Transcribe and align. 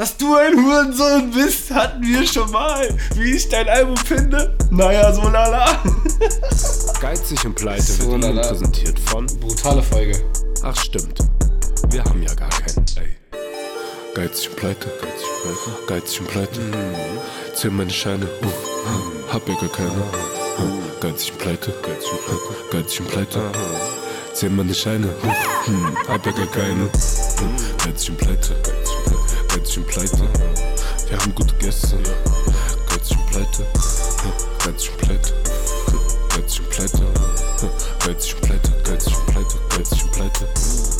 Dass 0.00 0.16
du 0.16 0.34
ein 0.34 0.56
Hurensohn 0.56 1.30
bist, 1.30 1.70
hatten 1.70 2.02
wir 2.02 2.26
schon 2.26 2.50
mal. 2.50 2.88
Wie 3.16 3.32
ich 3.32 3.46
dein 3.50 3.68
Album 3.68 3.98
finde? 3.98 4.56
Naja, 4.70 5.12
so 5.12 5.28
lala. 5.28 5.82
Geizig 7.02 7.44
und 7.44 7.54
Pleite 7.54 7.82
so 7.82 8.10
wird 8.10 8.24
Ihnen 8.24 8.40
präsentiert 8.40 8.98
von. 8.98 9.26
Brutale 9.26 9.82
Folge. 9.82 10.18
Ach, 10.62 10.74
stimmt. 10.74 11.18
Wir 11.90 12.02
haben 12.02 12.22
ja 12.22 12.32
gar 12.32 12.48
keinen, 12.48 12.86
ey. 12.96 13.14
Geizig 14.14 14.48
und 14.48 14.56
Pleite, 14.56 14.90
geizig 15.02 15.26
und 15.34 15.42
Pleite, 15.42 15.86
geizig 15.86 16.20
und 16.20 16.28
Pleite. 16.28 16.60
Mhm. 16.60 17.54
Zähl 17.54 17.70
meine 17.70 17.90
Scheine, 17.90 18.24
uh, 18.24 19.34
hab 19.34 19.46
ja 19.46 19.54
gar 19.56 19.68
keine. 19.68 19.90
Uh, 19.90 21.00
geizig 21.02 21.32
und 21.32 21.38
Pleite, 21.40 21.74
geizig 21.82 22.10
und 22.10 22.24
Pleite, 22.24 22.64
geizig 22.72 23.00
und 23.00 23.08
Pleite. 23.10 23.42
Zähl 24.32 24.48
meine 24.48 24.74
Scheine, 24.74 25.08
uh, 25.08 25.66
hm, 25.66 25.94
hab 26.08 26.24
ja 26.24 26.32
gar 26.32 26.46
keine. 26.46 26.84
Uh, 26.84 27.84
geizig 27.84 28.08
und 28.08 28.16
Pleite, 28.16 28.56
und 29.60 29.86
Pleite. 29.86 30.28
Wir 31.08 31.18
haben 31.18 31.34
gute 31.34 31.54
Gäste. 31.56 31.98
Götzchen 32.88 33.18
pleite. 33.26 33.66
Götzchen 34.64 34.96
pleite. 34.96 35.34
Götzchen 36.34 36.64
pleite. 36.70 37.04
Götzchen 38.04 38.40
pleite. 38.40 38.70
Götzchen 38.84 39.26
pleite. 39.26 39.58
Götzchen 39.76 40.10
pleite. 40.12 40.99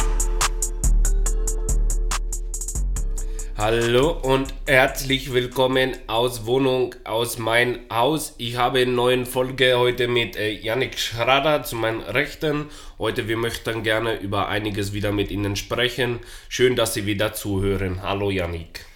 Hallo 3.60 4.12
und 4.22 4.54
herzlich 4.66 5.34
willkommen 5.34 5.92
aus 6.06 6.46
Wohnung, 6.46 6.94
aus 7.04 7.36
mein 7.36 7.80
Haus. 7.92 8.34
Ich 8.38 8.56
habe 8.56 8.78
eine 8.78 8.90
neue 8.90 9.26
Folge 9.26 9.76
heute 9.76 10.08
mit 10.08 10.34
äh, 10.34 10.50
Yannick 10.50 10.98
Schrader 10.98 11.62
zu 11.62 11.76
meinen 11.76 12.00
Rechten. 12.00 12.70
Heute 12.98 13.28
wir 13.28 13.36
möchten 13.36 13.82
gerne 13.82 14.18
über 14.18 14.48
einiges 14.48 14.94
wieder 14.94 15.12
mit 15.12 15.30
Ihnen 15.30 15.56
sprechen. 15.56 16.20
Schön, 16.48 16.74
dass 16.74 16.94
Sie 16.94 17.04
wieder 17.04 17.34
zuhören. 17.34 18.00
Hallo 18.02 18.30
Yannick. 18.30 18.86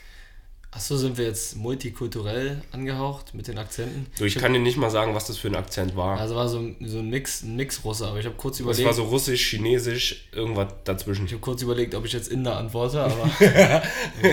Achso, 0.74 0.96
sind 0.96 1.16
wir 1.18 1.26
jetzt 1.26 1.56
multikulturell 1.56 2.60
angehaucht 2.72 3.32
mit 3.32 3.46
den 3.46 3.58
Akzenten? 3.58 4.06
So, 4.18 4.24
ich, 4.24 4.34
ich 4.34 4.42
kann 4.42 4.52
dir 4.52 4.58
nicht 4.58 4.76
mal 4.76 4.90
sagen, 4.90 5.14
was 5.14 5.28
das 5.28 5.38
für 5.38 5.46
ein 5.46 5.54
Akzent 5.54 5.94
war. 5.94 6.18
Also 6.18 6.34
war 6.34 6.48
so, 6.48 6.68
so 6.80 6.98
ein 6.98 7.10
Mix, 7.10 7.42
ein 7.42 7.54
Mix 7.54 7.84
Russe, 7.84 8.08
aber 8.08 8.18
ich 8.18 8.26
habe 8.26 8.34
kurz 8.34 8.58
überlegt. 8.58 8.80
Es 8.80 8.84
war 8.84 8.92
so 8.92 9.04
russisch, 9.04 9.50
chinesisch, 9.50 10.28
irgendwas 10.32 10.72
dazwischen. 10.82 11.26
Ich 11.26 11.32
habe 11.32 11.40
kurz 11.40 11.62
überlegt, 11.62 11.94
ob 11.94 12.04
ich 12.04 12.12
jetzt 12.12 12.26
Inder 12.26 12.56
antworte, 12.56 13.00
aber 13.00 13.30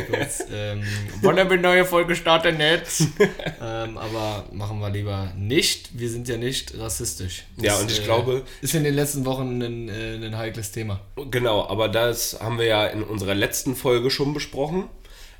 kurz, 0.10 0.44
ähm, 0.52 0.82
wollen 1.22 1.48
wir 1.48 1.58
neue 1.58 1.86
Folge 1.86 2.16
starten 2.16 2.60
jetzt? 2.60 3.02
ähm, 3.62 4.00
aber 4.00 4.46
machen 4.52 4.80
wir 4.80 4.90
lieber 4.90 5.32
nicht. 5.38 5.92
Wir 6.00 6.10
sind 6.10 6.28
ja 6.28 6.38
nicht 6.38 6.76
rassistisch. 6.76 7.44
Das, 7.58 7.66
ja, 7.66 7.78
und 7.78 7.92
ich 7.92 8.02
äh, 8.02 8.04
glaube. 8.04 8.42
Ist 8.62 8.74
in 8.74 8.84
den 8.84 8.96
letzten 8.96 9.26
Wochen 9.26 9.62
ein, 9.62 9.90
äh, 9.90 10.16
ein 10.16 10.36
heikles 10.36 10.72
Thema. 10.72 11.02
Genau, 11.30 11.68
aber 11.68 11.88
das 11.88 12.40
haben 12.42 12.58
wir 12.58 12.66
ja 12.66 12.88
in 12.88 13.04
unserer 13.04 13.36
letzten 13.36 13.76
Folge 13.76 14.10
schon 14.10 14.34
besprochen. 14.34 14.90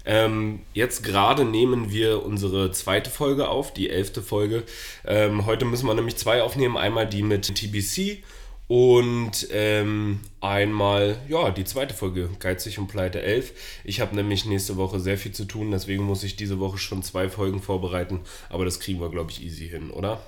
Ähm, 0.06 0.62
jetzt 0.74 1.04
gerade 1.04 1.46
nehmen 1.46 1.92
wir 1.92 2.26
unsere 2.26 2.72
zweite 2.72 3.10
Folge 3.10 3.50
auf, 3.50 3.74
die 3.74 3.90
elfte 3.90 4.22
Folge. 4.22 4.64
Ähm, 5.06 5.46
heute 5.46 5.66
müssen 5.66 5.88
wir 5.88 5.94
nämlich 5.94 6.16
zwei 6.16 6.42
aufnehmen. 6.42 6.78
Einmal 6.78 7.08
die 7.08 7.24
mit 7.24 7.54
TBC 7.54 8.24
und 8.72 9.50
ähm, 9.52 10.22
einmal, 10.40 11.18
ja, 11.28 11.52
die 11.52 11.66
zweite 11.66 11.94
Folge, 11.94 12.30
Geizig 12.40 12.80
und 12.80 12.88
Pleite 12.88 13.22
11. 13.22 13.52
Ich 13.84 14.00
habe 14.00 14.16
nämlich 14.16 14.46
nächste 14.46 14.78
Woche 14.78 15.02
sehr 15.02 15.18
viel 15.18 15.34
zu 15.34 15.44
tun, 15.44 15.72
deswegen 15.72 16.04
muss 16.04 16.24
ich 16.24 16.38
diese 16.38 16.58
Woche 16.58 16.78
schon 16.78 17.04
zwei 17.04 17.28
Folgen 17.28 17.62
vorbereiten. 17.62 18.22
Aber 18.48 18.64
das 18.64 18.80
kriegen 18.80 19.02
wir, 19.02 19.10
glaube 19.10 19.30
ich, 19.30 19.44
easy 19.44 19.68
hin, 19.68 19.92
oder? 19.92 20.22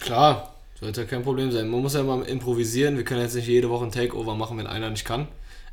Klar, 0.00 0.54
sollte 0.80 1.04
kein 1.04 1.22
Problem 1.22 1.52
sein. 1.52 1.68
Man 1.68 1.82
muss 1.82 1.92
ja 1.92 2.02
mal 2.02 2.22
improvisieren. 2.22 2.96
Wir 2.96 3.04
können 3.04 3.20
jetzt 3.20 3.34
nicht 3.34 3.48
jede 3.48 3.68
Woche 3.68 3.84
ein 3.84 3.92
Takeover 3.92 4.34
machen, 4.34 4.56
wenn 4.56 4.66
einer 4.66 4.88
nicht 4.88 5.04
kann. 5.04 5.28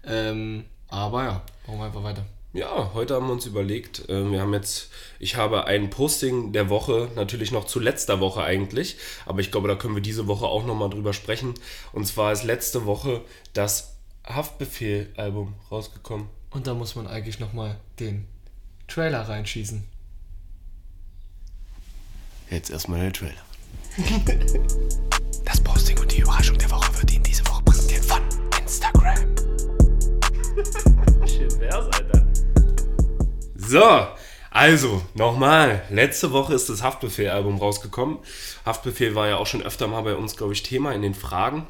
Ähm, 0.05 0.65
aber 0.89 1.23
ja, 1.23 1.41
machen 1.65 1.79
wir 1.79 1.85
einfach 1.85 2.03
weiter. 2.03 2.25
Ja, 2.53 2.91
heute 2.93 3.15
haben 3.15 3.27
wir 3.27 3.33
uns 3.33 3.45
überlegt, 3.45 4.07
äh, 4.09 4.31
wir 4.31 4.41
haben 4.41 4.53
jetzt, 4.53 4.89
ich 5.19 5.35
habe 5.35 5.65
ein 5.65 5.89
Posting 5.89 6.53
der 6.53 6.69
Woche, 6.69 7.09
natürlich 7.15 7.51
noch 7.51 7.65
zu 7.65 7.79
letzter 7.79 8.19
Woche 8.19 8.41
eigentlich, 8.41 8.97
aber 9.25 9.41
ich 9.41 9.51
glaube, 9.51 9.67
da 9.67 9.75
können 9.75 9.95
wir 9.95 10.01
diese 10.01 10.27
Woche 10.27 10.45
auch 10.45 10.65
nochmal 10.65 10.89
drüber 10.89 11.13
sprechen. 11.13 11.53
Und 11.91 12.07
zwar 12.07 12.31
ist 12.31 12.43
letzte 12.43 12.85
Woche 12.85 13.21
das 13.53 13.97
Haftbefehl-Album 14.25 15.55
rausgekommen. 15.69 16.27
Und 16.51 16.67
da 16.67 16.73
muss 16.73 16.95
man 16.95 17.07
eigentlich 17.07 17.39
nochmal 17.39 17.79
den 17.99 18.25
Trailer 18.87 19.27
reinschießen. 19.27 19.83
Jetzt 22.49 22.69
erstmal 22.69 23.01
der 23.01 23.13
Trailer. 23.13 23.33
das 25.45 25.61
Posting 25.61 25.99
und 25.99 26.11
die 26.11 26.21
Überraschung 26.21 26.57
der 26.57 26.71
Woche 26.71 26.97
wird 26.97 27.11
Ihnen 27.11 27.23
diese 27.23 27.45
Woche 27.45 27.61
präsentiert 27.63 28.05
von 28.05 28.21
Instagram. 28.61 29.35
Schön 31.27 31.59
wär's, 31.59 31.85
Alter. 31.87 32.26
So, 33.67 34.07
also 34.49 35.01
nochmal. 35.13 35.83
Letzte 35.89 36.31
Woche 36.31 36.53
ist 36.53 36.69
das 36.69 36.83
Haftbefehl-Album 36.83 37.57
rausgekommen. 37.57 38.19
Haftbefehl 38.65 39.13
war 39.13 39.27
ja 39.27 39.35
auch 39.35 39.45
schon 39.45 39.61
öfter 39.61 39.87
mal 39.87 40.03
bei 40.03 40.15
uns, 40.15 40.37
glaube 40.37 40.53
ich, 40.53 40.63
Thema 40.63 40.93
in 40.93 41.01
den 41.01 41.13
Fragen. 41.13 41.67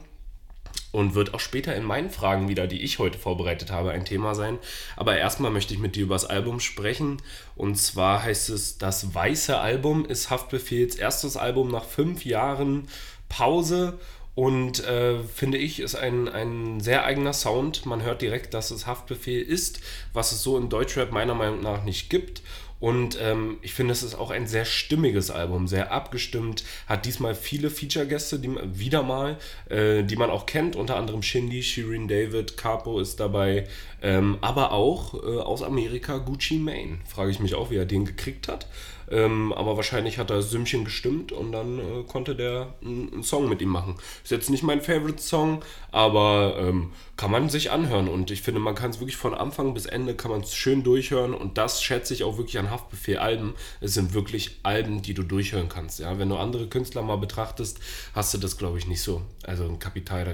Und 0.91 1.15
wird 1.15 1.33
auch 1.33 1.39
später 1.39 1.75
in 1.75 1.83
meinen 1.83 2.11
Fragen 2.11 2.49
wieder, 2.49 2.67
die 2.67 2.83
ich 2.83 2.99
heute 2.99 3.17
vorbereitet 3.17 3.71
habe, 3.71 3.91
ein 3.91 4.05
Thema 4.05 4.35
sein. 4.35 4.59
Aber 4.95 5.17
erstmal 5.17 5.49
möchte 5.49 5.73
ich 5.73 5.79
mit 5.79 5.95
dir 5.95 6.03
über 6.03 6.13
das 6.13 6.25
Album 6.25 6.59
sprechen. 6.59 7.19
Und 7.55 7.77
zwar 7.77 8.21
heißt 8.21 8.49
es, 8.49 8.77
das 8.77 9.15
Weiße 9.15 9.57
Album 9.57 10.05
ist 10.05 10.29
Haftbefehls 10.29 10.97
erstes 10.97 11.35
Album 11.35 11.71
nach 11.71 11.85
fünf 11.85 12.25
Jahren 12.25 12.87
Pause 13.27 13.97
und 14.37 14.85
äh, 14.85 15.17
finde 15.23 15.57
ich, 15.57 15.79
ist 15.79 15.95
ein, 15.95 16.29
ein 16.29 16.79
sehr 16.79 17.05
eigener 17.05 17.33
Sound. 17.33 17.87
Man 17.87 18.03
hört 18.03 18.21
direkt, 18.21 18.53
dass 18.53 18.69
es 18.69 18.85
Haftbefehl 18.85 19.41
ist, 19.41 19.79
was 20.13 20.31
es 20.31 20.43
so 20.43 20.59
in 20.59 20.69
Deutschrap 20.69 21.11
meiner 21.11 21.33
Meinung 21.33 21.63
nach 21.63 21.83
nicht 21.83 22.11
gibt. 22.11 22.43
Und 22.79 23.17
ähm, 23.19 23.57
ich 23.63 23.73
finde, 23.73 23.93
es 23.93 24.03
ist 24.03 24.13
auch 24.13 24.29
ein 24.29 24.45
sehr 24.45 24.65
stimmiges 24.65 25.31
Album, 25.31 25.67
sehr 25.67 25.91
abgestimmt. 25.91 26.63
Hat 26.85 27.07
diesmal 27.07 27.33
viele 27.33 27.71
Feature-Gäste, 27.71 28.37
die 28.37 28.51
wieder 28.79 29.01
mal, 29.01 29.39
äh, 29.69 30.03
die 30.03 30.15
man 30.15 30.29
auch 30.29 30.45
kennt, 30.45 30.75
unter 30.75 30.97
anderem 30.97 31.23
Shindy, 31.23 31.63
Shirin 31.63 32.07
David, 32.07 32.57
Capo 32.57 32.99
ist 32.99 33.19
dabei, 33.19 33.67
ähm, 34.03 34.37
aber 34.41 34.71
auch 34.71 35.15
äh, 35.15 35.39
aus 35.39 35.63
Amerika 35.63 36.19
Gucci 36.19 36.59
Mane. 36.59 36.99
Frage 37.07 37.31
ich 37.31 37.39
mich 37.39 37.55
auch, 37.55 37.71
wie 37.71 37.77
er 37.77 37.85
den 37.85 38.05
gekriegt 38.05 38.47
hat. 38.47 38.67
Ähm, 39.09 39.53
aber 39.53 39.77
wahrscheinlich 39.77 40.17
hat 40.17 40.29
er 40.29 40.41
Sümmchen 40.41 40.83
gestimmt 40.83 41.31
und 41.31 41.51
dann 41.51 41.79
äh, 41.79 42.03
konnte 42.03 42.35
der 42.35 42.73
einen 42.83 43.23
Song 43.23 43.47
mit 43.47 43.61
ihm 43.61 43.69
machen. 43.69 43.95
Ist 44.23 44.31
jetzt 44.31 44.49
nicht 44.49 44.63
mein 44.63 44.81
Favorite-Song, 44.81 45.63
aber 45.91 46.57
ähm, 46.59 46.91
kann 47.15 47.31
man 47.31 47.49
sich 47.49 47.71
anhören. 47.71 48.07
Und 48.09 48.31
ich 48.31 48.41
finde, 48.41 48.59
man 48.59 48.75
kann 48.75 48.89
es 48.91 48.99
wirklich 48.99 49.17
von 49.17 49.33
Anfang 49.33 49.73
bis 49.73 49.85
Ende 49.85 50.13
kann 50.13 50.31
man 50.31 50.41
es 50.41 50.55
schön 50.55 50.83
durchhören. 50.83 51.33
Und 51.33 51.57
das 51.57 51.81
schätze 51.81 52.13
ich 52.13 52.23
auch 52.23 52.37
wirklich 52.37 52.59
an 52.59 52.69
Haftbefehl-Alben. 52.69 53.53
Es 53.79 53.93
sind 53.93 54.13
wirklich 54.13 54.59
Alben, 54.63 55.01
die 55.01 55.13
du 55.13 55.23
durchhören 55.23 55.69
kannst. 55.69 55.99
Ja? 55.99 56.19
Wenn 56.19 56.29
du 56.29 56.35
andere 56.35 56.67
Künstler 56.67 57.01
mal 57.01 57.17
betrachtest, 57.17 57.79
hast 58.13 58.33
du 58.33 58.37
das, 58.37 58.57
glaube 58.57 58.77
ich, 58.77 58.87
nicht 58.87 59.01
so. 59.01 59.21
Also 59.43 59.63
ein 59.63 59.79
Kapital, 59.79 60.25
da 60.25 60.33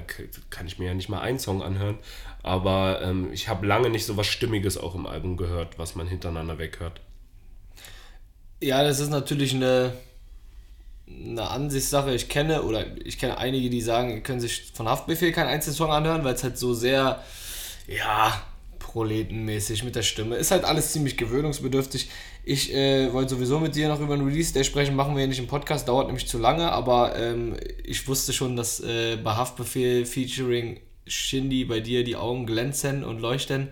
kann 0.50 0.66
ich 0.66 0.78
mir 0.78 0.86
ja 0.86 0.94
nicht 0.94 1.08
mal 1.08 1.20
einen 1.20 1.38
Song 1.38 1.62
anhören. 1.62 1.98
Aber 2.42 3.00
ähm, 3.02 3.32
ich 3.32 3.48
habe 3.48 3.66
lange 3.66 3.88
nicht 3.88 4.04
so 4.04 4.16
was 4.16 4.26
Stimmiges 4.26 4.76
auch 4.76 4.94
im 4.94 5.06
Album 5.06 5.36
gehört, 5.36 5.78
was 5.78 5.94
man 5.94 6.06
hintereinander 6.06 6.58
weghört. 6.58 7.00
Ja, 8.60 8.82
das 8.82 9.00
ist 9.00 9.10
natürlich 9.10 9.54
eine, 9.54 9.92
eine 11.08 11.50
Ansichtssache. 11.50 12.14
Ich 12.14 12.28
kenne 12.28 12.62
oder 12.62 12.84
ich 13.04 13.18
kenne 13.18 13.38
einige, 13.38 13.70
die 13.70 13.80
sagen, 13.80 14.22
können 14.22 14.40
sich 14.40 14.72
von 14.74 14.88
Haftbefehl 14.88 15.32
keinen 15.32 15.48
einzelnen 15.48 15.76
Song 15.76 15.90
anhören, 15.90 16.24
weil 16.24 16.34
es 16.34 16.44
halt 16.44 16.58
so 16.58 16.74
sehr, 16.74 17.22
ja, 17.86 18.42
proletenmäßig 18.78 19.82
mit 19.82 19.96
der 19.96 20.02
Stimme. 20.02 20.36
Ist 20.36 20.52
halt 20.52 20.64
alles 20.64 20.92
ziemlich 20.92 21.16
gewöhnungsbedürftig. 21.16 22.08
Ich 22.44 22.72
äh, 22.72 23.12
wollte 23.12 23.34
sowieso 23.34 23.58
mit 23.58 23.74
dir 23.74 23.88
noch 23.88 24.00
über 24.00 24.14
einen 24.14 24.24
Release 24.26 24.54
Day 24.54 24.62
sprechen, 24.62 24.94
machen 24.94 25.16
wir 25.16 25.22
ja 25.22 25.26
nicht 25.26 25.40
im 25.40 25.48
Podcast, 25.48 25.88
dauert 25.88 26.06
nämlich 26.06 26.28
zu 26.28 26.38
lange, 26.38 26.70
aber 26.70 27.16
ähm, 27.16 27.56
ich 27.82 28.06
wusste 28.06 28.32
schon, 28.32 28.54
dass 28.54 28.78
äh, 28.80 29.16
bei 29.16 29.32
Haftbefehl 29.32 30.06
featuring 30.06 30.78
Shindy 31.06 31.64
bei 31.64 31.80
dir 31.80 32.04
die 32.04 32.14
Augen 32.14 32.46
glänzen 32.46 33.02
und 33.02 33.20
leuchten. 33.20 33.70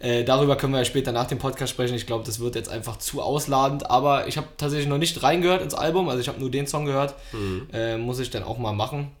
Äh, 0.00 0.24
darüber 0.24 0.56
können 0.56 0.72
wir 0.72 0.78
ja 0.78 0.84
später 0.84 1.12
nach 1.12 1.26
dem 1.26 1.38
Podcast 1.38 1.70
sprechen. 1.70 1.94
Ich 1.94 2.06
glaube, 2.06 2.24
das 2.24 2.40
wird 2.40 2.54
jetzt 2.54 2.70
einfach 2.70 2.96
zu 2.96 3.22
ausladend. 3.22 3.90
Aber 3.90 4.26
ich 4.26 4.36
habe 4.36 4.48
tatsächlich 4.56 4.88
noch 4.88 4.98
nicht 4.98 5.22
reingehört 5.22 5.62
ins 5.62 5.74
Album. 5.74 6.08
Also 6.08 6.20
ich 6.20 6.28
habe 6.28 6.40
nur 6.40 6.50
den 6.50 6.66
Song 6.66 6.86
gehört. 6.86 7.14
Mhm. 7.32 7.68
Äh, 7.72 7.98
muss 7.98 8.18
ich 8.18 8.30
dann 8.30 8.42
auch 8.42 8.58
mal 8.58 8.72
machen. 8.72 9.12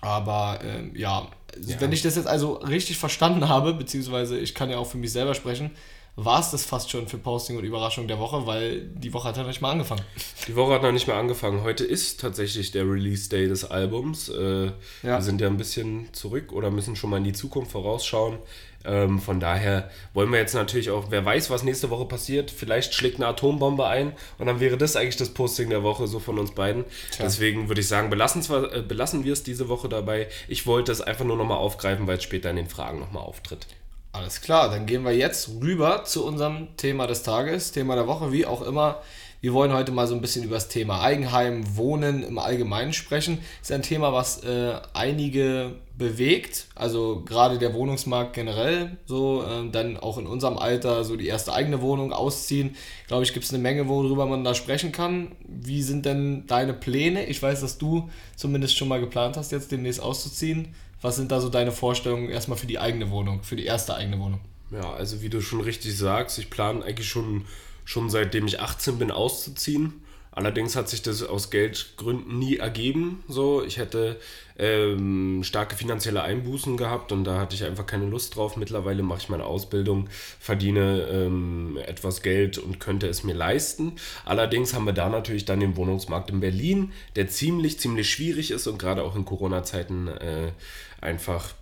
Aber 0.00 0.60
äh, 0.62 0.98
ja, 0.98 1.26
ja, 1.60 1.80
wenn 1.80 1.92
ich 1.92 2.02
das 2.02 2.16
jetzt 2.16 2.26
also 2.26 2.54
richtig 2.54 2.98
verstanden 2.98 3.48
habe, 3.48 3.74
beziehungsweise 3.74 4.38
ich 4.38 4.54
kann 4.54 4.70
ja 4.70 4.78
auch 4.78 4.86
für 4.86 4.98
mich 4.98 5.12
selber 5.12 5.34
sprechen, 5.34 5.70
war 6.16 6.40
es 6.40 6.50
das 6.50 6.64
fast 6.64 6.90
schon 6.90 7.08
für 7.08 7.18
Posting 7.18 7.58
und 7.58 7.64
Überraschung 7.64 8.08
der 8.08 8.18
Woche, 8.18 8.46
weil 8.46 8.80
die 8.80 9.12
Woche 9.12 9.28
hat 9.28 9.36
ja 9.36 9.42
noch 9.42 9.48
nicht 9.48 9.60
mal 9.60 9.72
angefangen. 9.72 10.02
Die 10.48 10.56
Woche 10.56 10.72
hat 10.72 10.82
noch 10.82 10.92
nicht 10.92 11.06
mehr 11.06 11.16
angefangen. 11.16 11.62
Heute 11.62 11.84
ist 11.84 12.20
tatsächlich 12.20 12.70
der 12.70 12.84
Release-Day 12.84 13.48
des 13.48 13.66
Albums. 13.66 14.30
Äh, 14.30 14.66
ja. 14.66 14.72
Wir 15.02 15.20
sind 15.20 15.42
ja 15.42 15.46
ein 15.46 15.58
bisschen 15.58 16.08
zurück 16.12 16.52
oder 16.52 16.70
müssen 16.70 16.96
schon 16.96 17.10
mal 17.10 17.18
in 17.18 17.24
die 17.24 17.34
Zukunft 17.34 17.70
vorausschauen. 17.70 18.38
Ähm, 18.86 19.18
von 19.18 19.40
daher 19.40 19.90
wollen 20.14 20.30
wir 20.30 20.38
jetzt 20.38 20.54
natürlich 20.54 20.90
auch, 20.90 21.06
wer 21.10 21.24
weiß, 21.24 21.50
was 21.50 21.64
nächste 21.64 21.90
Woche 21.90 22.04
passiert, 22.06 22.50
vielleicht 22.50 22.94
schlägt 22.94 23.16
eine 23.16 23.26
Atombombe 23.26 23.86
ein 23.86 24.12
und 24.38 24.46
dann 24.46 24.60
wäre 24.60 24.78
das 24.78 24.94
eigentlich 24.94 25.16
das 25.16 25.30
Posting 25.30 25.70
der 25.70 25.82
Woche, 25.82 26.06
so 26.06 26.20
von 26.20 26.38
uns 26.38 26.52
beiden. 26.52 26.84
Tja. 27.10 27.24
Deswegen 27.24 27.68
würde 27.68 27.80
ich 27.80 27.88
sagen, 27.88 28.10
belassen, 28.10 28.42
zwar, 28.42 28.72
äh, 28.72 28.82
belassen 28.82 29.24
wir 29.24 29.32
es 29.32 29.42
diese 29.42 29.68
Woche 29.68 29.88
dabei. 29.88 30.28
Ich 30.46 30.66
wollte 30.66 30.92
es 30.92 31.00
einfach 31.00 31.24
nur 31.24 31.36
nochmal 31.36 31.58
aufgreifen, 31.58 32.06
weil 32.06 32.18
es 32.18 32.22
später 32.22 32.50
in 32.50 32.56
den 32.56 32.68
Fragen 32.68 33.00
nochmal 33.00 33.24
auftritt. 33.24 33.66
Alles 34.12 34.40
klar, 34.40 34.70
dann 34.70 34.86
gehen 34.86 35.02
wir 35.02 35.12
jetzt 35.12 35.50
rüber 35.60 36.04
zu 36.04 36.24
unserem 36.24 36.74
Thema 36.76 37.06
des 37.06 37.22
Tages, 37.22 37.72
Thema 37.72 37.96
der 37.96 38.06
Woche, 38.06 38.32
wie 38.32 38.46
auch 38.46 38.62
immer. 38.62 39.02
Wir 39.46 39.52
wollen 39.52 39.72
heute 39.72 39.92
mal 39.92 40.08
so 40.08 40.14
ein 40.16 40.20
bisschen 40.20 40.42
über 40.42 40.56
das 40.56 40.66
Thema 40.66 41.02
Eigenheim, 41.02 41.76
Wohnen 41.76 42.24
im 42.24 42.36
Allgemeinen 42.36 42.92
sprechen. 42.92 43.38
Ist 43.62 43.70
ein 43.70 43.82
Thema, 43.82 44.12
was 44.12 44.42
äh, 44.42 44.74
einige 44.92 45.76
bewegt, 45.96 46.66
also 46.74 47.22
gerade 47.24 47.56
der 47.56 47.72
Wohnungsmarkt 47.72 48.32
generell, 48.32 48.96
so 49.06 49.44
äh, 49.44 49.70
dann 49.70 49.98
auch 49.98 50.18
in 50.18 50.26
unserem 50.26 50.58
Alter 50.58 51.04
so 51.04 51.14
die 51.14 51.28
erste 51.28 51.52
eigene 51.52 51.80
Wohnung 51.80 52.12
ausziehen. 52.12 52.74
Glaube 53.06 53.22
ich, 53.22 53.32
gibt 53.32 53.44
es 53.44 53.54
eine 53.54 53.62
Menge, 53.62 53.86
worüber 53.86 54.26
man 54.26 54.42
da 54.42 54.52
sprechen 54.52 54.90
kann. 54.90 55.36
Wie 55.46 55.80
sind 55.80 56.06
denn 56.06 56.48
deine 56.48 56.74
Pläne? 56.74 57.26
Ich 57.26 57.40
weiß, 57.40 57.60
dass 57.60 57.78
du 57.78 58.10
zumindest 58.34 58.76
schon 58.76 58.88
mal 58.88 58.98
geplant 58.98 59.36
hast, 59.36 59.52
jetzt 59.52 59.70
demnächst 59.70 60.00
auszuziehen. 60.00 60.74
Was 61.02 61.14
sind 61.14 61.30
da 61.30 61.40
so 61.40 61.50
deine 61.50 61.70
Vorstellungen 61.70 62.30
erstmal 62.30 62.58
für 62.58 62.66
die 62.66 62.80
eigene 62.80 63.12
Wohnung, 63.12 63.44
für 63.44 63.54
die 63.54 63.66
erste 63.66 63.94
eigene 63.94 64.18
Wohnung? 64.18 64.40
Ja, 64.72 64.92
also 64.94 65.22
wie 65.22 65.28
du 65.28 65.40
schon 65.40 65.60
richtig 65.60 65.96
sagst, 65.96 66.36
ich 66.40 66.50
plane 66.50 66.84
eigentlich 66.84 67.08
schon, 67.08 67.44
schon 67.86 68.10
seitdem 68.10 68.46
ich 68.46 68.60
18 68.60 68.98
bin 68.98 69.10
auszuziehen. 69.10 70.02
Allerdings 70.36 70.76
hat 70.76 70.90
sich 70.90 71.00
das 71.00 71.22
aus 71.22 71.50
Geldgründen 71.50 72.38
nie 72.38 72.58
ergeben. 72.58 73.24
So, 73.26 73.64
ich 73.64 73.78
hätte 73.78 74.20
ähm, 74.58 75.42
starke 75.42 75.76
finanzielle 75.76 76.20
Einbußen 76.20 76.76
gehabt 76.76 77.10
und 77.10 77.24
da 77.24 77.40
hatte 77.40 77.54
ich 77.54 77.64
einfach 77.64 77.86
keine 77.86 78.04
Lust 78.04 78.36
drauf. 78.36 78.58
Mittlerweile 78.58 79.02
mache 79.02 79.20
ich 79.20 79.28
meine 79.30 79.44
Ausbildung, 79.44 80.10
verdiene 80.38 81.08
ähm, 81.10 81.78
etwas 81.86 82.20
Geld 82.20 82.58
und 82.58 82.80
könnte 82.80 83.08
es 83.08 83.24
mir 83.24 83.34
leisten. 83.34 83.92
Allerdings 84.26 84.74
haben 84.74 84.84
wir 84.84 84.92
da 84.92 85.08
natürlich 85.08 85.46
dann 85.46 85.60
den 85.60 85.74
Wohnungsmarkt 85.74 86.28
in 86.28 86.40
Berlin, 86.40 86.92
der 87.14 87.28
ziemlich, 87.28 87.80
ziemlich 87.80 88.10
schwierig 88.10 88.50
ist 88.50 88.66
und 88.66 88.78
gerade 88.78 89.04
auch 89.04 89.16
in 89.16 89.24
Corona-Zeiten 89.24 90.08
äh, 90.08 90.52
einfach 91.00 91.54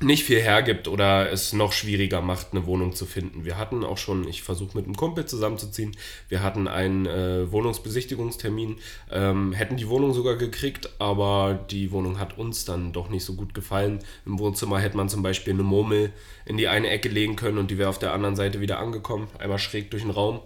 nicht 0.00 0.24
viel 0.24 0.40
hergibt 0.40 0.88
oder 0.88 1.30
es 1.30 1.52
noch 1.52 1.72
schwieriger 1.72 2.20
macht, 2.20 2.48
eine 2.50 2.66
Wohnung 2.66 2.94
zu 2.94 3.06
finden. 3.06 3.44
Wir 3.44 3.58
hatten 3.58 3.84
auch 3.84 3.96
schon, 3.96 4.26
ich 4.26 4.42
versuche 4.42 4.76
mit 4.76 4.86
einem 4.86 4.96
Kumpel 4.96 5.24
zusammenzuziehen, 5.24 5.96
wir 6.28 6.42
hatten 6.42 6.66
einen 6.66 7.06
äh, 7.06 7.50
Wohnungsbesichtigungstermin, 7.50 8.76
ähm, 9.12 9.52
hätten 9.52 9.76
die 9.76 9.88
Wohnung 9.88 10.12
sogar 10.12 10.36
gekriegt, 10.36 10.90
aber 10.98 11.64
die 11.70 11.92
Wohnung 11.92 12.18
hat 12.18 12.36
uns 12.38 12.64
dann 12.64 12.92
doch 12.92 13.08
nicht 13.08 13.24
so 13.24 13.34
gut 13.34 13.54
gefallen. 13.54 14.00
Im 14.26 14.38
Wohnzimmer 14.40 14.80
hätte 14.80 14.96
man 14.96 15.08
zum 15.08 15.22
Beispiel 15.22 15.54
eine 15.54 15.62
Murmel 15.62 16.12
in 16.44 16.56
die 16.56 16.68
eine 16.68 16.88
Ecke 16.88 17.08
legen 17.08 17.36
können 17.36 17.58
und 17.58 17.70
die 17.70 17.78
wäre 17.78 17.88
auf 17.88 17.98
der 18.00 18.12
anderen 18.12 18.36
Seite 18.36 18.60
wieder 18.60 18.80
angekommen, 18.80 19.28
einmal 19.38 19.58
schräg 19.58 19.90
durch 19.92 20.02
den 20.02 20.10
Raum. 20.10 20.40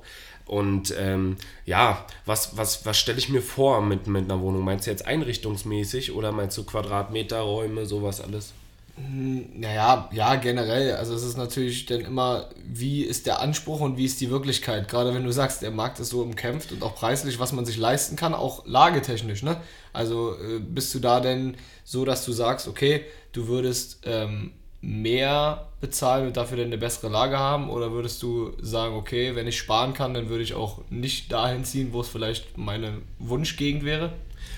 Und 0.45 0.95
ähm, 0.99 1.37
ja, 1.67 2.07
was, 2.25 2.57
was, 2.57 2.87
was 2.87 2.99
stelle 2.99 3.19
ich 3.19 3.29
mir 3.29 3.43
vor 3.43 3.83
mit, 3.83 4.07
mit 4.07 4.25
einer 4.25 4.41
Wohnung? 4.41 4.65
Meinst 4.65 4.87
du 4.87 4.91
jetzt 4.91 5.07
einrichtungsmäßig 5.07 6.13
oder 6.13 6.33
meinst 6.33 6.57
du 6.57 6.65
Quadratmeterräume, 6.65 7.85
sowas 7.85 8.23
alles? 8.23 8.55
Naja, 9.01 10.09
ja, 10.13 10.35
generell. 10.37 10.97
Also 10.97 11.15
es 11.15 11.23
ist 11.23 11.37
natürlich 11.37 11.87
dann 11.87 12.01
immer, 12.01 12.49
wie 12.65 13.03
ist 13.03 13.27
der 13.27 13.41
Anspruch 13.41 13.81
und 13.81 13.97
wie 13.97 14.05
ist 14.05 14.21
die 14.21 14.31
Wirklichkeit. 14.31 14.89
Gerade 14.89 15.15
wenn 15.15 15.25
du 15.25 15.33
sagst, 15.33 15.63
der 15.63 15.71
Markt 15.71 16.01
ist 16.01 16.11
so 16.11 16.23
umkämpft 16.23 16.73
und 16.73 16.83
auch 16.83 16.95
preislich, 16.95 17.39
was 17.39 17.53
man 17.53 17.65
sich 17.65 17.77
leisten 17.77 18.17
kann, 18.17 18.35
auch 18.35 18.67
lagetechnisch. 18.67 19.43
Ne? 19.43 19.61
Also 19.93 20.35
äh, 20.35 20.59
bist 20.59 20.95
du 20.95 20.99
da 20.99 21.21
denn 21.21 21.57
so, 21.85 22.05
dass 22.05 22.25
du 22.25 22.33
sagst, 22.33 22.67
okay, 22.67 23.05
du 23.33 23.47
würdest 23.47 24.01
ähm, 24.05 24.53
mehr 24.81 25.69
bezahlen 25.81 26.27
und 26.27 26.37
dafür 26.37 26.59
dann 26.59 26.67
eine 26.67 26.79
bessere 26.79 27.09
Lage 27.09 27.39
haben? 27.39 27.71
Oder 27.71 27.93
würdest 27.93 28.23
du 28.23 28.53
sagen, 28.61 28.95
okay, 28.95 29.37
wenn 29.37 29.47
ich 29.47 29.59
sparen 29.59 29.95
kann, 29.95 30.15
dann 30.15 30.29
würde 30.29 30.43
ich 30.43 30.55
auch 30.55 30.81
nicht 30.91 31.33
dahin 31.33 31.65
ziehen, 31.65 31.93
wo 31.93 32.01
es 32.01 32.09
vielleicht 32.09 32.59
meine 32.59 32.99
Wunschgegend 33.19 33.85
wäre? 33.85 34.13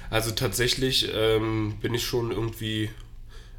Also 0.08 0.30
tatsächlich 0.32 1.10
ähm, 1.14 1.76
bin 1.80 1.94
ich 1.94 2.04
schon 2.04 2.30
irgendwie 2.30 2.90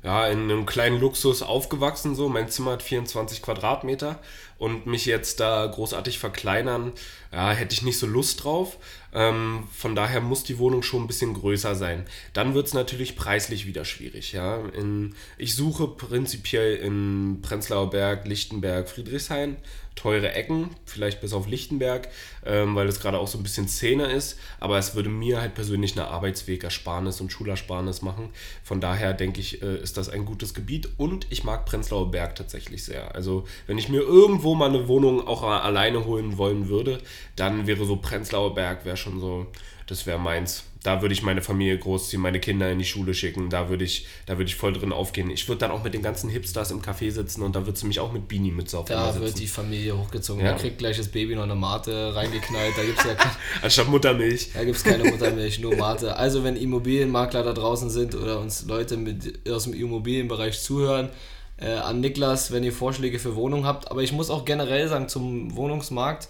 ja, 0.04 0.28
in 0.28 0.44
einem 0.44 0.66
kleinen 0.66 1.00
Luxus 1.00 1.42
aufgewachsen. 1.42 2.16
So. 2.16 2.30
Mein 2.30 2.50
Zimmer 2.50 2.72
hat 2.72 2.84
24 2.84 3.42
Quadratmeter 3.42 4.20
und 4.58 4.86
mich 4.86 5.06
jetzt 5.06 5.40
da 5.40 5.66
großartig 5.66 6.20
verkleinern, 6.20 6.94
ja, 7.32 7.52
hätte 7.52 7.74
ich 7.74 7.82
nicht 7.82 8.00
so 8.00 8.08
Lust 8.08 8.44
drauf. 8.44 8.78
Ähm, 9.14 9.64
von 9.72 9.96
daher 9.96 10.22
muss 10.22 10.44
die 10.44 10.58
Wohnung 10.58 10.84
schon 10.84 11.04
ein 11.04 11.08
bisschen 11.08 11.34
größer 11.34 11.76
sein. 11.76 12.06
Dann 12.34 12.54
wird 12.54 12.68
es 12.68 12.74
natürlich 12.74 13.16
preislich 13.16 13.66
wieder 13.66 13.86
schwierig. 13.86 14.32
Ja. 14.32 14.58
In, 14.78 15.16
ich 15.38 15.56
suche 15.56 15.88
prinzipiell 15.88 16.76
in 16.78 17.40
Prenzlauer 17.42 17.90
Berg, 17.90 18.28
Lichtenberg, 18.28 18.90
Friedrichshain 18.90 19.58
teure 19.96 20.32
Ecken, 20.34 20.70
vielleicht 20.86 21.22
bis 21.22 21.34
auf 21.34 21.48
Lichtenberg, 21.48 22.08
ähm, 22.46 22.76
weil 22.76 22.88
es 22.88 23.00
gerade 23.00 23.20
auch 23.20 23.28
so 23.28 23.38
ein 23.38 23.44
bisschen 23.44 23.68
Szene 23.68 24.06
ist. 24.06 24.40
Aber 24.60 24.78
es 24.78 24.96
würde 24.96 25.10
mir 25.10 25.42
halt 25.42 25.54
persönlich 25.54 25.98
eine 25.98 26.08
Arbeitswegersparnis 26.08 27.22
und 27.22 27.32
Schulersparnis 27.32 28.02
machen. 28.02 28.30
Von 28.64 28.80
daher 28.80 29.14
denke 29.14 29.42
ich, 29.42 29.62
äh, 29.62 29.78
ist 29.78 29.98
das 29.98 30.10
ein 30.10 30.26
gutes 30.26 30.54
Gebiet 30.54 30.90
und 30.98 31.28
ich 31.30 31.44
mag 31.44 31.66
Prenzlauer 31.66 32.10
Berg 32.10 32.36
tatsächlich 32.36 32.84
sehr. 32.84 33.14
Also 33.14 33.46
wenn 33.68 33.78
ich 33.78 33.90
mir 33.90 34.02
irgendwo 34.02 34.56
mal 34.56 34.70
eine 34.70 34.88
Wohnung 34.88 35.28
auch 35.28 35.44
alleine 35.44 36.06
holen 36.06 36.38
wollen 36.38 36.70
würde, 36.70 37.02
dann 37.36 37.68
wäre 37.68 37.86
so 37.86 37.98
Prenzlauer 37.98 38.56
Berg 38.56 38.86
wäre 38.86 38.98
schon 39.02 39.20
so, 39.20 39.48
das 39.88 40.06
wäre 40.06 40.20
meins 40.20 40.64
da 40.84 41.02
würde 41.02 41.14
ich 41.14 41.22
meine 41.22 41.42
Familie 41.42 41.78
großziehen, 41.78 42.22
meine 42.22 42.40
Kinder 42.40 42.72
in 42.72 42.80
die 42.80 42.86
Schule 42.86 43.14
schicken, 43.14 43.50
da 43.50 43.70
würde 43.70 43.84
ich, 43.84 44.08
da 44.26 44.38
würde 44.38 44.46
ich 44.46 44.56
voll 44.56 44.74
drin 44.74 44.92
aufgehen. 44.92 45.30
Ich 45.30 45.48
würde 45.48 45.60
dann 45.60 45.72
auch 45.72 45.84
mit 45.84 45.94
den 45.94 46.02
ganzen 46.02 46.28
Hipsters 46.30 46.72
im 46.72 46.82
Café 46.82 47.12
sitzen 47.12 47.44
und 47.44 47.56
da 47.56 47.68
wird 47.68 47.78
sie 47.78 47.86
mich 47.86 48.00
auch 48.00 48.12
mit 48.12 48.28
Beanie 48.28 48.52
mit 48.52 48.74
auf 48.74 48.86
Da 48.86 49.20
wird 49.20 49.38
die 49.38 49.48
Familie 49.48 49.96
hochgezogen. 49.96 50.44
Ja. 50.44 50.54
Da 50.54 50.58
kriegt 50.58 50.80
gleich 50.80 50.98
das 50.98 51.10
Baby 51.10 51.36
noch 51.36 51.44
eine 51.44 51.54
Mate 51.54 52.16
reingeknallt. 52.16 52.76
Da 52.76 52.84
gibt's 52.84 53.04
ja 53.04 53.16
Anstatt 53.62 53.90
Muttermilch. 53.90 54.50
Da 54.54 54.64
gibt 54.64 54.78
es 54.78 54.84
keine 54.84 55.04
Muttermilch, 55.04 55.60
nur 55.60 55.76
Mate. 55.76 56.16
Also 56.16 56.44
wenn 56.44 56.56
Immobilienmakler 56.56 57.44
da 57.44 57.54
draußen 57.54 57.92
sind 57.92 58.16
oder 58.16 58.40
uns 58.40 58.66
Leute 58.66 58.98
mit, 58.98 59.48
aus 59.48 59.66
dem 59.66 59.74
Immobilienbereich 59.74 60.60
zuhören, 60.60 61.10
äh, 61.58 61.74
an 61.74 62.00
Niklas, 62.00 62.52
wenn 62.52 62.64
ihr 62.64 62.74
Vorschläge 62.74 63.20
für 63.20 63.36
Wohnungen 63.36 63.68
habt. 63.68 63.92
Aber 63.92 64.02
ich 64.02 64.14
muss 64.14 64.32
auch 64.32 64.46
generell 64.46 64.88
sagen, 64.88 65.08
zum 65.10 65.56
Wohnungsmarkt, 65.56 66.28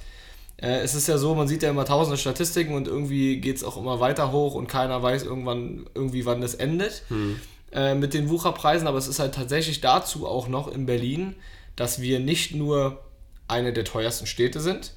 es 0.67 0.93
ist 0.93 1.07
ja 1.07 1.17
so, 1.17 1.33
man 1.33 1.47
sieht 1.47 1.63
ja 1.63 1.69
immer 1.69 1.85
tausende 1.85 2.17
Statistiken 2.17 2.75
und 2.75 2.87
irgendwie 2.87 3.41
geht 3.41 3.57
es 3.57 3.63
auch 3.63 3.77
immer 3.77 3.99
weiter 3.99 4.31
hoch 4.31 4.53
und 4.53 4.67
keiner 4.67 5.01
weiß 5.01 5.23
irgendwann, 5.23 5.87
irgendwie 5.95 6.25
wann 6.25 6.39
das 6.39 6.53
endet 6.53 7.03
hm. 7.07 7.39
äh, 7.71 7.95
mit 7.95 8.13
den 8.13 8.29
Wucherpreisen. 8.29 8.87
Aber 8.87 8.97
es 8.97 9.07
ist 9.07 9.19
halt 9.19 9.33
tatsächlich 9.33 9.81
dazu 9.81 10.27
auch 10.27 10.47
noch 10.47 10.67
in 10.67 10.85
Berlin, 10.85 11.35
dass 11.75 12.01
wir 12.01 12.19
nicht 12.19 12.53
nur 12.53 12.99
eine 13.47 13.73
der 13.73 13.85
teuersten 13.85 14.27
Städte 14.27 14.59
sind, 14.59 14.93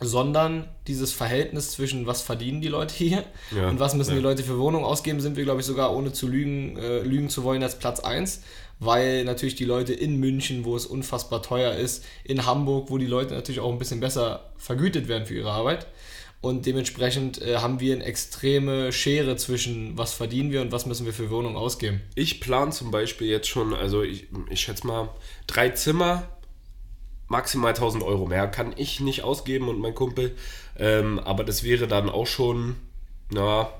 sondern 0.00 0.68
dieses 0.86 1.12
Verhältnis 1.12 1.72
zwischen 1.72 2.06
was 2.06 2.22
verdienen 2.22 2.60
die 2.60 2.68
Leute 2.68 2.94
hier 2.94 3.24
ja, 3.54 3.68
und 3.68 3.80
was 3.80 3.94
müssen 3.94 4.10
ja. 4.10 4.16
die 4.16 4.22
Leute 4.22 4.42
für 4.42 4.58
Wohnungen 4.58 4.84
ausgeben, 4.84 5.20
sind 5.20 5.36
wir, 5.36 5.44
glaube 5.44 5.60
ich, 5.60 5.66
sogar 5.66 5.94
ohne 5.94 6.12
zu 6.12 6.28
lügen, 6.28 6.76
äh, 6.76 7.00
lügen 7.00 7.30
zu 7.30 7.44
wollen, 7.44 7.62
als 7.62 7.78
Platz 7.78 8.00
1 8.00 8.42
weil 8.84 9.24
natürlich 9.24 9.54
die 9.54 9.64
Leute 9.64 9.92
in 9.92 10.16
München, 10.16 10.64
wo 10.64 10.76
es 10.76 10.86
unfassbar 10.86 11.42
teuer 11.42 11.74
ist, 11.74 12.04
in 12.24 12.46
Hamburg, 12.46 12.90
wo 12.90 12.98
die 12.98 13.06
Leute 13.06 13.34
natürlich 13.34 13.60
auch 13.60 13.72
ein 13.72 13.78
bisschen 13.78 14.00
besser 14.00 14.52
vergütet 14.56 15.08
werden 15.08 15.26
für 15.26 15.34
ihre 15.34 15.52
Arbeit. 15.52 15.86
Und 16.40 16.66
dementsprechend 16.66 17.40
äh, 17.40 17.56
haben 17.56 17.80
wir 17.80 17.94
eine 17.94 18.04
extreme 18.04 18.92
Schere 18.92 19.36
zwischen, 19.36 19.96
was 19.96 20.12
verdienen 20.12 20.52
wir 20.52 20.60
und 20.60 20.72
was 20.72 20.84
müssen 20.84 21.06
wir 21.06 21.14
für 21.14 21.30
Wohnungen 21.30 21.56
ausgeben. 21.56 22.02
Ich 22.14 22.40
plane 22.40 22.70
zum 22.70 22.90
Beispiel 22.90 23.28
jetzt 23.28 23.48
schon, 23.48 23.72
also 23.72 24.02
ich, 24.02 24.26
ich 24.50 24.60
schätze 24.60 24.86
mal, 24.86 25.08
drei 25.46 25.70
Zimmer, 25.70 26.28
maximal 27.28 27.70
1000 27.70 28.04
Euro 28.04 28.26
mehr 28.26 28.46
kann 28.46 28.74
ich 28.76 29.00
nicht 29.00 29.22
ausgeben 29.22 29.68
und 29.68 29.80
mein 29.80 29.94
Kumpel. 29.94 30.36
Ähm, 30.78 31.18
aber 31.18 31.44
das 31.44 31.64
wäre 31.64 31.88
dann 31.88 32.10
auch 32.10 32.26
schon, 32.26 32.76
na, 33.30 33.70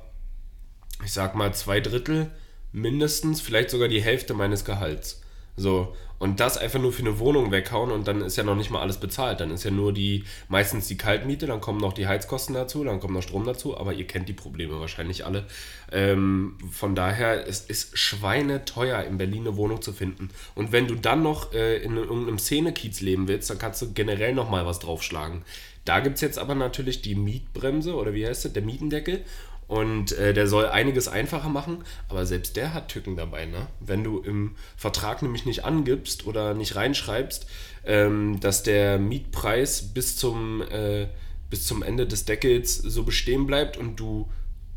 ich 1.05 1.13
sag 1.13 1.35
mal, 1.35 1.53
zwei 1.53 1.81
Drittel 1.81 2.31
mindestens, 2.75 3.41
vielleicht 3.41 3.71
sogar 3.71 3.89
die 3.89 4.03
Hälfte 4.03 4.35
meines 4.35 4.65
Gehalts. 4.65 5.23
So, 5.57 5.95
und 6.19 6.41
das 6.41 6.59
einfach 6.59 6.81
nur 6.81 6.93
für 6.93 7.03
eine 7.03 7.21
Wohnung 7.21 7.53
weghauen 7.53 7.93
und 7.93 8.09
dann 8.09 8.21
ist 8.21 8.37
ja 8.37 8.43
noch 8.43 8.57
nicht 8.57 8.71
mal 8.71 8.81
alles 8.81 8.97
bezahlt. 8.97 9.39
Dann 9.39 9.53
ist 9.53 9.63
ja 9.63 9.71
nur 9.71 9.93
die, 9.93 10.25
meistens 10.49 10.89
die 10.89 10.97
Kaltmiete, 10.97 11.47
dann 11.47 11.61
kommen 11.61 11.79
noch 11.79 11.93
die 11.93 12.09
Heizkosten 12.09 12.55
dazu, 12.55 12.83
dann 12.83 12.99
kommt 12.99 13.15
noch 13.15 13.23
Strom 13.23 13.45
dazu, 13.45 13.79
aber 13.79 13.93
ihr 13.93 14.07
kennt 14.07 14.29
die 14.29 14.33
Probleme 14.33 14.81
wahrscheinlich 14.81 15.25
alle. 15.25 15.47
Ähm, 15.93 16.59
von 16.73 16.97
daher, 16.97 17.47
es 17.47 17.61
ist 17.61 17.97
schweineteuer, 17.97 19.05
in 19.05 19.19
Berlin 19.19 19.47
eine 19.47 19.57
Wohnung 19.57 19.81
zu 19.81 19.93
finden. 19.93 20.31
Und 20.57 20.73
wenn 20.73 20.89
du 20.89 20.97
dann 20.97 21.23
noch 21.23 21.53
äh, 21.53 21.77
in 21.77 21.97
irgendeinem 21.97 22.39
Szenekiez 22.39 23.01
leben 23.01 23.29
willst, 23.29 23.51
dann 23.51 23.59
kannst 23.59 23.83
du 23.83 23.93
generell 23.93 24.35
nochmal 24.35 24.67
was 24.67 24.81
draufschlagen. 24.81 25.43
Da 25.85 26.01
gibt 26.01 26.17
es 26.17 26.23
jetzt 26.23 26.39
aber 26.39 26.55
natürlich 26.55 27.03
die 27.03 27.15
Mietbremse 27.15 27.95
oder 27.95 28.15
wie 28.15 28.27
heißt 28.27 28.47
das, 28.47 28.53
der 28.53 28.63
Mietendeckel. 28.63 29.23
Und 29.67 30.13
äh, 30.13 30.35
der 30.35 30.47
soll 30.47 30.67
einiges 30.67 31.09
einfacher 31.09 31.49
machen, 31.49 31.85
aber 32.09 32.27
selbst 32.27 32.57
der 32.57 32.75
hat 32.75 32.89
Tücken 32.89 33.17
dabei. 33.17 33.47
Ne? 33.47 33.67
Wenn 33.81 34.05
du 34.05 34.21
im 34.21 34.57
Vertrag 34.77 35.23
nämlich 35.23 35.47
nicht 35.47 35.65
angibst 35.65 36.27
oder 36.27 36.55
nicht 36.55 36.77
reinschreibst, 36.77 37.47
ähm, 37.87 38.41
dass 38.41 38.63
der 38.63 38.99
Mietpreis 38.99 39.95
bis 39.95 40.17
zum, 40.17 40.63
äh, 40.63 41.09
bis 41.49 41.67
zum 41.67 41.83
Ende 41.83 42.07
des 42.07 42.25
Deckels 42.25 42.77
so 42.77 43.05
bestehen 43.05 43.47
bleibt 43.47 43.77
und 43.77 43.97
du. 43.97 44.29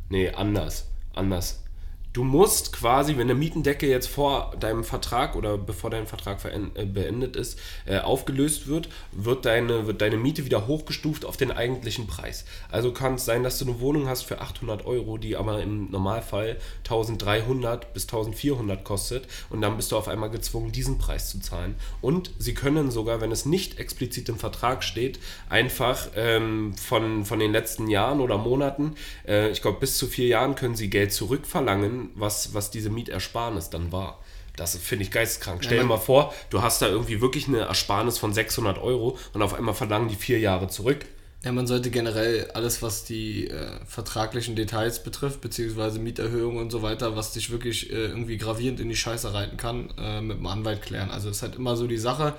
Nee, 0.09 0.29
anders. 0.29 0.89
Anders 1.13 1.66
du 2.17 2.23
musst 2.23 2.73
quasi, 2.73 3.15
wenn 3.15 3.29
eine 3.29 3.35
Mietendecke 3.35 3.87
jetzt 3.87 4.07
vor 4.07 4.55
deinem 4.59 4.83
Vertrag 4.83 5.35
oder 5.35 5.55
bevor 5.55 5.91
dein 5.91 6.07
Vertrag 6.07 6.43
äh, 6.45 6.85
beendet 6.85 7.35
ist, 7.35 7.59
äh, 7.85 7.99
aufgelöst 7.99 8.65
wird, 8.65 8.89
wird 9.11 9.45
deine, 9.45 9.85
wird 9.85 10.01
deine 10.01 10.17
Miete 10.17 10.43
wieder 10.43 10.65
hochgestuft 10.65 11.25
auf 11.25 11.37
den 11.37 11.51
eigentlichen 11.51 12.07
Preis. 12.07 12.45
Also 12.71 12.91
kann 12.91 13.15
es 13.15 13.25
sein, 13.25 13.43
dass 13.43 13.59
du 13.59 13.65
eine 13.65 13.79
Wohnung 13.81 14.07
hast 14.07 14.23
für 14.23 14.41
800 14.41 14.87
Euro, 14.87 15.19
die 15.19 15.37
aber 15.37 15.61
im 15.61 15.91
Normalfall 15.91 16.57
1300 16.85 17.93
bis 17.93 18.05
1400 18.05 18.83
kostet 18.83 19.27
und 19.51 19.61
dann 19.61 19.77
bist 19.77 19.91
du 19.91 19.95
auf 19.95 20.07
einmal 20.07 20.31
gezwungen, 20.31 20.71
diesen 20.71 20.97
Preis 20.97 21.29
zu 21.29 21.39
zahlen. 21.39 21.75
Und 22.01 22.31
sie 22.39 22.55
können 22.55 22.89
sogar, 22.89 23.21
wenn 23.21 23.31
es 23.31 23.45
nicht 23.45 23.77
explizit 23.77 24.27
im 24.29 24.39
Vertrag 24.39 24.83
steht, 24.83 25.19
einfach 25.49 26.07
ähm, 26.15 26.73
von, 26.73 27.25
von 27.25 27.37
den 27.37 27.51
letzten 27.51 27.87
Jahren 27.89 28.21
oder 28.21 28.39
Monaten, 28.39 28.95
äh, 29.27 29.51
ich 29.51 29.61
glaube 29.61 29.79
bis 29.81 29.99
zu 29.99 30.07
vier 30.07 30.25
Jahren, 30.25 30.55
können 30.55 30.75
sie 30.75 30.89
Geld 30.89 31.13
zurückverlangen, 31.13 32.06
was, 32.15 32.53
was 32.53 32.71
diese 32.71 32.89
Mietersparnis 32.89 33.69
dann 33.69 33.91
war. 33.91 34.19
Das 34.57 34.75
finde 34.75 35.03
ich 35.03 35.11
geisteskrank. 35.11 35.63
Stell 35.63 35.79
dir 35.79 35.85
mal 35.85 35.97
vor, 35.97 36.33
du 36.49 36.63
hast 36.63 36.81
da 36.81 36.87
irgendwie 36.87 37.21
wirklich 37.21 37.47
eine 37.47 37.59
Ersparnis 37.59 38.17
von 38.17 38.33
600 38.33 38.79
Euro 38.79 39.17
und 39.33 39.41
auf 39.43 39.53
einmal 39.53 39.75
verlangen 39.75 40.09
die 40.09 40.15
vier 40.15 40.39
Jahre 40.39 40.67
zurück. 40.67 41.05
Ja, 41.43 41.51
man 41.51 41.67
sollte 41.67 41.91
generell 41.91 42.49
alles, 42.55 42.81
was 42.81 43.03
die 43.03 43.47
äh, 43.47 43.69
vertraglichen 43.85 44.55
Details 44.55 45.03
betrifft, 45.03 45.41
beziehungsweise 45.41 45.99
Mieterhöhungen 45.99 46.59
und 46.59 46.71
so 46.71 46.81
weiter, 46.81 47.15
was 47.15 47.33
dich 47.33 47.51
wirklich 47.51 47.91
äh, 47.91 48.07
irgendwie 48.07 48.37
gravierend 48.37 48.79
in 48.79 48.89
die 48.89 48.95
Scheiße 48.95 49.31
reiten 49.33 49.55
kann, 49.55 49.93
äh, 49.99 50.19
mit 50.19 50.39
dem 50.39 50.47
Anwalt 50.47 50.81
klären. 50.81 51.11
Also 51.11 51.29
es 51.29 51.37
ist 51.37 51.43
halt 51.43 51.55
immer 51.55 51.77
so 51.77 51.85
die 51.85 51.99
Sache. 51.99 52.33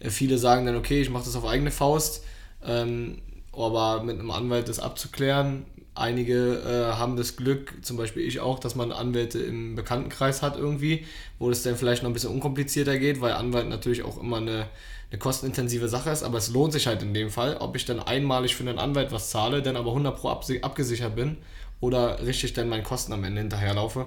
Äh, 0.00 0.10
viele 0.10 0.36
sagen 0.36 0.66
dann, 0.66 0.76
okay, 0.76 1.00
ich 1.00 1.10
mache 1.10 1.24
das 1.24 1.36
auf 1.36 1.46
eigene 1.46 1.70
Faust, 1.70 2.24
ähm, 2.66 3.22
aber 3.52 4.02
mit 4.02 4.18
einem 4.18 4.32
Anwalt 4.32 4.68
das 4.68 4.80
abzuklären, 4.80 5.64
Einige 6.00 6.60
äh, 6.60 6.96
haben 6.96 7.16
das 7.16 7.36
Glück, 7.36 7.74
zum 7.82 7.96
Beispiel 7.96 8.26
ich 8.26 8.40
auch, 8.40 8.58
dass 8.58 8.74
man 8.74 8.90
Anwälte 8.90 9.38
im 9.38 9.74
Bekanntenkreis 9.74 10.42
hat 10.42 10.56
irgendwie, 10.56 11.04
wo 11.38 11.50
es 11.50 11.62
dann 11.62 11.76
vielleicht 11.76 12.02
noch 12.02 12.10
ein 12.10 12.14
bisschen 12.14 12.30
unkomplizierter 12.30 12.98
geht, 12.98 13.20
weil 13.20 13.32
Anwalt 13.32 13.68
natürlich 13.68 14.02
auch 14.02 14.20
immer 14.20 14.38
eine, 14.38 14.66
eine 15.10 15.18
kostenintensive 15.18 15.88
Sache 15.88 16.10
ist, 16.10 16.22
aber 16.22 16.38
es 16.38 16.50
lohnt 16.50 16.72
sich 16.72 16.86
halt 16.86 17.02
in 17.02 17.14
dem 17.14 17.30
Fall, 17.30 17.56
ob 17.58 17.76
ich 17.76 17.84
dann 17.84 18.00
einmalig 18.00 18.56
für 18.56 18.62
einen 18.66 18.78
Anwalt 18.78 19.12
was 19.12 19.30
zahle, 19.30 19.62
dann 19.62 19.76
aber 19.76 19.90
100 19.90 20.16
Pro 20.18 20.28
abgesichert 20.30 21.14
bin 21.14 21.36
oder 21.80 22.24
richtig 22.24 22.54
dann 22.54 22.68
meinen 22.68 22.84
Kosten 22.84 23.12
am 23.12 23.22
Ende 23.24 23.42
hinterherlaufe 23.42 24.06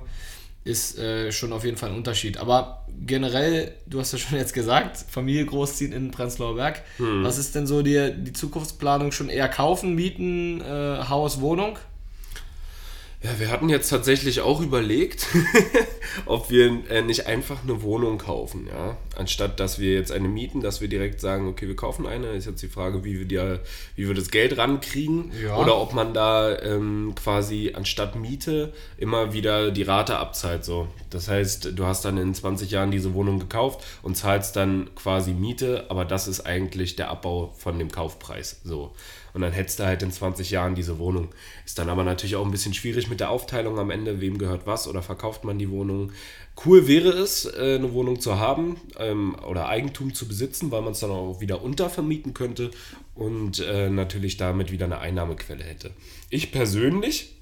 ist 0.63 0.97
äh, 0.97 1.31
schon 1.31 1.51
auf 1.51 1.65
jeden 1.65 1.77
Fall 1.77 1.89
ein 1.89 1.95
Unterschied. 1.95 2.37
Aber 2.37 2.85
generell, 3.05 3.73
du 3.85 3.99
hast 3.99 4.13
ja 4.13 4.17
schon 4.17 4.37
jetzt 4.37 4.53
gesagt, 4.53 4.97
Familie 5.09 5.45
großziehen 5.45 5.91
in 5.91 6.11
Prenzlauer 6.11 6.55
Berg. 6.55 6.81
Hm. 6.97 7.23
Was 7.23 7.37
ist 7.37 7.55
denn 7.55 7.67
so 7.67 7.81
die, 7.81 8.13
die 8.17 8.33
Zukunftsplanung? 8.33 9.11
Schon 9.11 9.29
eher 9.29 9.49
kaufen, 9.49 9.93
mieten, 9.95 10.61
äh, 10.61 11.03
Haus, 11.09 11.41
Wohnung? 11.41 11.77
Ja, 13.23 13.39
wir 13.39 13.49
hatten 13.49 13.69
jetzt 13.69 13.87
tatsächlich 13.87 14.41
auch 14.41 14.59
überlegt, 14.59 15.27
ob 16.25 16.49
wir 16.49 16.81
äh, 16.89 17.01
nicht 17.01 17.25
einfach 17.25 17.63
eine 17.63 17.81
Wohnung 17.81 18.17
kaufen, 18.17 18.67
ja. 18.67 18.97
Anstatt 19.15 19.61
dass 19.61 19.79
wir 19.79 19.93
jetzt 19.93 20.11
eine 20.11 20.27
mieten, 20.27 20.59
dass 20.59 20.81
wir 20.81 20.89
direkt 20.89 21.21
sagen, 21.21 21.47
okay, 21.47 21.69
wir 21.69 21.75
kaufen 21.77 22.05
eine. 22.05 22.31
Ist 22.33 22.47
jetzt 22.47 22.61
die 22.61 22.67
Frage, 22.67 23.05
wie 23.05 23.19
wir, 23.19 23.25
die, 23.25 23.59
wie 23.95 24.07
wir 24.09 24.13
das 24.13 24.29
Geld 24.29 24.57
rankriegen. 24.57 25.31
Ja. 25.41 25.55
Oder 25.55 25.79
ob 25.79 25.93
man 25.93 26.13
da 26.13 26.59
ähm, 26.59 27.13
quasi 27.15 27.71
anstatt 27.73 28.17
Miete 28.17 28.73
immer 28.97 29.31
wieder 29.31 29.71
die 29.71 29.83
Rate 29.83 30.17
abzahlt. 30.17 30.65
So. 30.65 30.89
Das 31.09 31.29
heißt, 31.29 31.77
du 31.77 31.85
hast 31.85 32.03
dann 32.03 32.17
in 32.17 32.33
20 32.33 32.71
Jahren 32.71 32.91
diese 32.91 33.13
Wohnung 33.13 33.39
gekauft 33.39 33.85
und 34.01 34.17
zahlst 34.17 34.57
dann 34.57 34.89
quasi 34.95 35.31
Miete, 35.31 35.85
aber 35.87 36.03
das 36.03 36.27
ist 36.27 36.41
eigentlich 36.41 36.97
der 36.97 37.09
Abbau 37.09 37.53
von 37.57 37.79
dem 37.79 37.89
Kaufpreis. 37.89 38.59
So. 38.65 38.91
Und 39.33 39.41
dann 39.41 39.51
hättest 39.51 39.79
du 39.79 39.85
halt 39.85 40.03
in 40.03 40.11
20 40.11 40.51
Jahren 40.51 40.75
diese 40.75 40.99
Wohnung. 40.99 41.29
Ist 41.65 41.79
dann 41.79 41.89
aber 41.89 42.03
natürlich 42.03 42.35
auch 42.35 42.45
ein 42.45 42.51
bisschen 42.51 42.73
schwierig 42.73 43.09
mit 43.09 43.19
der 43.19 43.31
Aufteilung 43.31 43.79
am 43.79 43.89
Ende, 43.89 44.21
wem 44.21 44.37
gehört 44.37 44.67
was 44.67 44.87
oder 44.87 45.01
verkauft 45.01 45.43
man 45.43 45.57
die 45.57 45.71
Wohnung. 45.71 46.11
Cool 46.63 46.87
wäre 46.87 47.09
es, 47.09 47.45
äh, 47.45 47.75
eine 47.75 47.93
Wohnung 47.93 48.19
zu 48.19 48.37
haben 48.37 48.77
ähm, 48.99 49.35
oder 49.47 49.67
Eigentum 49.67 50.13
zu 50.13 50.27
besitzen, 50.27 50.69
weil 50.69 50.83
man 50.83 50.91
es 50.91 50.99
dann 50.99 51.09
auch 51.09 51.41
wieder 51.41 51.63
untervermieten 51.63 52.35
könnte 52.35 52.69
und 53.15 53.59
äh, 53.59 53.89
natürlich 53.89 54.37
damit 54.37 54.71
wieder 54.71 54.85
eine 54.85 54.99
Einnahmequelle 54.99 55.63
hätte. 55.63 55.91
Ich 56.29 56.51
persönlich 56.51 57.35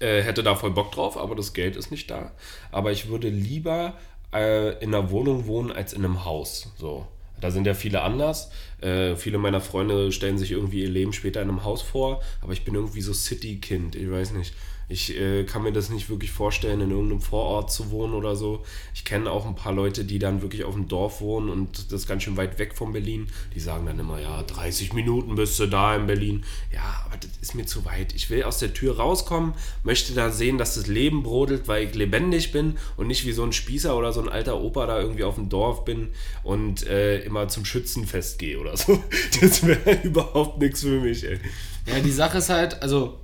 äh, 0.00 0.20
hätte 0.22 0.42
da 0.42 0.56
voll 0.56 0.72
Bock 0.72 0.92
drauf, 0.92 1.16
aber 1.16 1.34
das 1.34 1.54
Geld 1.54 1.76
ist 1.76 1.90
nicht 1.90 2.10
da. 2.10 2.32
Aber 2.70 2.92
ich 2.92 3.08
würde 3.08 3.28
lieber 3.28 3.94
in 4.30 4.94
einer 4.94 5.10
Wohnung 5.10 5.46
wohnen 5.46 5.72
als 5.72 5.94
in 5.94 6.04
einem 6.04 6.26
Haus. 6.26 6.70
So. 6.76 7.06
Da 7.40 7.50
sind 7.50 7.66
ja 7.66 7.74
viele 7.74 8.02
anders. 8.02 8.50
Äh, 8.80 9.16
viele 9.16 9.38
meiner 9.38 9.60
Freunde 9.60 10.12
stellen 10.12 10.38
sich 10.38 10.52
irgendwie 10.52 10.82
ihr 10.82 10.90
Leben 10.90 11.12
später 11.12 11.42
in 11.42 11.48
einem 11.48 11.64
Haus 11.64 11.82
vor, 11.82 12.22
aber 12.40 12.52
ich 12.52 12.64
bin 12.64 12.74
irgendwie 12.74 13.00
so 13.00 13.12
City-Kind, 13.12 13.96
ich 13.96 14.10
weiß 14.10 14.32
nicht. 14.32 14.54
Ich 14.88 15.14
äh, 15.14 15.44
kann 15.44 15.62
mir 15.62 15.72
das 15.72 15.90
nicht 15.90 16.08
wirklich 16.08 16.30
vorstellen, 16.30 16.80
in 16.80 16.90
irgendeinem 16.90 17.20
Vorort 17.20 17.70
zu 17.70 17.90
wohnen 17.90 18.14
oder 18.14 18.36
so. 18.36 18.64
Ich 18.94 19.04
kenne 19.04 19.30
auch 19.30 19.44
ein 19.44 19.54
paar 19.54 19.72
Leute, 19.72 20.04
die 20.04 20.18
dann 20.18 20.40
wirklich 20.40 20.64
auf 20.64 20.74
dem 20.74 20.88
Dorf 20.88 21.20
wohnen 21.20 21.50
und 21.50 21.92
das 21.92 22.02
ist 22.02 22.08
ganz 22.08 22.22
schön 22.22 22.38
weit 22.38 22.58
weg 22.58 22.74
von 22.74 22.92
Berlin. 22.92 23.28
Die 23.54 23.60
sagen 23.60 23.84
dann 23.84 23.98
immer, 23.98 24.18
ja, 24.18 24.42
30 24.42 24.94
Minuten 24.94 25.34
bist 25.34 25.58
du 25.60 25.66
da 25.66 25.94
in 25.94 26.06
Berlin. 26.06 26.44
Ja, 26.72 27.02
aber 27.04 27.18
das 27.18 27.30
ist 27.42 27.54
mir 27.54 27.66
zu 27.66 27.84
weit. 27.84 28.14
Ich 28.14 28.30
will 28.30 28.44
aus 28.44 28.58
der 28.58 28.72
Tür 28.72 28.96
rauskommen, 28.96 29.52
möchte 29.82 30.14
da 30.14 30.30
sehen, 30.30 30.56
dass 30.56 30.76
das 30.76 30.86
Leben 30.86 31.22
brodelt, 31.22 31.68
weil 31.68 31.86
ich 31.86 31.94
lebendig 31.94 32.52
bin 32.52 32.78
und 32.96 33.08
nicht 33.08 33.26
wie 33.26 33.32
so 33.32 33.44
ein 33.44 33.52
Spießer 33.52 33.94
oder 33.94 34.14
so 34.14 34.22
ein 34.22 34.28
alter 34.30 34.58
Opa 34.58 34.86
da 34.86 34.98
irgendwie 34.98 35.24
auf 35.24 35.34
dem 35.34 35.50
Dorf 35.50 35.84
bin 35.84 36.08
und 36.42 36.86
äh, 36.86 37.20
immer 37.20 37.48
zum 37.48 37.66
Schützenfest 37.66 38.38
gehe 38.38 38.58
oder 38.58 38.76
so. 38.76 39.02
Das 39.40 39.66
wäre 39.66 40.00
überhaupt 40.02 40.58
nichts 40.58 40.80
für 40.80 41.00
mich, 41.00 41.24
ey. 41.24 41.38
Ja, 41.86 42.00
die 42.00 42.10
Sache 42.10 42.38
ist 42.38 42.48
halt, 42.48 42.82
also 42.82 43.20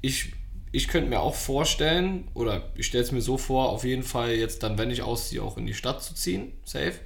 ich 0.00 0.32
ich 0.76 0.88
könnte 0.88 1.08
mir 1.08 1.20
auch 1.20 1.34
vorstellen, 1.34 2.28
oder 2.34 2.70
ich 2.74 2.86
stelle 2.86 3.02
es 3.02 3.10
mir 3.10 3.22
so 3.22 3.38
vor, 3.38 3.70
auf 3.70 3.84
jeden 3.84 4.02
Fall 4.02 4.32
jetzt 4.32 4.62
dann, 4.62 4.76
wenn 4.76 4.90
ich 4.90 5.02
ausziehe, 5.02 5.42
auch 5.42 5.56
in 5.56 5.66
die 5.66 5.72
Stadt 5.72 6.02
zu 6.02 6.14
ziehen, 6.14 6.52
safe. 6.64 6.96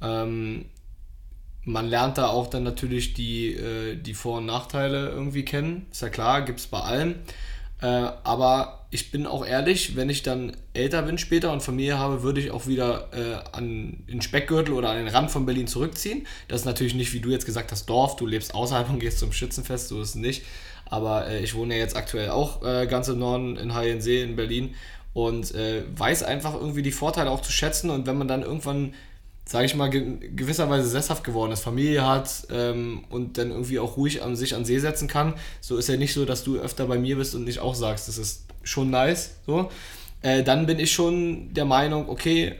Ähm, 0.00 0.66
man 1.64 1.88
lernt 1.88 2.18
da 2.18 2.28
auch 2.28 2.46
dann 2.46 2.62
natürlich 2.62 3.12
die, 3.14 3.54
äh, 3.54 3.96
die 3.96 4.14
Vor- 4.14 4.38
und 4.38 4.46
Nachteile 4.46 5.08
irgendwie 5.08 5.44
kennen. 5.44 5.86
Ist 5.90 6.02
ja 6.02 6.08
klar, 6.08 6.42
gibt 6.42 6.60
es 6.60 6.68
bei 6.68 6.78
allem. 6.78 7.16
Äh, 7.82 7.86
aber 7.86 8.86
ich 8.90 9.10
bin 9.10 9.26
auch 9.26 9.44
ehrlich, 9.44 9.96
wenn 9.96 10.08
ich 10.08 10.22
dann 10.22 10.56
älter 10.72 11.02
bin 11.02 11.18
später 11.18 11.52
und 11.52 11.62
Familie 11.62 11.98
habe, 11.98 12.22
würde 12.22 12.40
ich 12.40 12.52
auch 12.52 12.68
wieder 12.68 13.08
äh, 13.12 13.56
an 13.56 14.04
den 14.08 14.22
Speckgürtel 14.22 14.72
oder 14.72 14.90
an 14.90 14.98
den 14.98 15.08
Rand 15.08 15.32
von 15.32 15.46
Berlin 15.46 15.66
zurückziehen. 15.66 16.28
Das 16.46 16.60
ist 16.60 16.66
natürlich 16.66 16.94
nicht, 16.94 17.12
wie 17.12 17.20
du 17.20 17.30
jetzt 17.30 17.46
gesagt 17.46 17.72
hast, 17.72 17.86
Dorf, 17.86 18.14
du 18.14 18.26
lebst 18.26 18.54
außerhalb 18.54 18.88
und 18.88 19.00
gehst 19.00 19.18
zum 19.18 19.32
Schützenfest, 19.32 19.88
so 19.88 20.00
ist 20.00 20.10
es 20.10 20.14
nicht. 20.14 20.44
Aber 20.90 21.28
äh, 21.28 21.42
ich 21.42 21.54
wohne 21.54 21.74
ja 21.74 21.80
jetzt 21.80 21.96
aktuell 21.96 22.30
auch 22.30 22.62
äh, 22.64 22.86
ganz 22.86 23.08
im 23.08 23.20
Norden 23.20 23.56
in 23.56 23.74
Hayensee 23.74 24.22
in 24.22 24.36
Berlin 24.36 24.74
und 25.14 25.54
äh, 25.54 25.82
weiß 25.96 26.24
einfach 26.24 26.54
irgendwie 26.54 26.82
die 26.82 26.92
Vorteile 26.92 27.30
auch 27.30 27.40
zu 27.40 27.52
schätzen. 27.52 27.90
Und 27.90 28.06
wenn 28.06 28.18
man 28.18 28.28
dann 28.28 28.42
irgendwann, 28.42 28.94
sage 29.44 29.66
ich 29.66 29.74
mal, 29.74 29.88
ge 29.88 30.18
gewisserweise 30.34 30.88
sesshaft 30.88 31.24
geworden 31.24 31.52
ist, 31.52 31.62
Familie 31.62 32.06
hat 32.06 32.46
ähm, 32.50 33.04
und 33.08 33.38
dann 33.38 33.50
irgendwie 33.50 33.78
auch 33.78 33.96
ruhig 33.96 34.22
an 34.22 34.36
sich 34.36 34.54
an 34.54 34.64
See 34.64 34.78
setzen 34.78 35.08
kann, 35.08 35.34
so 35.60 35.76
ist 35.76 35.88
ja 35.88 35.96
nicht 35.96 36.12
so, 36.12 36.24
dass 36.24 36.44
du 36.44 36.58
öfter 36.58 36.86
bei 36.86 36.98
mir 36.98 37.16
bist 37.16 37.34
und 37.34 37.44
nicht 37.44 37.60
auch 37.60 37.74
sagst, 37.74 38.08
das 38.08 38.18
ist 38.18 38.44
schon 38.62 38.90
nice. 38.90 39.36
So. 39.46 39.70
Äh, 40.22 40.42
dann 40.42 40.66
bin 40.66 40.78
ich 40.78 40.92
schon 40.92 41.54
der 41.54 41.64
Meinung, 41.64 42.08
okay, 42.08 42.56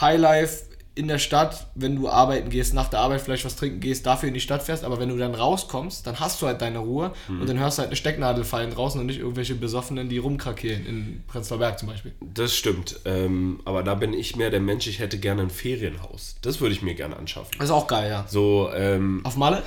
Highlife 0.00 0.67
in 0.98 1.06
der 1.06 1.18
Stadt, 1.18 1.68
wenn 1.76 1.94
du 1.94 2.08
arbeiten 2.08 2.50
gehst, 2.50 2.74
nach 2.74 2.88
der 2.88 2.98
Arbeit 2.98 3.20
vielleicht 3.20 3.44
was 3.44 3.54
trinken 3.54 3.78
gehst, 3.78 4.04
dafür 4.04 4.26
in 4.26 4.34
die 4.34 4.40
Stadt 4.40 4.64
fährst, 4.64 4.82
aber 4.82 4.98
wenn 4.98 5.08
du 5.08 5.16
dann 5.16 5.32
rauskommst, 5.32 6.04
dann 6.04 6.18
hast 6.18 6.42
du 6.42 6.46
halt 6.46 6.60
deine 6.60 6.80
Ruhe 6.80 7.12
mhm. 7.28 7.40
und 7.40 7.48
dann 7.48 7.58
hörst 7.60 7.78
du 7.78 7.82
halt 7.82 7.90
eine 7.90 7.96
Stecknadel 7.96 8.42
fallen 8.42 8.72
draußen 8.72 9.00
und 9.00 9.06
nicht 9.06 9.20
irgendwelche 9.20 9.54
Besoffenen, 9.54 10.08
die 10.08 10.18
rumkrakeelen, 10.18 10.84
in 10.84 11.22
Prenzlauer 11.28 11.60
Berg 11.60 11.78
zum 11.78 11.88
Beispiel. 11.88 12.12
Das 12.20 12.56
stimmt, 12.56 12.98
ähm, 13.04 13.60
aber 13.64 13.84
da 13.84 13.94
bin 13.94 14.12
ich 14.12 14.34
mehr 14.34 14.50
der 14.50 14.58
Mensch, 14.58 14.88
ich 14.88 14.98
hätte 14.98 15.18
gerne 15.18 15.42
ein 15.42 15.50
Ferienhaus. 15.50 16.34
Das 16.42 16.60
würde 16.60 16.74
ich 16.74 16.82
mir 16.82 16.94
gerne 16.94 17.16
anschaffen. 17.16 17.52
Das 17.58 17.66
ist 17.68 17.74
auch 17.74 17.86
geil, 17.86 18.10
ja. 18.10 18.24
So, 18.28 18.68
ähm, 18.74 19.20
Auf 19.24 19.36
Malle? 19.36 19.62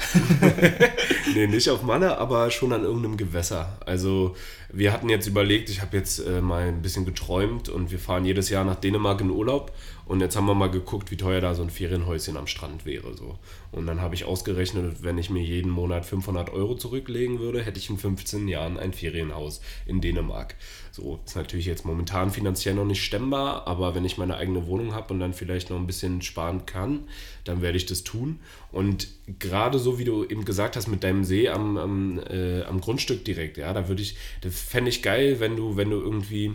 nee, 1.34 1.48
nicht 1.48 1.70
auf 1.70 1.82
Malle, 1.84 2.18
aber 2.18 2.52
schon 2.52 2.74
an 2.74 2.84
irgendeinem 2.84 3.16
Gewässer. 3.16 3.78
Also 3.86 4.36
wir 4.74 4.92
hatten 4.92 5.10
jetzt 5.10 5.28
überlegt, 5.28 5.70
ich 5.70 5.82
habe 5.82 5.96
jetzt 5.96 6.20
äh, 6.20 6.42
mal 6.42 6.64
ein 6.64 6.82
bisschen 6.82 7.06
geträumt 7.06 7.70
und 7.70 7.92
wir 7.92 8.00
fahren 8.00 8.26
jedes 8.26 8.50
Jahr 8.50 8.64
nach 8.64 8.76
Dänemark 8.76 9.22
in 9.22 9.30
Urlaub 9.30 9.72
und 10.12 10.20
jetzt 10.20 10.36
haben 10.36 10.46
wir 10.46 10.56
mal 10.56 10.70
geguckt, 10.70 11.10
wie 11.10 11.16
teuer 11.16 11.40
da 11.40 11.56
so 11.56 11.64
ein 11.64 11.70
Ferienhäuschen 11.70 12.36
am 12.36 12.46
Strand 12.46 12.86
wäre. 12.86 13.16
So. 13.16 13.40
Und 13.72 13.88
dann 13.88 14.02
habe 14.02 14.14
ich 14.14 14.26
ausgerechnet, 14.26 15.04
wenn 15.04 15.18
ich 15.18 15.30
mir 15.30 15.42
jeden 15.42 15.72
Monat 15.72 16.06
500 16.06 16.50
Euro 16.50 16.76
zurücklegen 16.76 17.40
würde, 17.40 17.64
hätte 17.64 17.80
ich 17.80 17.90
in 17.90 17.98
15 17.98 18.50
Jahren 18.50 18.78
ein 18.78 18.92
Ferienhaus 18.92 19.62
in 19.86 20.02
Dänemark. 20.02 20.56
So, 20.92 21.22
ist 21.26 21.38
natürlich 21.38 21.66
jetzt 21.66 21.86
momentan 21.86 22.30
finanziell 22.30 22.76
noch 22.76 22.84
nicht 22.84 23.02
stemmbar, 23.02 23.66
aber 23.68 23.96
wenn 23.96 24.04
ich 24.04 24.18
meine 24.18 24.36
eigene 24.36 24.68
Wohnung 24.68 24.94
habe 24.94 25.14
und 25.14 25.22
dann 25.22 25.34
vielleicht 25.34 25.70
noch 25.70 25.78
ein 25.78 25.88
bisschen 25.88 26.22
sparen 26.22 26.66
kann, 26.66 27.06
dann 27.46 27.62
werde 27.62 27.78
ich 27.78 27.86
das 27.86 28.04
tun. 28.04 28.40
Und 28.74 29.08
gerade 29.40 29.80
so 29.80 29.98
wie 29.98 30.04
du 30.04 30.26
eben 30.26 30.44
gesagt 30.44 30.76
hast, 30.76 30.90
mit 30.90 31.06
deinem 31.06 31.24
See 31.24 31.48
am, 31.48 31.78
am, 31.78 32.20
äh, 32.30 32.64
am 32.64 32.82
Grundstück 32.82 33.24
direkt, 33.24 33.56
ja, 33.56 33.72
da 33.72 33.88
würde 33.88 34.02
ich, 34.02 34.18
das 34.42 34.60
fände 34.60 34.90
ich 34.90 35.04
geil, 35.04 35.40
wenn 35.40 35.56
du, 35.56 35.78
wenn 35.78 35.90
du 35.90 36.02
irgendwie 36.02 36.52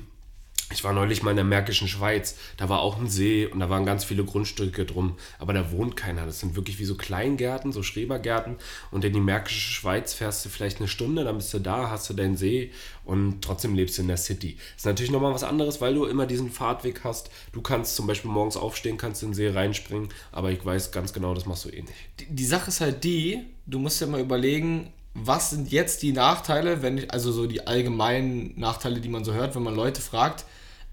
ich 0.72 0.82
war 0.82 0.92
neulich 0.92 1.22
mal 1.22 1.30
in 1.30 1.36
der 1.36 1.44
Märkischen 1.44 1.86
Schweiz. 1.86 2.36
Da 2.56 2.68
war 2.68 2.80
auch 2.80 2.98
ein 2.98 3.08
See 3.08 3.46
und 3.46 3.60
da 3.60 3.70
waren 3.70 3.86
ganz 3.86 4.04
viele 4.04 4.24
Grundstücke 4.24 4.84
drum. 4.84 5.16
Aber 5.38 5.52
da 5.52 5.70
wohnt 5.70 5.96
keiner. 5.96 6.26
Das 6.26 6.40
sind 6.40 6.56
wirklich 6.56 6.80
wie 6.80 6.84
so 6.84 6.96
Kleingärten, 6.96 7.70
so 7.70 7.84
Schrebergärten. 7.84 8.56
Und 8.90 9.04
in 9.04 9.12
die 9.12 9.20
Märkische 9.20 9.72
Schweiz 9.72 10.12
fährst 10.12 10.44
du 10.44 10.48
vielleicht 10.48 10.78
eine 10.78 10.88
Stunde, 10.88 11.22
dann 11.22 11.36
bist 11.36 11.54
du 11.54 11.60
da, 11.60 11.88
hast 11.90 12.10
du 12.10 12.14
deinen 12.14 12.36
See 12.36 12.72
und 13.04 13.42
trotzdem 13.42 13.76
lebst 13.76 13.96
du 13.96 14.02
in 14.02 14.08
der 14.08 14.16
City. 14.16 14.58
ist 14.76 14.86
natürlich 14.86 15.12
nochmal 15.12 15.32
was 15.32 15.44
anderes, 15.44 15.80
weil 15.80 15.94
du 15.94 16.04
immer 16.04 16.26
diesen 16.26 16.50
Fahrtweg 16.50 17.04
hast. 17.04 17.30
Du 17.52 17.62
kannst 17.62 17.94
zum 17.94 18.08
Beispiel 18.08 18.30
morgens 18.30 18.56
aufstehen, 18.56 18.96
kannst 18.96 19.22
in 19.22 19.30
den 19.30 19.34
See 19.34 19.48
reinspringen. 19.48 20.08
Aber 20.32 20.50
ich 20.50 20.64
weiß 20.64 20.90
ganz 20.90 21.12
genau, 21.12 21.32
das 21.32 21.46
machst 21.46 21.64
du 21.64 21.68
eh 21.68 21.82
nicht. 21.82 21.94
Die, 22.18 22.26
die 22.26 22.44
Sache 22.44 22.70
ist 22.70 22.80
halt 22.80 23.04
die, 23.04 23.44
du 23.66 23.78
musst 23.78 24.00
ja 24.00 24.08
mal 24.08 24.20
überlegen, 24.20 24.92
was 25.24 25.50
sind 25.50 25.70
jetzt 25.70 26.02
die 26.02 26.12
Nachteile, 26.12 26.82
wenn 26.82 26.98
ich, 26.98 27.10
also 27.10 27.32
so 27.32 27.46
die 27.46 27.66
allgemeinen 27.66 28.58
Nachteile, 28.58 29.00
die 29.00 29.08
man 29.08 29.24
so 29.24 29.32
hört, 29.32 29.54
wenn 29.54 29.62
man 29.62 29.74
Leute 29.74 30.00
fragt, 30.00 30.44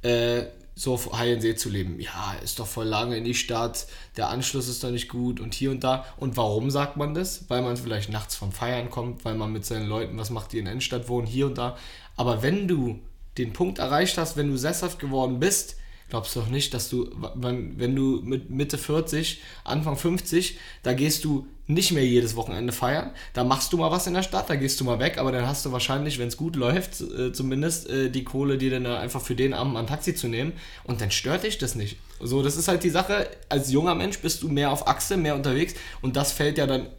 äh, 0.01 0.43
so 0.75 0.93
auf 0.93 1.09
See 1.13 1.55
zu 1.55 1.69
leben. 1.69 1.99
Ja, 1.99 2.35
ist 2.43 2.59
doch 2.59 2.65
voll 2.65 2.87
lange 2.87 3.17
in 3.17 3.23
die 3.23 3.35
Stadt, 3.35 3.85
der 4.17 4.29
Anschluss 4.29 4.67
ist 4.67 4.83
doch 4.83 4.89
nicht 4.89 5.07
gut 5.07 5.39
und 5.39 5.53
hier 5.53 5.69
und 5.69 5.83
da. 5.83 6.05
Und 6.17 6.35
warum 6.35 6.71
sagt 6.71 6.97
man 6.97 7.13
das? 7.13 7.45
Weil 7.49 7.61
man 7.61 7.77
vielleicht 7.77 8.09
nachts 8.09 8.35
vom 8.35 8.51
Feiern 8.51 8.89
kommt, 8.89 9.23
weil 9.23 9.35
man 9.35 9.51
mit 9.51 9.65
seinen 9.65 9.87
Leuten, 9.87 10.17
was 10.17 10.31
macht 10.31 10.51
die 10.51 10.59
in 10.59 10.65
der 10.65 10.71
Innenstadt 10.71 11.09
wohnen, 11.09 11.27
hier 11.27 11.45
und 11.45 11.57
da. 11.57 11.77
Aber 12.15 12.41
wenn 12.41 12.67
du 12.67 12.99
den 13.37 13.53
Punkt 13.53 13.79
erreicht 13.79 14.17
hast, 14.17 14.35
wenn 14.35 14.49
du 14.49 14.57
sesshaft 14.57 14.99
geworden 14.99 15.39
bist, 15.39 15.75
glaubst 16.13 16.35
du 16.35 16.41
doch 16.41 16.47
nicht, 16.49 16.75
dass 16.75 16.89
du, 16.89 17.09
wenn, 17.33 17.95
du 17.95 18.21
mit 18.23 18.51
Mitte 18.51 18.77
40, 18.77 19.41
Anfang 19.63 19.97
50, 19.97 20.59
da 20.83 20.93
gehst 20.93 21.25
du 21.25 21.47
nicht 21.65 21.91
mehr 21.91 22.05
jedes 22.05 22.35
Wochenende 22.35 22.71
feiern. 22.71 23.09
Da 23.33 23.43
machst 23.43 23.73
du 23.73 23.77
mal 23.77 23.89
was 23.89 24.05
in 24.05 24.13
der 24.13 24.21
Stadt, 24.21 24.47
da 24.47 24.53
gehst 24.53 24.79
du 24.79 24.83
mal 24.83 24.99
weg, 24.99 25.17
aber 25.17 25.31
dann 25.31 25.47
hast 25.47 25.65
du 25.65 25.71
wahrscheinlich, 25.71 26.19
wenn 26.19 26.27
es 26.27 26.37
gut 26.37 26.55
läuft, 26.55 27.01
äh, 27.01 27.33
zumindest 27.33 27.89
äh, 27.89 28.11
die 28.11 28.23
Kohle, 28.23 28.59
dir 28.59 28.69
dann 28.69 28.85
einfach 28.85 29.21
für 29.21 29.33
den 29.33 29.55
Abend 29.55 29.75
ein 29.75 29.87
Taxi 29.87 30.13
zu 30.13 30.27
nehmen. 30.27 30.53
Und 30.83 31.01
dann 31.01 31.09
stört 31.09 31.45
dich 31.45 31.57
das 31.57 31.73
nicht. 31.73 31.97
So, 32.21 32.43
das 32.43 32.57
ist 32.57 32.67
halt 32.67 32.83
die 32.83 32.91
Sache. 32.91 33.27
Als 33.49 33.71
junger 33.71 33.95
Mensch 33.95 34.19
bist 34.19 34.43
du 34.43 34.49
mehr 34.49 34.69
auf 34.69 34.87
Achse, 34.87 35.17
mehr 35.17 35.33
unterwegs 35.33 35.73
und 36.03 36.15
das 36.15 36.31
fällt 36.31 36.59
ja 36.59 36.67
dann 36.67 36.89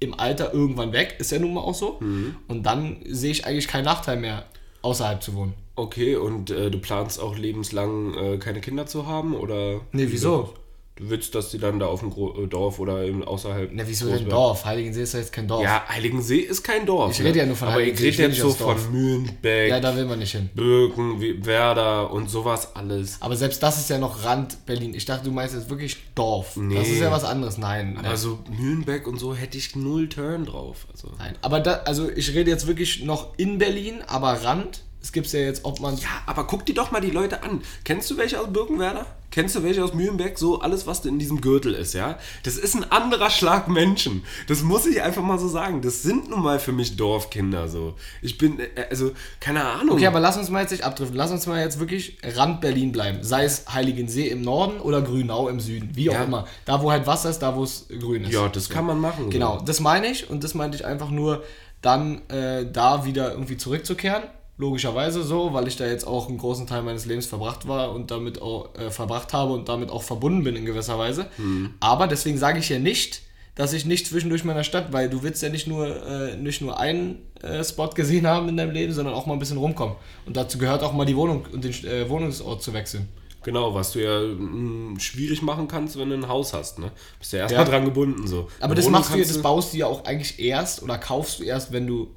im 0.00 0.18
Alter 0.18 0.54
irgendwann 0.54 0.94
weg. 0.94 1.16
Ist 1.18 1.30
ja 1.30 1.38
nun 1.38 1.52
mal 1.52 1.60
auch 1.60 1.74
so. 1.74 1.98
Mhm. 2.00 2.36
Und 2.48 2.62
dann 2.62 3.02
sehe 3.06 3.32
ich 3.32 3.44
eigentlich 3.44 3.68
keinen 3.68 3.84
Nachteil 3.84 4.16
mehr, 4.16 4.46
außerhalb 4.80 5.22
zu 5.22 5.34
wohnen. 5.34 5.52
Okay, 5.74 6.16
und 6.16 6.50
äh, 6.50 6.70
du 6.70 6.78
planst 6.78 7.20
auch 7.20 7.36
lebenslang 7.36 8.14
äh, 8.14 8.38
keine 8.38 8.60
Kinder 8.60 8.86
zu 8.86 9.06
haben? 9.06 9.34
Oder 9.34 9.80
nee, 9.92 10.06
wieso? 10.08 10.54
Du 10.96 11.08
willst, 11.08 11.34
dass 11.34 11.50
die 11.50 11.58
dann 11.58 11.78
da 11.78 11.86
auf 11.86 12.00
dem 12.00 12.10
Gro 12.10 12.44
äh, 12.44 12.46
Dorf 12.46 12.78
oder 12.78 13.06
im 13.06 13.22
außerhalb. 13.22 13.70
Na, 13.72 13.84
wieso 13.86 14.10
denn 14.10 14.28
Dorf? 14.28 14.66
Heiligensee 14.66 15.02
ist 15.02 15.14
ja 15.14 15.20
jetzt 15.20 15.32
kein 15.32 15.48
Dorf. 15.48 15.62
Ja, 15.62 15.88
Heiligensee 15.88 16.40
ist 16.40 16.62
kein 16.62 16.84
Dorf. 16.84 17.18
Ich 17.18 17.24
rede 17.24 17.38
ja 17.38 17.46
nur 17.46 17.56
von 17.56 17.68
Aber 17.68 17.78
Heiligensee. 17.78 18.04
Aber 18.04 18.10
ich 18.10 18.18
rede 18.18 18.28
jetzt 18.28 18.40
so 18.42 18.50
von 18.50 18.92
Mühlenbeck. 18.92 19.70
Ja, 19.70 19.80
da 19.80 19.96
will 19.96 20.04
man 20.04 20.18
nicht 20.18 20.32
hin. 20.32 20.50
Birken, 20.54 21.46
Werder 21.46 22.12
und 22.12 22.28
sowas 22.28 22.76
alles. 22.76 23.16
Aber 23.20 23.36
selbst 23.36 23.62
das 23.62 23.78
ist 23.78 23.88
ja 23.88 23.96
noch 23.96 24.22
Rand 24.22 24.66
Berlin. 24.66 24.92
Ich 24.92 25.06
dachte, 25.06 25.24
du 25.24 25.30
meinst 25.30 25.54
jetzt 25.54 25.70
wirklich 25.70 25.96
Dorf. 26.14 26.56
Nee. 26.56 26.74
Das 26.74 26.86
ist 26.86 27.00
ja 27.00 27.10
was 27.10 27.24
anderes. 27.24 27.56
Nein. 27.56 27.96
Aber 27.98 28.18
so 28.18 28.40
Mühlenbeck 28.54 29.06
und 29.06 29.18
so 29.18 29.34
hätte 29.34 29.56
ich 29.56 29.74
null 29.74 30.10
Turn 30.10 30.44
drauf. 30.44 30.86
Also. 30.92 31.08
Nein. 31.18 31.36
Aber 31.40 31.60
da, 31.60 31.80
also 31.86 32.10
ich 32.10 32.34
rede 32.34 32.50
jetzt 32.50 32.66
wirklich 32.66 33.02
noch 33.02 33.38
in 33.38 33.56
Berlin, 33.56 34.02
aber 34.06 34.44
Rand 34.44 34.82
es 35.02 35.10
gibt 35.10 35.26
ja 35.32 35.40
jetzt, 35.40 35.64
ob 35.64 35.80
man. 35.80 35.96
Ja, 35.96 36.22
aber 36.26 36.46
guck 36.46 36.64
dir 36.64 36.74
doch 36.74 36.92
mal 36.92 37.00
die 37.00 37.10
Leute 37.10 37.42
an. 37.42 37.60
Kennst 37.84 38.10
du 38.10 38.16
welche 38.16 38.40
aus 38.40 38.52
Birkenwerder? 38.52 39.04
Kennst 39.32 39.56
du 39.56 39.62
welche 39.64 39.82
aus 39.82 39.94
Mühlenberg? 39.94 40.38
So 40.38 40.60
alles, 40.60 40.86
was 40.86 41.04
in 41.06 41.18
diesem 41.18 41.40
Gürtel 41.40 41.74
ist, 41.74 41.94
ja? 41.94 42.18
Das 42.44 42.56
ist 42.56 42.74
ein 42.74 42.92
anderer 42.92 43.30
Schlag 43.30 43.66
Menschen. 43.66 44.22
Das 44.46 44.62
muss 44.62 44.86
ich 44.86 45.02
einfach 45.02 45.22
mal 45.22 45.38
so 45.38 45.48
sagen. 45.48 45.80
Das 45.80 46.02
sind 46.02 46.30
nun 46.30 46.42
mal 46.42 46.60
für 46.60 46.72
mich 46.72 46.96
Dorfkinder 46.96 47.66
so. 47.66 47.94
Ich 48.20 48.38
bin, 48.38 48.60
äh, 48.60 48.68
also, 48.90 49.12
keine 49.40 49.64
Ahnung. 49.64 49.96
Okay, 49.96 50.06
aber 50.06 50.20
lass 50.20 50.36
uns 50.36 50.50
mal 50.50 50.60
jetzt 50.60 50.70
nicht 50.70 50.84
abdriften. 50.84 51.16
Lass 51.16 51.32
uns 51.32 51.46
mal 51.46 51.60
jetzt 51.60 51.80
wirklich 51.80 52.18
Rand 52.22 52.60
Berlin 52.60 52.92
bleiben. 52.92 53.24
Sei 53.24 53.44
es 53.44 53.64
Heiligensee 53.72 54.28
im 54.28 54.42
Norden 54.42 54.78
oder 54.80 55.00
Grünau 55.00 55.48
im 55.48 55.58
Süden. 55.58 55.90
Wie 55.94 56.10
auch 56.10 56.14
ja. 56.14 56.24
immer. 56.24 56.46
Da, 56.66 56.82
wo 56.82 56.92
halt 56.92 57.06
Wasser 57.06 57.30
ist, 57.30 57.38
da, 57.38 57.56
wo 57.56 57.64
es 57.64 57.86
grün 57.88 58.24
ist. 58.24 58.32
Ja, 58.32 58.48
das 58.48 58.66
so. 58.66 58.74
kann 58.74 58.84
man 58.84 59.00
machen. 59.00 59.30
Genau, 59.30 59.58
so. 59.58 59.64
das 59.64 59.80
meine 59.80 60.08
ich. 60.08 60.30
Und 60.30 60.44
das 60.44 60.54
meinte 60.54 60.76
ich 60.76 60.84
einfach 60.84 61.10
nur, 61.10 61.42
dann 61.80 62.28
äh, 62.28 62.70
da 62.70 63.04
wieder 63.04 63.32
irgendwie 63.32 63.56
zurückzukehren 63.56 64.22
logischerweise 64.58 65.22
so, 65.22 65.52
weil 65.52 65.66
ich 65.66 65.76
da 65.76 65.86
jetzt 65.86 66.06
auch 66.06 66.28
einen 66.28 66.38
großen 66.38 66.66
Teil 66.66 66.82
meines 66.82 67.06
Lebens 67.06 67.26
verbracht 67.26 67.66
war 67.66 67.92
und 67.92 68.10
damit 68.10 68.40
auch 68.40 68.74
äh, 68.74 68.90
verbracht 68.90 69.32
habe 69.32 69.52
und 69.52 69.68
damit 69.68 69.90
auch 69.90 70.02
verbunden 70.02 70.44
bin 70.44 70.56
in 70.56 70.64
gewisser 70.64 70.98
Weise. 70.98 71.26
Mhm. 71.38 71.74
Aber 71.80 72.06
deswegen 72.06 72.38
sage 72.38 72.58
ich 72.58 72.68
ja 72.68 72.78
nicht, 72.78 73.22
dass 73.54 73.72
ich 73.72 73.84
nicht 73.84 74.06
zwischendurch 74.06 74.44
meiner 74.44 74.64
Stadt, 74.64 74.92
weil 74.92 75.10
du 75.10 75.22
willst 75.22 75.42
ja 75.42 75.48
nicht 75.48 75.66
nur 75.66 76.06
äh, 76.06 76.36
nicht 76.36 76.62
nur 76.62 76.78
einen 76.78 77.18
äh, 77.42 77.62
Spot 77.62 77.88
gesehen 77.88 78.26
haben 78.26 78.48
in 78.48 78.56
deinem 78.56 78.72
Leben, 78.72 78.92
sondern 78.92 79.14
auch 79.14 79.26
mal 79.26 79.34
ein 79.34 79.38
bisschen 79.38 79.58
rumkommen. 79.58 79.96
Und 80.26 80.36
dazu 80.36 80.58
gehört 80.58 80.82
auch 80.82 80.92
mal 80.92 81.04
die 81.04 81.16
Wohnung 81.16 81.44
und 81.52 81.64
den 81.64 81.72
äh, 81.84 82.08
Wohnungsort 82.08 82.62
zu 82.62 82.72
wechseln. 82.72 83.08
Genau, 83.42 83.74
was 83.74 83.92
du 83.92 84.02
ja 84.02 84.20
mh, 84.20 84.36
hm, 84.38 85.00
schwierig 85.00 85.42
machen 85.42 85.68
kannst, 85.68 85.98
wenn 85.98 86.08
du 86.10 86.14
ein 86.14 86.28
Haus 86.28 86.54
hast, 86.54 86.78
ne? 86.78 86.92
Bist 87.18 87.32
ja 87.32 87.40
erstmal 87.40 87.64
ja. 87.64 87.70
dran 87.70 87.84
gebunden 87.84 88.26
so. 88.26 88.48
Aber 88.58 88.66
Eine 88.66 88.74
das 88.76 88.84
Wohnung 88.84 89.00
machst 89.00 89.14
du, 89.14 89.18
das 89.18 89.42
baust 89.42 89.72
du 89.72 89.78
ja 89.78 89.86
auch 89.86 90.04
eigentlich 90.04 90.38
erst 90.38 90.82
oder 90.82 90.96
kaufst 90.96 91.40
du 91.40 91.42
erst, 91.42 91.72
wenn 91.72 91.86
du 91.86 92.08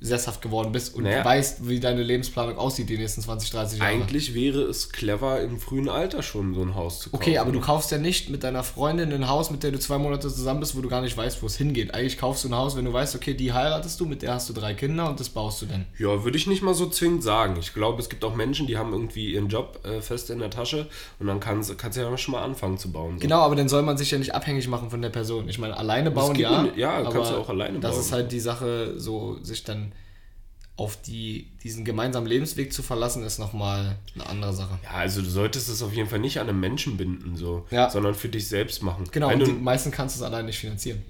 sesshaft 0.00 0.42
geworden 0.42 0.72
bist 0.72 0.94
und 0.94 1.04
naja. 1.04 1.24
weißt, 1.24 1.68
wie 1.68 1.80
deine 1.80 2.02
Lebensplanung 2.02 2.58
aussieht 2.58 2.88
die 2.88 2.98
nächsten 2.98 3.22
20, 3.22 3.50
30 3.50 3.78
Jahre. 3.78 3.90
Eigentlich 3.90 4.34
wäre 4.34 4.62
es 4.62 4.90
clever, 4.90 5.40
im 5.40 5.58
frühen 5.58 5.88
Alter 5.88 6.22
schon 6.22 6.54
so 6.54 6.62
ein 6.62 6.74
Haus 6.74 7.00
zu 7.00 7.10
kaufen. 7.10 7.22
Okay, 7.22 7.38
aber 7.38 7.50
du 7.50 7.60
kaufst 7.60 7.90
ja 7.90 7.98
nicht 7.98 8.28
mit 8.28 8.44
deiner 8.44 8.62
Freundin 8.62 9.12
ein 9.12 9.28
Haus, 9.28 9.50
mit 9.50 9.62
der 9.62 9.70
du 9.70 9.78
zwei 9.78 9.96
Monate 9.98 10.28
zusammen 10.28 10.60
bist, 10.60 10.76
wo 10.76 10.82
du 10.82 10.88
gar 10.88 11.00
nicht 11.00 11.16
weißt, 11.16 11.42
wo 11.42 11.46
es 11.46 11.56
hingeht. 11.56 11.94
Eigentlich 11.94 12.18
kaufst 12.18 12.44
du 12.44 12.48
ein 12.48 12.54
Haus, 12.54 12.76
wenn 12.76 12.84
du 12.84 12.92
weißt, 12.92 13.14
okay, 13.16 13.32
die 13.32 13.52
heiratest 13.52 13.98
du, 13.98 14.04
mit 14.04 14.22
der 14.22 14.34
hast 14.34 14.48
du 14.48 14.52
drei 14.52 14.74
Kinder 14.74 15.08
und 15.08 15.18
das 15.18 15.30
baust 15.30 15.62
du 15.62 15.66
dann. 15.66 15.86
Ja, 15.98 16.24
würde 16.24 16.36
ich 16.36 16.46
nicht 16.46 16.62
mal 16.62 16.74
so 16.74 16.88
zwingend 16.88 17.22
sagen. 17.22 17.56
Ich 17.58 17.72
glaube, 17.72 18.00
es 18.00 18.08
gibt 18.10 18.22
auch 18.24 18.34
Menschen, 18.34 18.66
die 18.66 18.76
haben 18.76 18.92
irgendwie 18.92 19.32
ihren 19.32 19.48
Job 19.48 19.80
äh, 19.84 20.02
fest 20.02 20.28
in 20.28 20.40
der 20.40 20.50
Tasche 20.50 20.88
und 21.18 21.26
dann 21.26 21.40
kannst, 21.40 21.76
kannst 21.78 21.96
du 21.96 22.02
ja 22.02 22.18
schon 22.18 22.32
mal 22.32 22.42
anfangen 22.42 22.76
zu 22.76 22.92
bauen. 22.92 23.14
So. 23.16 23.22
Genau, 23.22 23.40
aber 23.40 23.56
dann 23.56 23.68
soll 23.68 23.82
man 23.82 23.96
sich 23.96 24.10
ja 24.10 24.18
nicht 24.18 24.34
abhängig 24.34 24.68
machen 24.68 24.90
von 24.90 25.00
der 25.00 25.10
Person. 25.10 25.48
Ich 25.48 25.58
meine, 25.58 25.76
alleine 25.76 26.10
bauen, 26.10 26.34
ja. 26.36 26.66
Ja, 26.76 27.02
kannst 27.02 27.30
du 27.30 27.36
auch 27.36 27.48
alleine 27.48 27.80
das 27.80 27.90
bauen. 27.90 27.98
Das 27.98 28.06
ist 28.06 28.12
halt 28.12 28.32
die 28.32 28.40
Sache, 28.40 28.98
so 28.98 29.38
sich 29.42 29.64
dann 29.64 29.85
auf 30.76 31.00
die, 31.00 31.46
diesen 31.62 31.84
gemeinsamen 31.84 32.26
Lebensweg 32.26 32.72
zu 32.72 32.82
verlassen, 32.82 33.24
ist 33.24 33.38
nochmal 33.38 33.96
eine 34.14 34.26
andere 34.26 34.52
Sache. 34.52 34.78
Ja, 34.84 34.90
also 34.90 35.22
du 35.22 35.28
solltest 35.28 35.70
es 35.70 35.82
auf 35.82 35.94
jeden 35.94 36.08
Fall 36.08 36.18
nicht 36.18 36.38
an 36.38 36.48
einen 36.48 36.60
Menschen 36.60 36.98
binden, 36.98 37.36
so, 37.36 37.64
ja. 37.70 37.88
sondern 37.88 38.14
für 38.14 38.28
dich 38.28 38.46
selbst 38.46 38.82
machen. 38.82 39.04
Genau, 39.10 39.30
Wenn 39.30 39.40
und 39.40 39.48
die 39.48 39.52
meisten 39.52 39.90
kannst 39.90 40.16
du 40.16 40.20
es 40.20 40.26
allein 40.26 40.44
nicht 40.44 40.58
finanzieren. 40.58 41.02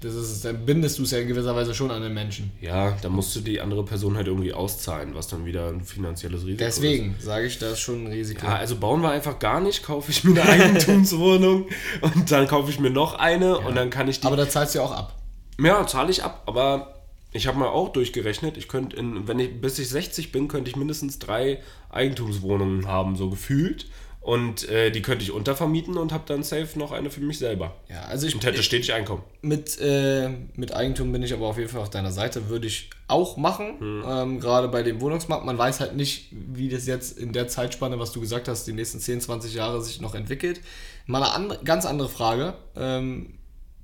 Das 0.00 0.14
ist, 0.14 0.44
dann 0.44 0.64
bindest 0.64 0.98
du 0.98 1.02
es 1.02 1.10
ja 1.10 1.18
in 1.18 1.26
gewisser 1.26 1.56
Weise 1.56 1.74
schon 1.74 1.90
an 1.90 2.00
den 2.00 2.14
Menschen. 2.14 2.52
Ja, 2.60 2.96
dann 3.02 3.12
musst 3.12 3.34
du 3.34 3.40
die 3.40 3.60
andere 3.60 3.84
Person 3.84 4.16
halt 4.16 4.28
irgendwie 4.28 4.52
auszahlen, 4.52 5.14
was 5.14 5.26
dann 5.26 5.44
wieder 5.44 5.68
ein 5.68 5.82
finanzielles 5.82 6.42
Risiko 6.42 6.58
Deswegen 6.58 7.16
ist. 7.18 7.24
sage 7.24 7.46
ich, 7.46 7.58
das 7.58 7.72
ist 7.72 7.80
schon 7.80 8.04
ein 8.04 8.12
Risiko. 8.12 8.46
Ja, 8.46 8.54
also 8.54 8.76
bauen 8.76 9.02
wir 9.02 9.10
einfach 9.10 9.40
gar 9.40 9.60
nicht, 9.60 9.82
kaufe 9.82 10.12
ich 10.12 10.22
mir 10.22 10.40
eine 10.40 10.48
Eigentumswohnung 10.48 11.66
und 12.00 12.30
dann 12.30 12.46
kaufe 12.46 12.70
ich 12.70 12.78
mir 12.78 12.90
noch 12.90 13.14
eine 13.14 13.46
ja. 13.46 13.54
und 13.54 13.74
dann 13.74 13.90
kann 13.90 14.06
ich 14.06 14.20
die. 14.20 14.26
Aber 14.28 14.36
da 14.36 14.48
zahlst 14.48 14.76
du 14.76 14.78
ja 14.78 14.84
auch 14.84 14.92
ab. 14.92 15.16
Ja, 15.60 15.84
zahle 15.84 16.12
ich 16.12 16.22
ab, 16.22 16.44
aber 16.46 16.97
ich 17.32 17.46
habe 17.46 17.58
mal 17.58 17.68
auch 17.68 17.90
durchgerechnet, 17.90 18.56
ich 18.56 18.68
könnte, 18.68 18.96
in, 18.96 19.28
wenn 19.28 19.38
ich 19.38 19.60
bis 19.60 19.78
ich 19.78 19.88
60 19.88 20.32
bin, 20.32 20.48
könnte 20.48 20.70
ich 20.70 20.76
mindestens 20.76 21.18
drei 21.18 21.62
Eigentumswohnungen 21.90 22.86
haben, 22.86 23.16
so 23.16 23.28
gefühlt. 23.30 23.86
Und 24.20 24.68
äh, 24.68 24.90
die 24.90 25.00
könnte 25.00 25.24
ich 25.24 25.30
untervermieten 25.30 25.96
und 25.96 26.12
habe 26.12 26.24
dann 26.26 26.42
safe 26.42 26.78
noch 26.78 26.92
eine 26.92 27.08
für 27.08 27.20
mich 27.20 27.38
selber. 27.38 27.76
Ja, 27.88 28.02
also 28.02 28.26
ich 28.26 28.34
und 28.34 28.44
hätte 28.44 28.62
stetig 28.62 28.92
Einkommen. 28.92 29.22
Mit, 29.40 29.80
äh, 29.80 30.28
mit 30.54 30.74
Eigentum 30.74 31.12
bin 31.12 31.22
ich 31.22 31.32
aber 31.32 31.46
auf 31.46 31.56
jeden 31.56 31.70
Fall 31.70 31.80
auf 31.80 31.88
deiner 31.88 32.12
Seite, 32.12 32.50
würde 32.50 32.66
ich 32.66 32.90
auch 33.06 33.38
machen. 33.38 33.80
Hm. 33.80 34.04
Ähm, 34.06 34.40
Gerade 34.40 34.68
bei 34.68 34.82
dem 34.82 35.00
Wohnungsmarkt. 35.00 35.46
Man 35.46 35.56
weiß 35.56 35.80
halt 35.80 35.96
nicht, 35.96 36.28
wie 36.30 36.68
das 36.68 36.86
jetzt 36.86 37.18
in 37.18 37.32
der 37.32 37.48
Zeitspanne, 37.48 37.98
was 37.98 38.12
du 38.12 38.20
gesagt 38.20 38.48
hast, 38.48 38.66
die 38.66 38.74
nächsten 38.74 39.00
10, 39.00 39.22
20 39.22 39.54
Jahre 39.54 39.80
sich 39.82 40.00
noch 40.00 40.14
entwickelt. 40.14 40.60
Mal 41.06 41.22
eine 41.22 41.32
andere, 41.32 41.64
ganz 41.64 41.86
andere 41.86 42.10
Frage. 42.10 42.54
Ähm, 42.76 43.37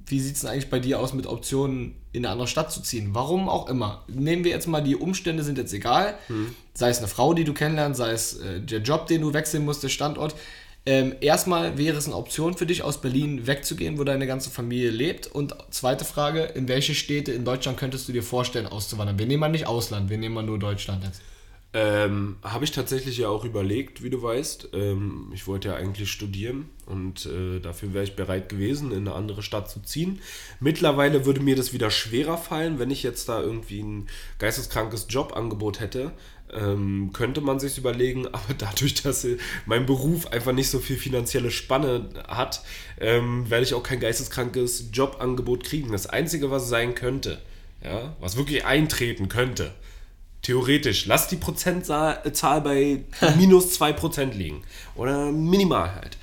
wie 0.06 0.20
sieht 0.20 0.34
es 0.36 0.42
denn 0.42 0.50
eigentlich 0.50 0.70
bei 0.70 0.78
dir 0.78 1.00
aus 1.00 1.12
mit 1.12 1.26
Optionen, 1.26 1.94
in 2.12 2.24
eine 2.24 2.32
andere 2.32 2.48
Stadt 2.48 2.72
zu 2.72 2.82
ziehen? 2.82 3.10
Warum 3.12 3.48
auch 3.48 3.68
immer. 3.68 4.04
Nehmen 4.08 4.44
wir 4.44 4.50
jetzt 4.50 4.66
mal, 4.66 4.82
die 4.82 4.96
Umstände 4.96 5.42
sind 5.42 5.58
jetzt 5.58 5.72
egal. 5.72 6.14
Hm. 6.28 6.54
Sei 6.74 6.90
es 6.90 6.98
eine 6.98 7.08
Frau, 7.08 7.34
die 7.34 7.44
du 7.44 7.54
kennenlernst, 7.54 7.98
sei 7.98 8.10
es 8.12 8.38
äh, 8.38 8.60
der 8.60 8.80
Job, 8.80 9.06
den 9.06 9.22
du 9.22 9.32
wechseln 9.32 9.64
musst, 9.64 9.82
der 9.82 9.88
Standort. 9.88 10.34
Ähm, 10.86 11.14
erstmal 11.22 11.78
wäre 11.78 11.96
es 11.96 12.06
eine 12.06 12.16
Option 12.16 12.56
für 12.56 12.66
dich, 12.66 12.82
aus 12.82 13.00
Berlin 13.00 13.46
wegzugehen, 13.46 13.98
wo 13.98 14.04
deine 14.04 14.26
ganze 14.26 14.50
Familie 14.50 14.90
lebt. 14.90 15.26
Und 15.26 15.54
zweite 15.70 16.04
Frage, 16.04 16.42
in 16.42 16.68
welche 16.68 16.94
Städte 16.94 17.32
in 17.32 17.44
Deutschland 17.44 17.78
könntest 17.78 18.06
du 18.08 18.12
dir 18.12 18.22
vorstellen, 18.22 18.66
auszuwandern? 18.66 19.18
Wir 19.18 19.26
nehmen 19.26 19.40
mal 19.40 19.48
nicht 19.48 19.66
Ausland, 19.66 20.10
wir 20.10 20.18
nehmen 20.18 20.34
mal 20.34 20.42
nur 20.42 20.58
Deutschland 20.58 21.04
jetzt. 21.04 21.22
Ähm, 21.76 22.36
Habe 22.44 22.64
ich 22.64 22.70
tatsächlich 22.70 23.18
ja 23.18 23.28
auch 23.28 23.44
überlegt, 23.44 24.04
wie 24.04 24.10
du 24.10 24.22
weißt. 24.22 24.68
Ähm, 24.74 25.32
ich 25.34 25.48
wollte 25.48 25.70
ja 25.70 25.74
eigentlich 25.74 26.08
studieren 26.08 26.68
und 26.86 27.26
äh, 27.26 27.58
dafür 27.58 27.92
wäre 27.92 28.04
ich 28.04 28.14
bereit 28.14 28.48
gewesen, 28.48 28.92
in 28.92 28.98
eine 28.98 29.14
andere 29.14 29.42
Stadt 29.42 29.68
zu 29.68 29.82
ziehen. 29.82 30.20
Mittlerweile 30.60 31.26
würde 31.26 31.40
mir 31.40 31.56
das 31.56 31.72
wieder 31.72 31.90
schwerer 31.90 32.38
fallen, 32.38 32.78
wenn 32.78 32.92
ich 32.92 33.02
jetzt 33.02 33.28
da 33.28 33.42
irgendwie 33.42 33.82
ein 33.82 34.06
geisteskrankes 34.38 35.08
Jobangebot 35.08 35.80
hätte. 35.80 36.12
Ähm, 36.52 37.10
könnte 37.12 37.40
man 37.40 37.58
sich 37.58 37.76
überlegen, 37.76 38.28
aber 38.32 38.54
dadurch, 38.56 38.94
dass 39.02 39.26
mein 39.66 39.84
Beruf 39.84 40.28
einfach 40.28 40.52
nicht 40.52 40.70
so 40.70 40.78
viel 40.78 40.96
finanzielle 40.96 41.50
Spanne 41.50 42.08
hat, 42.28 42.62
ähm, 43.00 43.50
werde 43.50 43.64
ich 43.64 43.74
auch 43.74 43.82
kein 43.82 43.98
geisteskrankes 43.98 44.90
Jobangebot 44.92 45.64
kriegen. 45.64 45.90
Das 45.90 46.06
Einzige, 46.06 46.52
was 46.52 46.68
sein 46.68 46.94
könnte, 46.94 47.42
ja, 47.82 48.14
was 48.20 48.36
wirklich 48.36 48.64
eintreten 48.64 49.28
könnte, 49.28 49.74
Theoretisch. 50.44 51.06
Lass 51.06 51.26
die 51.26 51.36
Prozentzahl 51.36 52.22
Zahl 52.32 52.60
bei 52.60 53.02
minus 53.36 53.80
2% 53.80 54.32
liegen. 54.32 54.62
Oder 54.94 55.32
minimal 55.32 55.94
halt. 55.94 56.16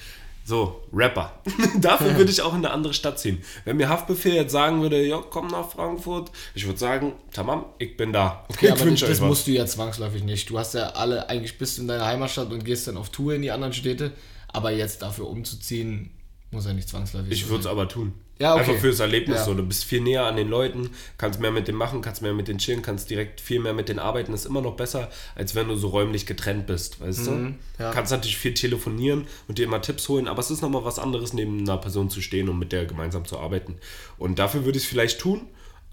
So, 0.46 0.84
Rapper. 0.92 1.40
Dafür 1.80 2.18
würde 2.18 2.32
ich 2.32 2.42
auch 2.42 2.54
in 2.54 2.66
eine 2.66 2.72
andere 2.72 2.94
Stadt 2.94 3.20
ziehen. 3.20 3.44
Wenn 3.66 3.78
mir 3.78 3.90
Haftbefehl 3.90 4.34
jetzt 4.34 4.52
sagen 4.52 4.82
würde, 4.82 5.06
ja, 5.06 5.22
komm 5.30 5.48
nach 5.48 5.70
Frankfurt, 5.70 6.32
ich 6.56 6.66
würde 6.66 6.80
sagen, 6.80 7.14
tamam, 7.32 7.66
ich 7.78 7.96
bin 7.96 8.12
da. 8.12 8.46
Okay, 8.50 8.66
ich 8.76 8.82
aber 8.82 8.90
das, 8.90 9.00
das 9.02 9.20
musst 9.22 9.48
du 9.48 9.52
ja 9.52 9.66
zwangsläufig 9.66 10.24
nicht. 10.24 10.50
Du 10.50 10.58
hast 10.58 10.74
ja 10.74 10.90
alle, 10.90 11.30
eigentlich 11.30 11.58
bist 11.58 11.78
du 11.78 11.84
in 11.84 11.88
deiner 11.88 12.06
Heimatstadt 12.06 12.52
und 12.52 12.66
gehst 12.66 12.88
dann 12.88 12.98
auf 12.98 13.10
Tour 13.10 13.34
in 13.34 13.42
die 13.42 13.52
anderen 13.52 13.74
Städte. 13.74 14.14
Aber 14.48 14.72
jetzt 14.72 15.02
dafür 15.02 15.28
umzuziehen, 15.28 16.12
muss 16.52 16.66
ja 16.66 16.74
nicht 16.74 16.90
zwangsläufig 16.90 17.32
Ich 17.32 17.48
würde 17.48 17.62
es 17.62 17.68
aber 17.68 17.88
tun. 17.88 18.14
Ja, 18.39 18.56
okay. 18.56 18.62
Einfach 18.62 18.82
fürs 18.82 19.00
Erlebnis 19.00 19.38
Ja. 19.38 19.46
so. 19.46 19.54
Du 19.54 19.63
bist 19.63 19.84
viel 19.84 20.02
näher 20.02 20.26
an 20.26 20.36
den 20.36 20.48
Leuten, 20.50 20.89
kannst 21.17 21.39
mehr 21.39 21.52
mit 21.52 21.67
denen 21.67 21.78
machen, 21.78 22.02
kannst 22.02 22.22
mehr 22.24 22.34
mit 22.34 22.48
denen 22.48 22.58
chillen, 22.58 22.82
kannst 22.82 23.10
direkt 23.10 23.39
viel 23.39 23.60
mehr 23.60 23.74
mit 23.74 23.88
denen 23.88 24.00
arbeiten. 24.00 24.34
Ist 24.34 24.46
immer 24.46 24.62
noch 24.62 24.76
besser, 24.76 25.10
als 25.36 25.54
wenn 25.54 25.67
du 25.67 25.76
so 25.76 25.89
räumlich 25.89 26.26
getrennt 26.26 26.65
bist, 26.65 27.00
weißt 27.02 27.28
du? 27.28 27.32
Mhm, 27.32 27.56
ja. 27.78 27.91
Kannst 27.91 28.12
natürlich 28.12 28.38
viel 28.38 28.56
telefonieren 28.56 29.28
und 29.48 29.58
dir 29.60 29.65
immer 29.65 29.82
Tipps 29.82 30.10
holen, 30.10 30.28
aber 30.28 30.39
es 30.39 30.50
ist 30.50 30.62
nochmal 30.62 30.84
was 30.84 30.98
anderes, 30.98 31.34
neben 31.34 31.60
einer 31.60 31.78
Person 31.78 32.10
zu 32.10 32.22
stehen 32.22 32.50
und 32.50 32.58
mit 32.58 32.72
der 32.72 32.86
gemeinsam 32.86 33.26
zu 33.26 33.38
arbeiten. 33.38 33.76
Und 34.17 34.39
dafür 34.39 34.65
würde 34.65 34.78
ich 34.78 34.86
es 34.86 34.89
vielleicht 34.89 35.20
tun. 35.20 35.41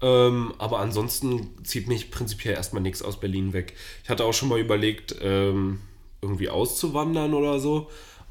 Ähm, 0.01 0.53
aber 0.57 0.79
ansonsten 0.79 1.49
zieht 1.63 1.87
mich 1.87 2.09
prinzipiell 2.09 2.55
erstmal 2.55 2.81
nichts 2.81 3.01
aus 3.01 3.19
Berlin 3.19 3.51
weg. 3.53 3.73
Ich 4.03 4.09
hatte 4.09 4.23
auch 4.23 4.33
schon 4.33 4.47
mal 4.47 4.59
überlegt, 4.59 5.15
ähm, 5.21 5.81
irgendwie 6.21 6.49
auszuwandern 6.49 7.33
oder 7.33 7.59
so. 7.59 7.89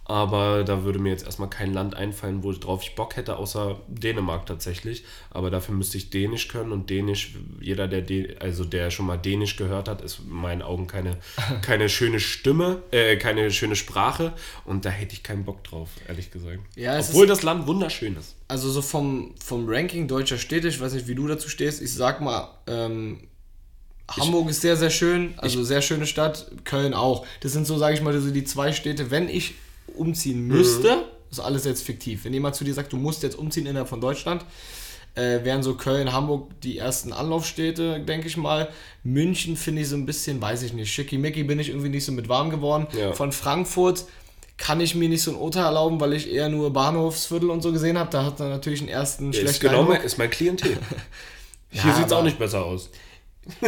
Aber 0.08 0.64
da 0.64 0.84
würde 0.84 0.98
mir 0.98 1.10
jetzt 1.10 1.26
erstmal 1.26 1.50
kein 1.50 1.74
Land 1.74 1.94
einfallen, 1.94 2.42
worauf 2.42 2.82
ich 2.82 2.94
Bock 2.94 3.16
hätte, 3.16 3.36
außer 3.36 3.78
Dänemark 3.88 4.46
tatsächlich. 4.46 5.04
Aber 5.30 5.50
dafür 5.50 5.74
müsste 5.74 5.98
ich 5.98 6.08
Dänisch 6.08 6.48
können 6.48 6.72
und 6.72 6.88
Dänisch, 6.88 7.34
jeder, 7.60 7.86
der 7.88 8.06
Dä- 8.06 8.38
also 8.38 8.64
der 8.64 8.90
schon 8.90 9.04
mal 9.04 9.18
Dänisch 9.18 9.56
gehört 9.56 9.86
hat, 9.86 10.00
ist 10.00 10.20
in 10.20 10.30
meinen 10.30 10.62
Augen 10.62 10.86
keine, 10.86 11.18
keine 11.62 11.90
schöne 11.90 12.20
Stimme, 12.20 12.82
äh, 12.90 13.16
keine 13.18 13.50
schöne 13.50 13.76
Sprache. 13.76 14.32
Und 14.64 14.86
da 14.86 14.88
hätte 14.90 15.12
ich 15.12 15.22
keinen 15.22 15.44
Bock 15.44 15.62
drauf, 15.62 15.90
ehrlich 16.08 16.30
gesagt. 16.30 16.60
Ja, 16.74 16.98
Obwohl 16.98 17.24
ist- 17.26 17.30
das 17.30 17.42
Land 17.42 17.66
wunderschön 17.66 18.16
ist. 18.16 18.34
Also 18.48 18.70
so 18.70 18.80
vom, 18.80 19.34
vom 19.44 19.68
Ranking 19.68 20.08
deutscher 20.08 20.38
Städte, 20.38 20.68
ich 20.68 20.80
weiß 20.80 20.94
nicht, 20.94 21.06
wie 21.06 21.14
du 21.16 21.26
dazu 21.26 21.50
stehst, 21.50 21.82
ich 21.82 21.92
sag 21.92 22.22
mal, 22.22 22.48
ähm, 22.66 23.20
Hamburg 24.10 24.48
ist 24.48 24.62
sehr, 24.62 24.76
sehr 24.78 24.88
schön, 24.88 25.34
also 25.36 25.62
sehr 25.64 25.82
schöne 25.82 26.06
Stadt, 26.06 26.50
Köln 26.64 26.94
auch. 26.94 27.26
Das 27.40 27.52
sind 27.52 27.66
so, 27.66 27.76
sage 27.76 27.94
ich 27.94 28.00
mal, 28.00 28.18
so 28.18 28.30
die 28.30 28.44
zwei 28.44 28.72
Städte, 28.72 29.10
wenn 29.10 29.28
ich 29.28 29.52
umziehen 29.98 30.46
müsste, 30.46 31.04
ist 31.30 31.40
alles 31.40 31.64
jetzt 31.64 31.82
fiktiv. 31.82 32.24
Wenn 32.24 32.32
jemand 32.32 32.54
zu 32.54 32.64
dir 32.64 32.74
sagt, 32.74 32.92
du 32.92 32.96
musst 32.96 33.22
jetzt 33.22 33.38
umziehen 33.38 33.66
innerhalb 33.66 33.88
von 33.88 34.00
Deutschland, 34.00 34.44
äh, 35.14 35.44
wären 35.44 35.62
so 35.62 35.74
Köln, 35.74 36.12
Hamburg 36.12 36.60
die 36.62 36.78
ersten 36.78 37.12
Anlaufstädte, 37.12 38.00
denke 38.00 38.28
ich 38.28 38.36
mal. 38.36 38.68
München 39.02 39.56
finde 39.56 39.82
ich 39.82 39.88
so 39.88 39.96
ein 39.96 40.06
bisschen, 40.06 40.40
weiß 40.40 40.62
ich 40.62 40.72
nicht, 40.72 40.92
schickimicki 40.92 41.44
bin 41.44 41.58
ich 41.58 41.70
irgendwie 41.70 41.88
nicht 41.88 42.04
so 42.04 42.12
mit 42.12 42.28
warm 42.28 42.50
geworden. 42.50 42.86
Ja. 42.98 43.12
Von 43.12 43.32
Frankfurt 43.32 44.04
kann 44.56 44.80
ich 44.80 44.94
mir 44.94 45.08
nicht 45.08 45.22
so 45.22 45.30
ein 45.30 45.36
Urteil 45.36 45.64
erlauben, 45.64 46.00
weil 46.00 46.12
ich 46.12 46.30
eher 46.30 46.48
nur 46.48 46.72
Bahnhofsviertel 46.72 47.50
und 47.50 47.62
so 47.62 47.72
gesehen 47.72 47.98
habe. 47.98 48.10
Da 48.10 48.24
hat 48.24 48.40
er 48.40 48.48
natürlich 48.48 48.80
einen 48.80 48.88
ersten 48.88 49.30
Ist 49.30 49.40
schlechten 49.40 49.68
genau 49.68 49.84
mein, 49.84 50.02
ist 50.02 50.18
mein 50.18 50.30
Klientel. 50.30 50.78
Ja, 51.70 51.82
Hier 51.82 51.94
sieht 51.96 52.06
es 52.06 52.12
auch 52.12 52.22
nicht 52.22 52.38
besser 52.38 52.64
aus. 52.64 52.88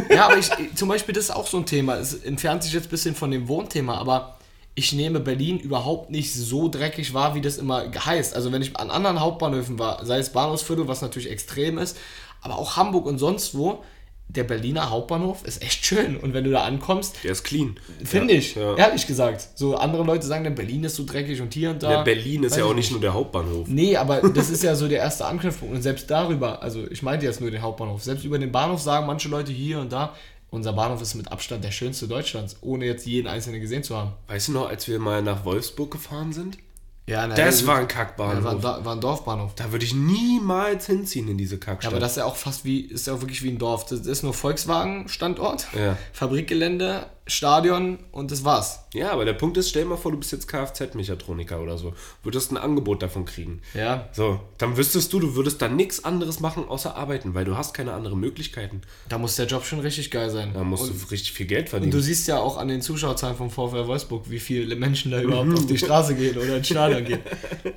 Ja, 0.09 0.29
aber 0.29 0.39
ich, 0.39 0.49
zum 0.75 0.89
Beispiel, 0.89 1.15
das 1.15 1.25
ist 1.25 1.31
auch 1.31 1.47
so 1.47 1.59
ein 1.59 1.67
Thema. 1.67 1.97
Es 1.97 2.15
entfernt 2.15 2.63
sich 2.63 2.73
jetzt 2.73 2.87
ein 2.87 2.91
bisschen 2.91 3.15
von 3.15 3.31
dem 3.31 3.47
Wohnthema, 3.47 3.99
aber 3.99 4.39
ich 4.75 4.93
nehme 4.93 5.21
Berlin 5.21 5.59
überhaupt 5.59 6.11
nicht 6.11 6.33
so 6.33 6.69
dreckig 6.69 7.13
wahr, 7.13 7.35
wie 7.35 7.41
das 7.41 7.59
immer 7.59 7.85
heißt. 7.93 8.35
Also 8.35 8.53
wenn 8.53 8.63
ich 8.63 8.77
an 8.77 8.91
anderen 8.91 9.21
Hauptbahnhöfen 9.21 9.79
war, 9.79 10.05
sei 10.07 10.19
es 10.19 10.31
Bahnhofsviertel, 10.31 10.89
was 10.89 11.03
natürlich 11.03 11.31
extrem 11.31 11.77
ist, 11.79 11.97
aber 12.41 12.57
auch 12.59 12.77
Hamburg 12.77 13.07
und 13.07 13.19
sonst 13.19 13.55
wo, 13.57 13.83
der 14.29 14.45
Berliner 14.45 14.91
Hauptbahnhof 14.91 15.45
ist 15.45 15.61
echt 15.61 15.85
schön. 15.85 16.17
Und 16.17 16.35
wenn 16.35 16.45
du 16.45 16.51
da 16.53 16.63
ankommst, 16.63 17.17
Der 17.25 17.33
ist 17.33 17.43
clean. 17.43 17.79
finde 18.05 18.33
Ja, 18.35 18.39
ich, 18.39 18.55
Ja. 18.55 18.77
ehrlich 18.77 19.07
gesagt. 19.09 19.49
So 19.57 19.75
andere 19.75 20.05
Leute 20.05 20.25
sagen 20.25 20.45
dann, 20.45 20.55
Berlin 20.55 20.85
ist 20.85 20.95
so 20.95 21.05
dreckig 21.05 21.41
und 21.41 21.53
hier 21.53 21.71
und 21.71 21.83
da. 21.83 21.91
Ja, 21.91 22.03
Berlin 22.05 22.45
ist 22.45 22.57
ja 22.57 22.65
auch 22.65 22.71
ich 22.71 22.77
nicht 22.77 22.91
nur 22.93 23.01
der 23.01 23.13
Hauptbahnhof. 23.13 23.67
Nee, 23.67 23.97
aber 23.97 24.21
das 24.35 24.49
ist 24.51 24.63
ja 24.63 24.77
so 24.77 24.87
der 24.87 24.99
erste 25.01 25.27
Anknüpfpunkt. 25.27 25.75
Und 25.75 25.83
selbst 25.83 26.09
darüber, 26.13 26.63
also 26.63 26.87
ich 26.89 27.03
meinte 27.03 27.27
jetzt 27.27 27.41
nur 27.41 27.51
den 27.51 27.61
Hauptbahnhof, 27.61 28.05
selbst 28.05 28.25
über 28.25 28.39
den 28.39 28.53
Bahnhof 28.53 28.81
sagen 28.81 29.05
manche 29.07 29.29
Leute 29.29 29.51
hier 29.51 29.81
und 29.81 29.91
da, 29.93 30.15
unser 30.51 30.73
Bahnhof 30.73 31.01
ist 31.03 31.15
mit 31.15 31.31
Abstand 31.31 31.65
der 31.65 31.71
schönste 31.71 32.09
Deutschlands, 32.09 32.57
ohne 32.61 32.85
jetzt 32.87 33.07
jeden 33.07 33.29
einzelnen 33.29 33.61
gesehen 33.61 33.83
zu 33.83 33.97
haben. 33.97 34.13
Weißt 34.29 34.49
du 34.49 34.53
noch, 34.53 34.69
als 34.69 34.89
wir 34.89 34.99
mal 34.99 35.23
nach 35.23 35.45
Wolfsburg 35.45 35.91
gefahren 35.91 36.33
sind? 36.33 36.59
Ja, 37.07 37.27
na, 37.27 37.35
Das 37.35 37.63
ja, 37.63 37.67
war 37.67 37.75
ein 37.77 37.83
ja, 37.83 37.87
Kackbahnhof. 37.89 38.63
war, 38.63 38.79
ein 38.79 38.85
war 38.85 38.95
ein 38.95 39.01
Dorfbahnhof. 39.01 39.55
Da 39.57 39.73
würde 39.73 39.85
ich 39.85 39.95
niemals 39.95 40.87
hinziehen 40.87 41.27
in 41.29 41.39
diese 41.39 41.57
Ja, 41.57 41.61
Kackstadt. 41.61 41.93
aber 41.93 41.99
das 42.01 42.13
ist 42.13 42.17
ja 42.19 42.25
auch 42.25 42.37
fast 42.37 42.65
wie, 42.65 42.81
ist 42.83 43.07
ja 43.09 43.15
auch 43.15 43.21
wirklich 43.21 43.43
wie 43.43 43.49
ein 43.51 43.59
Dorf. 43.59 43.87
Das 43.87 44.01
ist 44.07 44.23
nur 44.23 44.33
Volkswagen-Standort, 44.35 45.67
Ja. 45.77 45.97
Fabrikgelände, 46.13 47.07
Stadion 47.31 47.99
und 48.13 48.31
das 48.31 48.45
war's. 48.45 48.85
ja, 48.93 49.13
aber 49.13 49.25
der 49.25 49.33
Punkt 49.33 49.57
ist, 49.57 49.71
stell 49.71 49.85
dir 49.85 49.91
mal 49.91 49.97
vor, 49.97 50.13
du 50.13 50.19
bist 50.19 50.33
jetzt 50.33 50.49
Kfz-Mechatroniker 50.49 51.61
oder 51.61 51.79
so. 51.79 51.95
Würdest 52.23 52.53
ein 52.53 52.57
Angebot 52.57 53.03
davon 53.03 53.25
kriegen. 53.25 53.63
Ja. 53.75 54.09
So, 54.13 54.41
dann 54.59 54.77
wüsstest 54.77 55.13
du, 55.13 55.21
du 55.21 55.35
würdest 55.35 55.63
dann 55.63 55.77
nichts 55.77 56.05
anderes 56.05 56.41
machen, 56.41 56.69
außer 56.69 56.97
arbeiten, 56.97 57.35
weil 57.35 57.45
du 57.45 57.57
hast 57.57 57.73
keine 57.73 57.93
anderen 57.93 58.21
Möglichkeiten. 58.21 58.83
Da 59.09 59.19
muss 59.19 59.37
der 59.37 59.47
Job 59.47 59.65
schon 59.65 59.81
richtig 59.81 60.11
geil 60.11 60.31
sein. 60.31 60.53
Da 60.53 60.65
musst 60.65 60.85
und, 60.85 61.03
du 61.03 61.11
richtig 61.11 61.33
viel 61.33 61.47
Geld 61.47 61.67
und 61.67 61.71
verdienen. 61.71 61.93
du 61.93 62.01
siehst 62.01 62.29
ja 62.29 62.39
auch 62.39 62.57
an 62.57 62.69
den 62.69 62.83
Zuschauerzahlen 62.83 63.37
vom 63.37 63.51
VfL 63.51 63.87
Wolfsburg, 63.87 64.31
wie 64.31 64.41
viele 64.41 64.77
Menschen 64.77 65.11
da 65.11 65.21
überhaupt 65.21 65.53
auf 65.55 65.67
die 65.67 65.79
Straße 65.79 66.15
gehen 66.15 66.37
oder 66.37 66.57
ins 66.57 66.69
Stadion 66.69 67.05
gehen. 67.05 67.21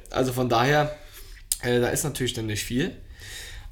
Also 0.09 0.33
von 0.33 0.49
daher, 0.49 0.95
äh, 1.61 1.79
da 1.79 1.89
ist 1.89 2.03
natürlich 2.03 2.33
dann 2.33 2.47
nicht 2.47 2.63
viel. 2.63 2.95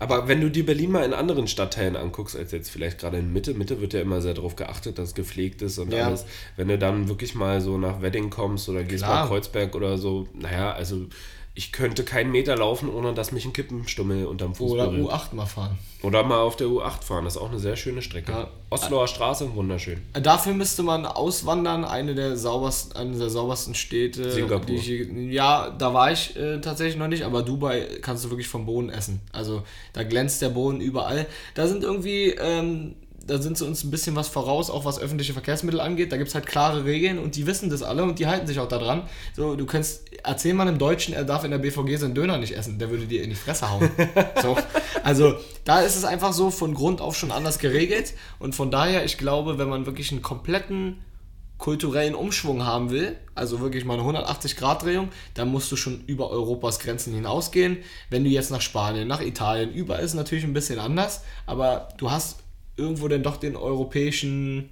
Aber 0.02 0.28
wenn 0.28 0.42
du 0.42 0.50
dir 0.50 0.66
Berlin 0.66 0.90
mal 0.92 1.06
in 1.06 1.14
anderen 1.14 1.48
Stadtteilen 1.48 1.96
anguckst, 1.96 2.36
als 2.36 2.52
jetzt 2.52 2.72
vielleicht 2.72 2.98
gerade 2.98 3.18
in 3.20 3.32
Mitte, 3.32 3.54
Mitte 3.54 3.82
wird 3.82 3.94
ja 3.94 4.02
immer 4.02 4.20
sehr 4.20 4.34
darauf 4.34 4.56
geachtet, 4.56 4.98
dass 4.98 5.14
gepflegt 5.14 5.62
ist 5.62 5.78
und 5.78 5.94
Ja. 5.94 6.08
alles. 6.08 6.26
Wenn 6.56 6.70
du 6.70 6.80
dann 6.80 7.08
wirklich 7.08 7.36
mal 7.36 7.62
so 7.62 7.78
nach 7.78 8.02
Wedding 8.02 8.32
kommst 8.32 8.68
oder 8.68 8.84
gehst 8.84 9.04
mal 9.06 9.28
Kreuzberg 9.28 9.76
oder 9.76 10.00
so, 10.00 10.28
naja, 10.34 10.72
also 10.72 11.06
ich 11.54 11.74
könnte 11.74 12.04
keinen 12.04 12.32
Meter 12.32 12.56
laufen, 12.56 12.90
ohne 12.90 13.14
dass 13.14 13.34
mich 13.34 13.44
ein 13.46 13.52
Kippenstummel 13.52 14.26
unterm 14.26 14.56
Fuß 14.56 14.72
Oder 14.72 14.88
berührt. 14.88 15.12
U8 15.12 15.36
mal 15.36 15.46
fahren. 15.46 15.78
Oder 16.02 16.24
mal 16.24 16.40
auf 16.40 16.56
der 16.56 16.68
U8 16.68 17.04
fahren, 17.04 17.26
das 17.26 17.36
ist 17.36 17.42
auch 17.42 17.50
eine 17.50 17.60
sehr 17.60 17.76
schöne 17.76 18.02
Strecke. 18.02 18.32
Ja. 18.32 18.48
Osloer 18.70 19.08
Straße, 19.08 19.54
wunderschön. 19.54 20.02
Dafür 20.14 20.54
müsste 20.54 20.82
man 20.82 21.06
auswandern, 21.06 21.84
eine 21.84 22.16
der 22.16 22.38
saubersten, 22.38 22.96
eine 22.96 23.18
der 23.18 23.30
saubersten 23.30 23.76
Städte. 23.76 24.32
Singapur. 24.32 24.66
Die 24.66 24.76
ich, 24.76 25.34
ja, 25.34 25.70
da 25.70 25.94
war 25.94 26.12
ich 26.12 26.38
äh, 26.38 26.62
tatsächlich 26.62 26.96
noch 26.96 27.10
nicht, 27.10 27.24
aber 27.24 27.44
Dubai 27.44 27.86
kannst 28.02 28.24
du 28.24 28.30
wirklich 28.30 28.48
vom 28.48 28.66
Boden 28.66 28.90
essen. 28.90 29.20
Also 29.34 29.64
da 29.92 30.04
glänzt 30.04 30.42
der 30.42 30.50
Boden 30.50 30.80
überall. 30.80 31.28
Da 31.54 31.68
sind 31.68 31.84
irgendwie, 31.84 32.30
ähm, 32.30 32.96
da 33.28 33.42
sind 33.42 33.58
sie 33.58 33.66
uns 33.66 33.84
ein 33.84 33.92
bisschen 33.92 34.16
was 34.16 34.28
voraus, 34.28 34.70
auch 34.70 34.86
was 34.86 35.00
öffentliche 35.00 35.34
Verkehrsmittel 35.34 35.80
angeht. 35.80 36.12
Da 36.12 36.18
gibt 36.18 36.30
es 36.30 36.36
halt 36.36 36.46
klare 36.46 36.86
Regeln 36.86 37.20
und 37.20 37.36
die 37.36 37.46
wissen 37.46 37.70
das 37.70 37.84
alle 37.84 38.04
und 38.04 38.20
die 38.20 38.28
halten 38.28 38.48
sich 38.48 38.60
auch 38.60 38.68
daran. 38.68 39.04
So, 39.36 39.56
du 39.56 39.66
kannst, 39.66 40.04
erzähl 40.24 40.54
mal 40.54 40.68
einem 40.68 40.80
Deutschen, 40.80 41.14
er 41.14 41.24
darf 41.24 41.44
in 41.44 41.52
der 41.52 41.60
BVG 41.60 41.98
seinen 41.98 42.16
Döner 42.16 42.38
nicht 42.38 42.56
essen, 42.56 42.80
der 42.80 42.90
würde 42.90 43.06
dir 43.06 43.24
in 43.24 43.30
die 43.30 43.36
Fresse 43.36 43.70
hauen. 43.70 43.90
so, 44.42 44.58
also 45.04 45.36
da 45.64 45.82
ist 45.82 45.96
es 45.96 46.04
einfach 46.04 46.34
so 46.34 46.50
von 46.50 46.74
Grund 46.74 47.02
auf 47.02 47.16
schon 47.16 47.32
anders 47.32 47.60
geregelt 47.60 48.14
und 48.40 48.56
von 48.56 48.72
daher, 48.72 49.06
ich 49.06 49.18
glaube, 49.18 49.58
wenn 49.58 49.70
man 49.70 49.86
wirklich 49.86 50.12
einen 50.12 50.22
kompletten 50.22 51.04
kulturellen 51.62 52.16
Umschwung 52.16 52.66
haben 52.66 52.90
will, 52.90 53.16
also 53.36 53.60
wirklich 53.60 53.86
mal 53.86 54.00
eine 54.00 54.20
180-Grad-Drehung, 54.20 55.10
dann 55.36 55.50
musst 55.50 55.72
du 55.72 55.76
schon 55.76 56.04
über 56.08 56.32
Europas 56.32 56.80
Grenzen 56.80 57.14
hinausgehen. 57.14 57.78
Wenn 58.10 58.24
du 58.24 58.32
jetzt 58.32 58.50
nach 58.50 58.62
Spanien, 58.62 59.08
nach 59.08 59.22
Italien, 59.22 59.72
überall 59.72 60.02
ist 60.02 60.12
es 60.12 60.16
natürlich 60.16 60.44
ein 60.44 60.54
bisschen 60.54 60.80
anders, 60.80 61.22
aber 61.46 61.90
du 62.00 62.10
hast 62.10 62.41
irgendwo 62.78 63.08
dann 63.08 63.24
doch 63.24 63.38
den 63.38 63.56
europäischen 63.56 64.70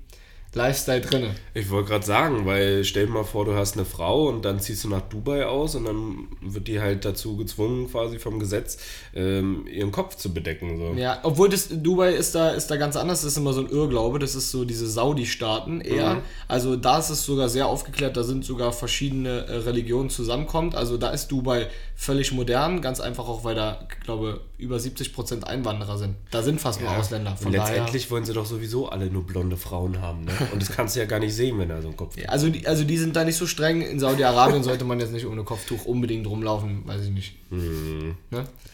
Lifestyle 0.54 1.02
drin. 1.02 1.28
Ich 1.54 1.70
wollte 1.70 1.90
gerade 1.90 2.06
sagen, 2.06 2.46
weil 2.46 2.84
stell 2.84 3.06
dir 3.06 3.12
mal 3.12 3.24
vor, 3.24 3.46
du 3.46 3.54
hast 3.54 3.76
eine 3.76 3.86
Frau 3.86 4.28
und 4.28 4.46
dann 4.46 4.60
ziehst 4.60 4.84
du 4.84 4.90
nach 4.90 5.02
Dubai 5.02 5.46
aus 5.46 5.76
und 5.76 5.86
dann 5.86 6.28
wird 6.42 6.68
die 6.68 6.80
halt 6.80 7.06
dazu 7.06 7.38
gezwungen, 7.38 7.90
quasi 7.92 8.18
vom 8.18 8.40
Gesetz, 8.40 8.80
ähm, 9.14 9.68
ihren 9.68 9.92
Kopf 9.92 10.16
zu 10.16 10.34
bedecken. 10.34 10.78
So. 10.80 11.00
Ja, 11.00 11.20
obwohl 11.22 11.50
das 11.50 11.68
Dubai 11.70 12.14
ist 12.14 12.34
da, 12.34 12.50
ist 12.50 12.72
da 12.72 12.78
ganz 12.78 12.96
anders, 12.96 13.22
das 13.22 13.34
ist 13.34 13.38
immer 13.38 13.54
so 13.54 13.62
ein 13.62 13.70
Irrglaube, 13.70 14.18
das 14.18 14.34
ist 14.34 14.50
so 14.50 14.66
diese 14.66 14.88
Saudi-Staaten 14.88 15.82
eher. 15.82 16.16
Mhm. 16.16 16.22
Also 16.48 16.76
da 16.76 16.98
ist 16.98 17.12
es 17.12 17.24
sogar 17.24 17.48
sehr 17.48 17.68
aufgeklärt, 17.68 18.18
da 18.18 18.24
sind 18.24 18.44
sogar 18.44 18.72
verschiedene 18.72 19.46
äh, 19.46 19.58
Religionen 19.58 20.10
zusammenkommt. 20.10 20.74
Also 20.74 20.98
da 20.98 21.12
ist 21.12 21.28
Dubai 21.28 21.68
völlig 21.96 22.32
modern, 22.32 22.82
ganz 22.82 23.00
einfach 23.00 23.28
auch, 23.28 23.44
weil 23.44 23.56
da, 23.56 23.86
ich 23.92 24.04
glaube, 24.04 24.42
über 24.58 24.78
70% 24.78 25.44
Einwanderer 25.44 25.98
sind. 25.98 26.16
Da 26.32 26.42
sind 26.42 26.60
fast 26.60 26.82
nur 26.82 26.90
Ausländer. 26.90 27.36
Von 27.36 27.52
daher, 27.52 27.68
letztendlich 27.68 28.10
wollen 28.10 28.26
sie 28.26 28.34
doch 28.34 28.46
sowieso 28.46 28.90
alle 28.90 29.08
nur 29.12 29.26
blonde 29.26 29.58
Frauen 29.58 30.02
haben. 30.02 30.26
Ne? 30.26 30.32
Und 30.52 30.62
das 30.62 30.72
kannst 30.72 30.96
du 30.96 31.00
ja 31.00 31.06
gar 31.06 31.20
nicht 31.20 31.34
sehen, 31.34 31.58
wenn 31.60 31.70
er 31.70 31.82
so 31.82 31.88
einen 31.88 31.98
Kopf 31.98 32.18
hat. 32.18 32.30
also, 32.30 32.50
die, 32.50 32.66
also 32.68 32.84
die 32.84 32.98
sind 32.98 33.16
da 33.16 33.24
nicht 33.24 33.38
so 33.38 33.48
streng. 33.48 33.82
In 33.82 34.00
Saudi-Arabien 34.00 34.64
sollte 34.64 34.86
man 34.86 35.00
jetzt 35.00 35.12
nicht 35.12 35.26
ohne 35.26 35.44
Kopftuch 35.44 35.86
unbedingt 35.86 36.28
rumlaufen, 36.28 36.88
weiß 36.88 37.06
ich 37.06 37.12
nicht. 37.12 37.36
Ne? 37.52 38.16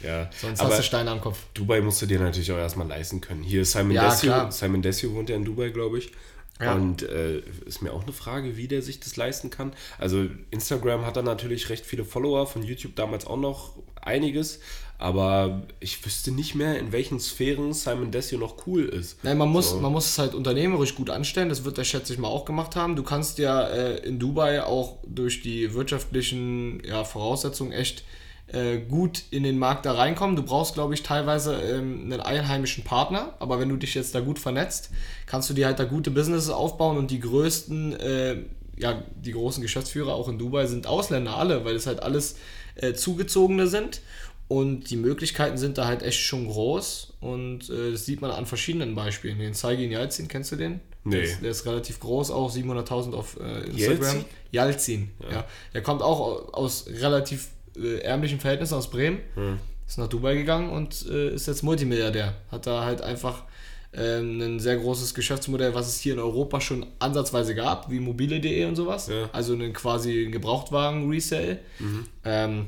Ja. 0.04 0.30
Sonst 0.39 0.60
Aber 0.60 0.69
hast 0.69 0.80
du 0.80 0.84
Steine 0.84 1.12
am 1.12 1.21
Kopf. 1.21 1.39
Dubai 1.54 1.82
musst 1.82 2.01
du 2.01 2.06
dir 2.06 2.19
natürlich 2.19 2.51
auch 2.51 2.58
erstmal 2.58 2.88
leisten 2.88 3.21
können. 3.21 3.43
Hier 3.43 3.62
ist 3.62 3.71
Simon 3.71 3.91
Ja, 3.91 4.13
klar. 4.13 4.51
Simon 4.51 4.82
Desue 4.82 5.13
wohnt 5.13 5.30
ja 5.30 5.36
in 5.36 5.45
Dubai, 5.45 5.69
glaube 5.69 5.99
ich. 5.99 6.12
Ja. 6.60 6.73
Und 6.73 7.04
äh, 7.04 7.39
ist 7.65 7.82
mir 7.82 7.91
auch 7.91 8.04
eine 8.04 8.13
Frage, 8.13 8.56
wie 8.56 8.67
der 8.67 8.82
sich 8.82 9.01
das 9.01 9.17
leisten 9.17 9.49
kann. 9.49 9.73
Also 9.97 10.25
Instagram 10.51 11.06
hat 11.06 11.17
da 11.17 11.21
natürlich 11.21 11.69
recht 11.69 11.86
viele 11.86 12.06
Follower, 12.06 12.47
von 12.47 12.63
YouTube 12.63 12.95
damals 12.95 13.28
auch 13.28 13.38
noch 13.38 13.73
einiges. 14.01 14.60
Aber 14.97 15.63
ich 15.79 16.05
wüsste 16.05 16.31
nicht 16.31 16.55
mehr, 16.55 16.79
in 16.79 16.91
welchen 16.91 17.19
Sphären 17.19 17.73
Simon 17.73 18.12
Desio 18.12 18.39
noch 18.39 18.65
cool 18.65 18.86
ist. 18.86 19.21
Nein, 19.23 19.38
man 19.38 19.49
muss, 19.49 19.75
man 19.75 19.91
muss 19.91 20.05
es 20.05 20.17
halt 20.17 20.34
unternehmerisch 20.34 20.95
gut 20.95 21.10
anstellen. 21.10 21.49
Das 21.49 21.65
wird 21.65 21.77
er, 21.77 21.84
schätze 21.84 22.13
ich 22.13 22.19
mal, 22.19 22.29
auch 22.29 22.45
gemacht 22.45 22.75
haben. 22.75 22.95
Du 22.95 23.03
kannst 23.03 23.38
ja 23.38 23.67
äh, 23.67 23.97
in 24.08 24.19
Dubai 24.19 24.63
auch 24.63 24.97
durch 25.05 25.41
die 25.41 25.73
wirtschaftlichen 25.73 26.81
ja, 26.86 27.03
Voraussetzungen 27.03 27.73
echt 27.73 28.03
äh, 28.47 28.77
gut 28.77 29.23
in 29.31 29.43
den 29.43 29.60
Markt 29.60 29.86
da 29.86 29.93
reinkommen. 29.93 30.36
Du 30.36 30.43
brauchst, 30.43 30.75
glaube 30.75 30.93
ich, 30.93 31.03
teilweise 31.03 31.55
ähm, 31.55 32.03
einen 32.03 32.21
einheimischen 32.21 32.84
Partner, 32.84 33.34
aber 33.39 33.60
wenn 33.60 33.69
du 33.69 33.75
dich 33.75 33.95
jetzt 33.95 34.15
da 34.15 34.21
gut 34.21 34.39
vernetzt, 34.39 34.91
kannst 35.25 35.49
du 35.49 35.53
dir 35.53 35.65
halt 35.65 35.79
da 35.79 35.84
gute 35.84 36.12
Businesses 36.12 36.49
aufbauen 36.49 36.97
und 36.97 37.12
die 37.12 37.19
größten, 37.19 37.99
äh, 37.99 38.38
ja, 38.77 39.03
die 39.15 39.31
großen 39.31 39.62
Geschäftsführer 39.62 40.13
auch 40.13 40.29
in 40.29 40.38
Dubai 40.38 40.67
sind 40.67 40.88
Ausländer 40.88 41.36
alle, 41.36 41.65
weil 41.65 41.75
es 41.75 41.88
halt 41.88 42.03
alles 42.03 42.36
äh, 42.75 42.93
zugezogene 42.93 43.67
sind. 43.67 44.01
Und 44.47 44.91
die 44.91 44.95
Möglichkeiten 44.97 45.58
sind 45.58 45.77
da 45.79 45.88
halt 45.88 46.03
echt 46.03 46.19
schon 46.19 46.47
groß 46.47 47.13
und 47.19 47.67
äh, 47.69 47.91
das 47.93 48.05
sieht 48.05 48.21
man 48.21 48.29
an 48.29 48.45
verschiedenen 48.45 48.93
Beispielen. 48.93 49.39
Den 49.39 49.55
Saigin 49.55 49.89
Yalzin, 49.91 50.27
kennst 50.27 50.51
du 50.51 50.55
den? 50.55 50.81
Nee. 51.03 51.15
Der 51.15 51.23
ist, 51.23 51.41
der 51.41 51.51
ist 51.51 51.65
relativ 51.65 51.99
groß, 51.99 52.29
auch 52.31 52.53
700.000 52.53 53.13
auf 53.13 53.39
äh, 53.39 53.62
Instagram. 53.63 53.77
Yeltsin? 53.77 54.25
Yalzin, 54.51 55.12
ja. 55.31 55.45
Der 55.73 55.81
kommt 55.81 56.01
auch 56.03 56.19
au- 56.19 56.51
aus 56.53 56.86
relativ 56.88 57.47
äh, 57.75 57.99
ärmlichen 58.01 58.39
Verhältnissen 58.39 58.75
aus 58.75 58.89
Bremen, 58.89 59.19
ist 59.88 59.97
nach 59.97 60.08
Dubai 60.08 60.36
gegangen 60.36 60.69
und 60.69 61.05
äh, 61.10 61.34
ist 61.34 61.47
jetzt 61.47 61.63
Multimilliardär. 61.63 62.36
Hat 62.51 62.67
da 62.67 62.86
halt 62.86 63.01
einfach 63.01 63.43
ähm, 63.93 64.41
ein 64.41 64.60
sehr 64.60 64.77
großes 64.77 65.13
Geschäftsmodell, 65.15 65.73
was 65.73 65.88
es 65.88 65.99
hier 65.99 66.13
in 66.13 66.19
Europa 66.19 66.60
schon 66.62 66.86
ansatzweise 66.99 67.55
gab, 67.55 67.89
wie 67.89 67.99
mobile.de 67.99 68.65
und 68.65 68.75
sowas. 68.75 69.08
Ja. 69.08 69.29
Also 69.31 69.53
einen 69.53 69.73
quasi 69.73 70.27
Gebrauchtwagen-Resale. 70.31 71.60
Ähm, 72.23 72.67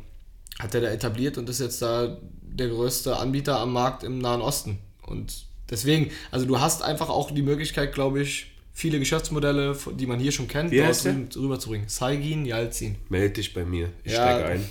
hat 0.59 0.73
er 0.75 0.81
da 0.81 0.89
etabliert 0.89 1.37
und 1.37 1.49
ist 1.49 1.59
jetzt 1.59 1.81
da 1.81 2.17
der 2.41 2.69
größte 2.69 3.17
Anbieter 3.17 3.59
am 3.59 3.73
Markt 3.73 4.03
im 4.03 4.19
Nahen 4.19 4.41
Osten. 4.41 4.79
Und 5.05 5.45
deswegen, 5.69 6.11
also 6.31 6.45
du 6.45 6.59
hast 6.59 6.81
einfach 6.81 7.09
auch 7.09 7.31
die 7.31 7.41
Möglichkeit, 7.43 7.93
glaube 7.93 8.21
ich, 8.21 8.51
viele 8.73 8.99
Geschäftsmodelle, 8.99 9.77
die 9.95 10.05
man 10.05 10.19
hier 10.19 10.31
schon 10.31 10.47
kennt, 10.47 10.71
Wie 10.71 10.77
dort 10.77 11.35
rüberzubringen. 11.35 11.87
Saigin 11.89 12.45
Yalzin. 12.45 12.95
Meld 13.09 13.37
dich 13.37 13.53
bei 13.53 13.65
mir. 13.65 13.89
Ich 14.03 14.13
Ja, 14.13 14.23
steige 14.23 14.45
ein. 14.45 14.69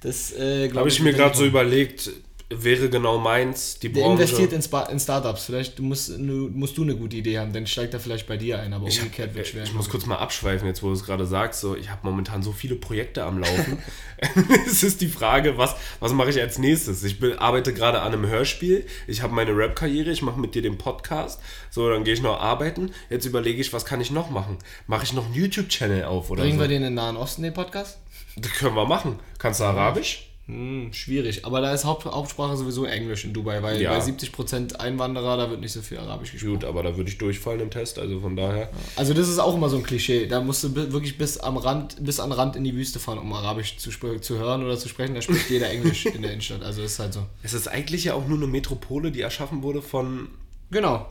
Das 0.00 0.32
äh, 0.32 0.68
glaub 0.68 0.80
Habe 0.80 0.88
ich 0.88 1.00
mir 1.00 1.12
gerade 1.12 1.34
er 1.34 1.36
so 1.36 1.44
überlegt, 1.44 2.10
wäre 2.50 2.88
genau 2.88 3.18
meins, 3.18 3.78
die 3.78 3.92
Der 3.92 4.00
Branche. 4.00 4.22
investiert 4.22 4.52
in, 4.54 4.62
Spa 4.62 4.84
in 4.84 4.98
Startups. 4.98 5.44
Vielleicht 5.44 5.80
musst, 5.80 6.18
musst 6.18 6.78
du 6.78 6.82
eine 6.82 6.96
gute 6.96 7.16
Idee 7.16 7.38
haben, 7.38 7.52
dann 7.52 7.66
steigt 7.66 7.92
er 7.92 8.00
vielleicht 8.00 8.26
bei 8.26 8.38
dir 8.38 8.58
ein, 8.58 8.72
aber 8.72 8.86
Ich, 8.88 8.98
umgekehrt 9.00 9.34
wird 9.34 9.48
schwer. 9.48 9.64
ich 9.64 9.74
muss 9.74 9.90
kurz 9.90 10.06
mal 10.06 10.16
abschweifen, 10.16 10.66
jetzt 10.66 10.82
wo 10.82 10.86
du 10.86 10.94
es 10.94 11.04
gerade 11.04 11.26
sagst. 11.26 11.60
So, 11.60 11.76
ich 11.76 11.90
habe 11.90 12.00
momentan 12.04 12.42
so 12.42 12.52
viele 12.52 12.74
Projekte 12.76 13.24
am 13.24 13.38
Laufen. 13.38 13.78
es 14.66 14.82
ist 14.82 15.02
die 15.02 15.08
Frage, 15.08 15.58
was, 15.58 15.74
was 16.00 16.12
mache 16.14 16.30
ich 16.30 16.40
als 16.40 16.58
nächstes? 16.58 17.04
Ich 17.04 17.20
bin, 17.20 17.38
arbeite 17.38 17.74
gerade 17.74 18.00
an 18.00 18.14
einem 18.14 18.26
Hörspiel. 18.26 18.86
Ich 19.06 19.20
habe 19.20 19.34
meine 19.34 19.54
Rap-Karriere. 19.54 20.10
Ich 20.10 20.22
mache 20.22 20.40
mit 20.40 20.54
dir 20.54 20.62
den 20.62 20.78
Podcast. 20.78 21.40
So, 21.70 21.90
dann 21.90 22.02
gehe 22.04 22.14
ich 22.14 22.22
noch 22.22 22.40
arbeiten. 22.40 22.92
Jetzt 23.10 23.26
überlege 23.26 23.60
ich, 23.60 23.74
was 23.74 23.84
kann 23.84 24.00
ich 24.00 24.10
noch 24.10 24.30
machen? 24.30 24.56
Mache 24.86 25.04
ich 25.04 25.12
noch 25.12 25.26
einen 25.26 25.34
YouTube-Channel 25.34 26.04
auf 26.04 26.30
oder 26.30 26.42
Bringen 26.42 26.56
so? 26.56 26.62
wir 26.64 26.68
den 26.68 26.78
in 26.78 26.82
den 26.84 26.94
Nahen 26.94 27.18
Osten, 27.18 27.42
den 27.42 27.52
Podcast? 27.52 27.98
Das 28.36 28.52
können 28.52 28.74
wir 28.74 28.86
machen. 28.86 29.18
Kannst 29.38 29.60
du 29.60 29.64
Arabisch? 29.64 30.24
Hm, 30.48 30.94
schwierig. 30.94 31.44
Aber 31.44 31.60
da 31.60 31.74
ist 31.74 31.84
Haupt, 31.84 32.06
Hauptsprache 32.06 32.56
sowieso 32.56 32.86
Englisch 32.86 33.24
in 33.26 33.34
Dubai, 33.34 33.62
weil 33.62 33.82
Ja. 33.82 33.90
bei 33.92 34.00
70% 34.02 34.76
Einwanderer, 34.80 35.36
da 35.36 35.50
wird 35.50 35.60
nicht 35.60 35.72
so 35.72 35.82
viel 35.82 35.98
Arabisch 35.98 36.32
gesprochen. 36.32 36.54
Gut, 36.54 36.64
aber 36.64 36.82
da 36.82 36.96
würde 36.96 37.10
ich 37.10 37.18
durchfallen 37.18 37.60
im 37.60 37.70
Test. 37.70 37.98
Also 37.98 38.20
von 38.20 38.34
daher. 38.34 38.70
Also 38.96 39.12
das 39.12 39.28
ist 39.28 39.38
auch 39.38 39.54
immer 39.54 39.68
so 39.68 39.76
ein 39.76 39.82
Klischee. 39.82 40.26
Da 40.26 40.40
musst 40.40 40.64
du 40.64 40.74
wirklich 40.74 41.18
bis 41.18 41.36
am 41.38 41.58
Rand, 41.58 42.02
bis 42.02 42.18
an 42.18 42.30
den 42.30 42.38
Rand 42.38 42.56
in 42.56 42.64
die 42.64 42.74
Wüste 42.74 42.98
fahren, 42.98 43.18
um 43.18 43.30
Arabisch 43.34 43.76
zu, 43.76 43.90
zu 43.90 44.38
hören 44.38 44.64
oder 44.64 44.78
zu 44.78 44.88
sprechen. 44.88 45.14
Da 45.14 45.20
spricht 45.20 45.50
jeder 45.50 45.68
Englisch 45.70 46.06
in 46.06 46.22
der 46.22 46.32
Innenstadt. 46.32 46.62
Also 46.62 46.82
ist 46.82 46.98
halt 46.98 47.12
so. 47.12 47.26
Es 47.42 47.52
ist 47.52 47.68
eigentlich 47.68 48.04
ja 48.04 48.14
auch 48.14 48.26
nur 48.26 48.38
eine 48.38 48.46
Metropole, 48.46 49.10
die 49.12 49.20
erschaffen 49.20 49.62
wurde 49.62 49.82
von 49.82 50.28
Genau. 50.70 51.06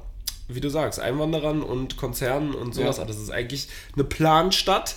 Wie 0.47 0.61
du 0.61 0.69
sagst, 0.69 0.99
Einwanderern 0.99 1.61
und 1.61 1.97
Konzernen 1.97 2.53
und 2.55 2.73
sowas. 2.73 2.97
Ja. 2.97 3.03
Aber 3.03 3.11
Das 3.11 3.21
ist 3.21 3.29
eigentlich 3.31 3.67
eine 3.95 4.03
Planstadt, 4.05 4.95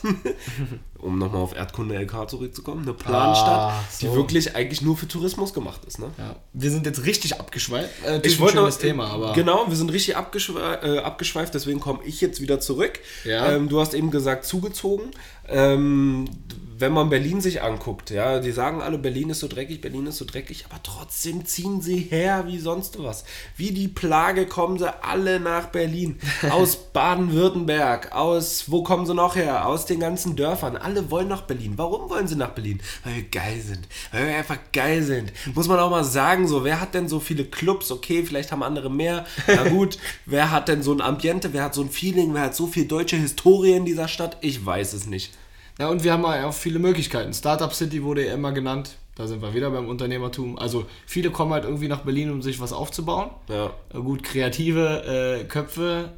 um 0.98 1.18
nochmal 1.18 1.42
auf 1.42 1.54
Erdkunde 1.56 1.96
LK 1.96 2.28
zurückzukommen, 2.30 2.82
eine 2.82 2.92
Planstadt, 2.94 3.72
Ah, 3.72 3.84
so. 3.90 4.06
die 4.08 4.14
wirklich 4.14 4.54
eigentlich 4.54 4.82
nur 4.82 4.96
für 4.96 5.08
Tourismus 5.08 5.52
gemacht 5.52 5.80
ist. 5.86 5.98
Ne? 5.98 6.10
Ja. 6.18 6.36
Wir 6.52 6.70
sind 6.70 6.86
jetzt 6.86 7.04
richtig 7.04 7.40
abgeschweift. 7.40 7.90
Äh, 8.06 8.20
Ich 8.24 8.38
wollte 8.38 8.56
noch- 8.56 8.70
Thema, 8.76 9.08
aber. 9.08 9.32
Genau, 9.32 9.66
wir 9.68 9.76
sind 9.76 9.90
richtig 9.92 10.16
abgeschwe 10.16 10.78
äh, 10.82 10.98
abgeschweift, 10.98 11.52
deswegen 11.54 11.80
komme 11.80 12.00
ich 12.04 12.20
jetzt 12.20 12.40
wieder 12.40 12.60
zurück. 12.60 13.00
Ja. 13.24 13.50
Ähm, 13.52 13.68
du 13.68 13.80
hast 13.80 13.94
eben 13.94 14.10
gesagt, 14.10 14.44
zugezogen. 14.44 15.10
Ähm, 15.48 16.26
wenn 16.80 16.92
man 16.92 17.10
Berlin 17.10 17.42
sich 17.42 17.62
anguckt, 17.62 18.10
ja, 18.10 18.40
die 18.40 18.52
sagen 18.52 18.80
alle, 18.80 18.96
Berlin 18.96 19.28
ist 19.28 19.40
so 19.40 19.48
dreckig, 19.48 19.82
Berlin 19.82 20.06
ist 20.06 20.16
so 20.16 20.24
dreckig, 20.24 20.64
aber 20.68 20.82
trotzdem 20.82 21.44
ziehen 21.44 21.82
sie 21.82 21.98
her 21.98 22.44
wie 22.46 22.58
sonst 22.58 23.02
was. 23.02 23.24
Wie 23.56 23.72
die 23.72 23.88
Plage 23.88 24.46
kommen 24.46 24.78
sie 24.78 24.90
alle 25.02 25.40
nach 25.40 25.66
Berlin. 25.66 26.18
Aus 26.50 26.76
Baden-Württemberg, 26.76 28.12
aus, 28.12 28.64
wo 28.70 28.82
kommen 28.82 29.06
sie 29.06 29.14
noch 29.14 29.36
her? 29.36 29.66
Aus 29.66 29.86
den 29.86 30.00
ganzen 30.00 30.36
Dörfern. 30.36 30.76
Alle 30.76 31.10
wollen 31.10 31.28
nach 31.28 31.42
Berlin. 31.42 31.74
Warum 31.76 32.08
wollen 32.10 32.26
sie 32.26 32.34
nach 32.34 32.50
Berlin? 32.50 32.80
Weil 33.04 33.16
wir 33.16 33.22
geil 33.24 33.60
sind. 33.60 33.86
Weil 34.10 34.26
wir 34.26 34.36
einfach 34.36 34.58
geil 34.72 35.02
sind. 35.02 35.32
Muss 35.54 35.68
man 35.68 35.78
auch 35.78 35.90
mal 35.90 36.04
sagen, 36.04 36.48
so, 36.48 36.64
wer 36.64 36.80
hat 36.80 36.94
denn 36.94 37.08
so 37.08 37.20
viele 37.20 37.44
Clubs? 37.44 37.92
Okay, 37.92 38.24
vielleicht 38.24 38.52
haben 38.52 38.62
andere 38.62 38.90
mehr. 38.90 39.26
Na 39.46 39.64
gut, 39.68 39.98
wer 40.26 40.50
hat 40.50 40.68
denn 40.68 40.82
so 40.82 40.92
ein 40.92 41.00
Ambiente? 41.00 41.52
Wer 41.52 41.64
hat 41.64 41.74
so 41.74 41.82
ein 41.82 41.90
Feeling? 41.90 42.34
Wer 42.34 42.42
hat 42.42 42.56
so 42.56 42.66
viel 42.66 42.86
deutsche 42.86 43.16
Historie 43.16 43.72
in 43.72 43.84
dieser 43.84 44.08
Stadt? 44.08 44.38
Ich 44.40 44.64
weiß 44.64 44.94
es 44.94 45.06
nicht. 45.06 45.32
Ja, 45.80 45.88
und 45.88 46.04
wir 46.04 46.12
haben 46.12 46.22
ja 46.24 46.46
auch 46.46 46.52
viele 46.52 46.78
Möglichkeiten. 46.78 47.32
Startup 47.32 47.72
City 47.72 48.02
wurde 48.02 48.26
ja 48.26 48.34
immer 48.34 48.52
genannt. 48.52 48.96
Da 49.16 49.26
sind 49.26 49.40
wir 49.40 49.54
wieder 49.54 49.70
beim 49.70 49.88
Unternehmertum. 49.88 50.58
Also 50.58 50.84
viele 51.06 51.30
kommen 51.30 51.52
halt 51.52 51.64
irgendwie 51.64 51.88
nach 51.88 52.00
Berlin, 52.02 52.30
um 52.30 52.42
sich 52.42 52.60
was 52.60 52.72
aufzubauen. 52.74 53.30
Ja. 53.48 53.72
Äh, 53.94 53.98
Gut, 53.98 54.22
kreative 54.22 55.40
äh, 55.40 55.44
Köpfe. 55.44 56.12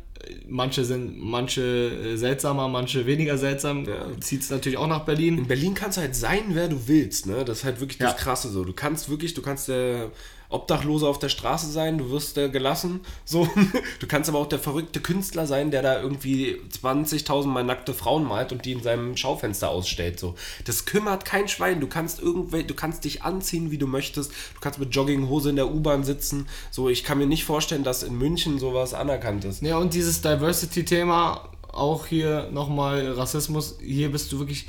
Manche 0.49 0.85
sind 0.85 1.17
manche 1.21 1.63
äh, 1.63 2.17
seltsamer, 2.17 2.69
manche 2.69 3.07
weniger 3.07 3.39
seltsam. 3.39 3.85
Ja. 3.85 4.07
Zieht 4.21 4.43
es 4.43 4.51
natürlich 4.51 4.79
auch 4.79 4.87
nach 4.89 5.05
Berlin. 5.05 5.39
In 5.39 5.47
Berlin 5.47 5.75
kannst 5.75 5.97
du 5.97 6.01
halt 6.03 6.15
sein, 6.17 6.43
wer 6.51 6.69
du 6.69 6.89
willst, 6.89 7.27
ne? 7.27 7.45
Das 7.45 7.59
ist 7.59 7.65
halt 7.65 7.81
wirklich 7.81 8.01
Ja. 8.01 8.07
das 8.13 8.17
Krasse 8.17 8.49
so. 8.49 8.65
Du 8.65 8.73
kannst 8.73 9.09
wirklich, 9.09 9.35
du 9.35 9.43
kannst 9.43 9.69
der 9.69 10.11
Obdachlose 10.53 11.09
auf 11.09 11.19
der 11.19 11.29
Straße 11.29 11.71
sein, 11.71 11.99
du 11.99 12.11
wirst 12.11 12.37
der 12.37 12.49
gelassen, 12.49 13.01
so. 13.25 13.49
Du 14.01 14.07
kannst 14.07 14.29
aber 14.29 14.39
auch 14.39 14.49
der 14.49 14.59
verrückte 14.59 15.01
Künstler 15.01 15.47
sein, 15.47 15.71
der 15.71 15.83
da 15.83 16.01
irgendwie 16.01 16.61
20.000 16.71 17.47
Mal 17.47 17.65
nackte 17.65 17.95
Frauen 17.95 18.25
malt 18.25 18.53
und 18.53 18.65
die 18.65 18.73
in 18.73 18.83
seinem 18.83 19.17
Schaufenster 19.17 19.71
ausstellt, 19.71 20.19
so. 20.19 20.35
Das 20.65 20.85
kümmert 20.85 21.25
kein 21.25 21.49
Schwein. 21.49 21.81
Du 21.81 21.87
kannst 21.87 22.21
du 22.23 22.75
kannst 22.75 23.05
dich 23.05 23.23
anziehen, 23.23 23.71
wie 23.71 23.79
du 23.79 23.87
möchtest. 23.87 24.33
Du 24.55 24.61
kannst 24.61 24.79
mit 24.79 24.95
Jogginghose 24.95 25.51
in 25.51 25.57
der 25.57 25.73
U-Bahn 25.73 26.05
sitzen. 26.05 26.47
So, 26.71 26.89
ich 26.89 27.05
kann 27.05 27.19
mir 27.19 27.27
nicht 27.27 27.45
vorstellen, 27.45 27.85
dass 27.85 28.03
in 28.03 28.17
München 28.17 28.59
sowas 28.59 28.95
anerkannt 28.95 29.45
ist. 29.45 29.63
Ja, 29.63 29.79
und 29.79 29.95
dieses 29.95 30.21
Diversity-Thema, 30.21 31.49
auch 31.73 32.07
hier 32.07 32.49
nochmal 32.53 33.13
Rassismus, 33.13 33.79
hier 33.83 34.13
bist 34.13 34.31
du 34.33 34.39
wirklich, 34.39 34.67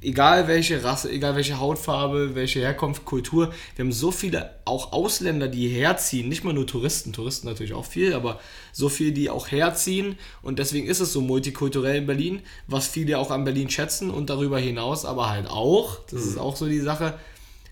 egal 0.00 0.48
welche 0.48 0.82
Rasse, 0.82 1.10
egal 1.10 1.36
welche 1.36 1.58
Hautfarbe, 1.58 2.34
welche 2.34 2.60
Herkunft, 2.60 3.04
Kultur, 3.04 3.52
wir 3.74 3.84
haben 3.84 3.92
so 3.92 4.10
viele 4.10 4.50
auch 4.64 4.92
Ausländer, 4.92 5.48
die 5.48 5.68
herziehen, 5.68 6.28
nicht 6.28 6.44
mal 6.44 6.52
nur 6.52 6.66
Touristen, 6.66 7.12
Touristen 7.12 7.46
natürlich 7.46 7.74
auch 7.74 7.84
viel, 7.84 8.14
aber 8.14 8.40
so 8.72 8.88
viele, 8.88 9.12
die 9.12 9.30
auch 9.30 9.50
herziehen 9.50 10.16
und 10.42 10.58
deswegen 10.58 10.86
ist 10.86 11.00
es 11.00 11.12
so 11.12 11.20
multikulturell 11.20 11.96
in 11.96 12.06
Berlin, 12.06 12.42
was 12.66 12.86
viele 12.86 13.18
auch 13.18 13.30
an 13.30 13.44
Berlin 13.44 13.70
schätzen 13.70 14.10
und 14.10 14.30
darüber 14.30 14.58
hinaus 14.58 15.04
aber 15.04 15.30
halt 15.30 15.48
auch, 15.48 16.00
das 16.10 16.22
ist 16.22 16.38
auch 16.38 16.56
so 16.56 16.66
die 16.66 16.80
Sache, 16.80 17.14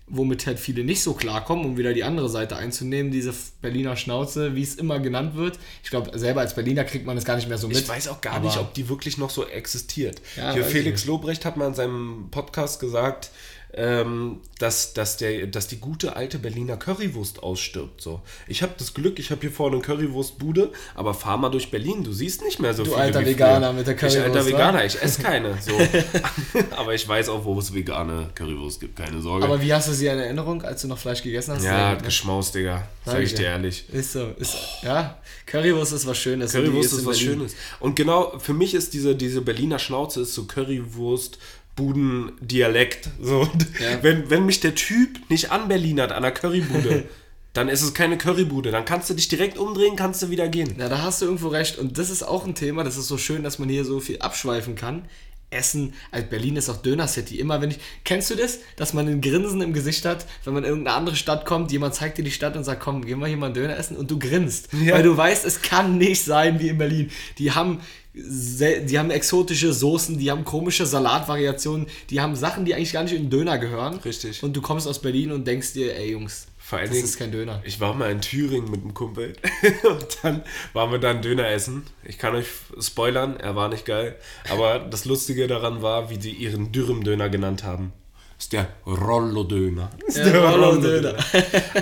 womit 0.07 0.45
halt 0.45 0.59
viele 0.59 0.83
nicht 0.83 1.01
so 1.01 1.13
klarkommen, 1.13 1.65
um 1.65 1.77
wieder 1.77 1.93
die 1.93 2.03
andere 2.03 2.29
Seite 2.29 2.55
einzunehmen, 2.57 3.11
diese 3.11 3.33
Berliner 3.61 3.95
Schnauze, 3.95 4.55
wie 4.55 4.61
es 4.61 4.75
immer 4.75 4.99
genannt 4.99 5.35
wird. 5.35 5.57
Ich 5.83 5.89
glaube, 5.89 6.17
selber 6.17 6.41
als 6.41 6.53
Berliner 6.53 6.83
kriegt 6.83 7.05
man 7.05 7.17
es 7.17 7.25
gar 7.25 7.35
nicht 7.35 7.49
mehr 7.49 7.57
so 7.57 7.67
mit. 7.67 7.77
Ich 7.77 7.89
weiß 7.89 8.09
auch 8.09 8.21
gar 8.21 8.39
nicht, 8.39 8.57
ob 8.57 8.73
die 8.75 8.87
wirklich 8.87 9.17
noch 9.17 9.31
so 9.31 9.47
existiert. 9.47 10.21
Ja, 10.37 10.53
Hier 10.53 10.63
Felix. 10.63 11.05
Lobrecht 11.05 11.43
hat 11.43 11.57
mal 11.57 11.67
in 11.67 11.73
seinem 11.73 12.27
Podcast 12.29 12.79
gesagt, 12.79 13.31
ähm, 13.77 14.39
dass, 14.59 14.93
dass, 14.93 15.17
der, 15.17 15.47
dass 15.47 15.67
die 15.67 15.77
gute 15.77 16.15
alte 16.15 16.39
Berliner 16.39 16.77
Currywurst 16.77 17.43
ausstirbt. 17.43 18.01
So. 18.01 18.21
Ich 18.47 18.63
habe 18.63 18.73
das 18.77 18.93
Glück, 18.93 19.19
ich 19.19 19.31
habe 19.31 19.41
hier 19.41 19.51
vorne 19.51 19.75
eine 19.75 19.85
Currywurstbude, 19.85 20.71
aber 20.95 21.13
fahr 21.13 21.37
mal 21.37 21.49
durch 21.49 21.71
Berlin, 21.71 22.03
du 22.03 22.13
siehst 22.13 22.41
nicht 22.43 22.59
mehr 22.59 22.73
so 22.73 22.83
Du 22.83 22.91
viele 22.91 23.03
alter 23.03 23.21
wie 23.21 23.27
Veganer 23.27 23.73
mit 23.73 23.85
der 23.85 23.95
Ich 23.95 23.99
Currywurst, 23.99 24.25
alter 24.25 24.45
wa? 24.45 24.49
Veganer, 24.49 24.85
ich 24.85 25.01
esse 25.01 25.21
keine. 25.21 25.57
So. 25.61 25.73
aber 26.77 26.93
ich 26.93 27.07
weiß 27.07 27.29
auch, 27.29 27.43
wo 27.43 27.59
es 27.59 27.73
vegane 27.73 28.29
Currywurst 28.33 28.79
gibt, 28.79 28.95
keine 28.95 29.21
Sorge. 29.21 29.43
Aber 29.45 29.61
wie 29.61 29.73
hast 29.73 29.89
du 29.89 29.93
sie 29.93 30.07
in 30.07 30.19
Erinnerung, 30.19 30.61
als 30.61 30.81
du 30.81 30.87
noch 30.87 30.97
Fleisch 30.97 31.21
gegessen 31.21 31.55
hast? 31.55 31.63
ja, 31.63 31.89
hat 31.89 32.03
geschmaust, 32.03 32.55
Digga. 32.55 32.87
Sag 33.05 33.21
ich 33.21 33.33
dir 33.33 33.47
ehrlich. 33.47 33.85
Ist 33.91 34.13
so. 34.13 34.27
Ist, 34.37 34.55
ja, 34.83 35.19
Currywurst 35.45 35.93
ist 35.93 36.07
was 36.07 36.17
Schönes. 36.17 36.53
Currywurst 36.53 36.93
ist 36.93 37.05
was 37.05 37.17
Berlin. 37.17 37.39
Schönes. 37.39 37.55
Und 37.79 37.95
genau, 37.95 38.39
für 38.39 38.53
mich 38.53 38.73
ist 38.73 38.93
diese, 38.93 39.15
diese 39.15 39.41
Berliner 39.41 39.79
Schnauze 39.79 40.21
ist 40.21 40.33
so 40.33 40.45
Currywurst, 40.45 41.39
Buden, 41.75 42.31
Dialekt. 42.41 43.09
So. 43.21 43.49
Ja. 43.79 44.01
Wenn, 44.01 44.29
wenn 44.29 44.45
mich 44.45 44.61
der 44.61 44.75
Typ 44.75 45.29
nicht 45.29 45.51
anberlinert 45.51 46.11
an 46.13 46.23
der 46.23 46.31
Currybude, 46.31 47.03
dann 47.53 47.67
ist 47.69 47.81
es 47.81 47.93
keine 47.93 48.17
Currybude. 48.17 48.71
Dann 48.71 48.85
kannst 48.85 49.09
du 49.09 49.13
dich 49.13 49.27
direkt 49.27 49.57
umdrehen, 49.57 49.95
kannst 49.95 50.21
du 50.23 50.29
wieder 50.29 50.47
gehen. 50.47 50.75
Ja, 50.79 50.87
da 50.89 51.01
hast 51.01 51.21
du 51.21 51.25
irgendwo 51.25 51.49
recht. 51.49 51.77
Und 51.77 51.97
das 51.97 52.09
ist 52.09 52.23
auch 52.23 52.45
ein 52.45 52.55
Thema, 52.55 52.83
das 52.83 52.97
ist 52.97 53.07
so 53.07 53.17
schön, 53.17 53.43
dass 53.43 53.59
man 53.59 53.67
hier 53.69 53.83
so 53.85 53.99
viel 53.99 54.19
abschweifen 54.19 54.75
kann. 54.75 55.03
Essen, 55.51 55.93
also 56.11 56.27
Berlin 56.27 56.55
ist 56.55 56.69
auch 56.69 56.77
Döner 56.77 57.07
City. 57.07 57.39
Immer 57.39 57.61
wenn 57.61 57.71
ich, 57.71 57.77
kennst 58.03 58.29
du 58.29 58.35
das, 58.35 58.59
dass 58.77 58.93
man 58.93 59.07
ein 59.07 59.21
Grinsen 59.21 59.61
im 59.61 59.73
Gesicht 59.73 60.03
hat, 60.05 60.25
wenn 60.43 60.53
man 60.53 60.63
in 60.63 60.69
irgendeine 60.69 60.97
andere 60.97 61.15
Stadt 61.15 61.45
kommt, 61.45 61.71
jemand 61.71 61.93
zeigt 61.95 62.17
dir 62.17 62.23
die 62.23 62.31
Stadt 62.31 62.57
und 62.57 62.63
sagt, 62.63 62.81
komm, 62.81 63.05
gehen 63.05 63.19
wir 63.19 63.27
hier 63.27 63.37
mal 63.37 63.47
einen 63.47 63.55
Döner 63.55 63.77
essen 63.77 63.95
und 63.95 64.09
du 64.09 64.17
grinst, 64.19 64.69
Ja. 64.73 64.95
weil 64.95 65.03
du 65.03 65.15
weißt, 65.15 65.45
es 65.45 65.61
kann 65.61 65.97
nicht 65.97 66.23
sein 66.25 66.59
wie 66.59 66.69
in 66.69 66.77
Berlin. 66.77 67.11
Die 67.37 67.51
haben 67.51 67.79
die 68.17 68.97
haben 68.97 69.11
exotische 69.11 69.73
Soßen, 69.73 70.17
die 70.17 70.31
haben 70.31 70.45
komische 70.45 70.85
Salatvariationen, 70.85 71.87
die 72.09 72.21
haben 72.21 72.35
Sachen, 72.35 72.63
die 72.63 72.73
eigentlich 72.73 72.93
gar 72.93 73.03
nicht 73.03 73.13
in 73.13 73.23
den 73.23 73.29
Döner 73.29 73.57
gehören. 73.57 73.95
Richtig. 73.99 74.41
Und 74.41 74.55
du 74.55 74.61
kommst 74.61 74.87
aus 74.87 74.99
Berlin 74.99 75.31
und 75.33 75.45
denkst 75.45 75.73
dir, 75.73 75.95
ey 75.97 76.11
Jungs, 76.11 76.47
Vor 76.57 76.79
das 76.79 76.91
Dingen, 76.91 77.03
ist 77.03 77.17
kein 77.17 77.31
Döner. 77.33 77.61
Ich 77.65 77.81
war 77.81 77.93
mal 77.93 78.09
in 78.09 78.21
Thüringen 78.21 78.71
mit 78.71 78.81
einem 78.81 78.93
Kumpel 78.93 79.33
und 79.83 80.17
dann 80.21 80.43
waren 80.71 80.91
wir 80.91 80.99
dann 80.99 81.21
Döner 81.21 81.49
essen. 81.49 81.83
Ich 82.05 82.17
kann 82.17 82.35
euch 82.35 82.47
spoilern, 82.79 83.37
er 83.37 83.57
war 83.57 83.67
nicht 83.67 83.85
geil. 83.85 84.15
Aber 84.49 84.79
das 84.79 85.03
Lustige 85.03 85.47
daran 85.47 85.81
war, 85.81 86.09
wie 86.09 86.19
sie 86.19 86.31
ihren 86.31 86.71
Dürrem-Döner 86.71 87.29
genannt 87.29 87.65
haben. 87.65 87.91
Das 88.37 88.45
ist 88.45 88.53
der 88.53 88.67
Rollo-Döner. 88.85 89.89
Ist 90.07 90.17
Der 90.17 90.41
Rollo-Döner. 90.41 91.15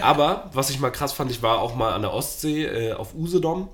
Aber 0.01 0.51
was 0.53 0.69
ich 0.69 0.79
mal 0.79 0.91
krass 0.91 1.11
fand, 1.11 1.31
ich 1.31 1.41
war 1.41 1.59
auch 1.59 1.75
mal 1.75 1.93
an 1.93 2.03
der 2.03 2.13
Ostsee 2.13 2.65
äh, 2.65 2.93
auf 2.93 3.15
Usedom 3.15 3.69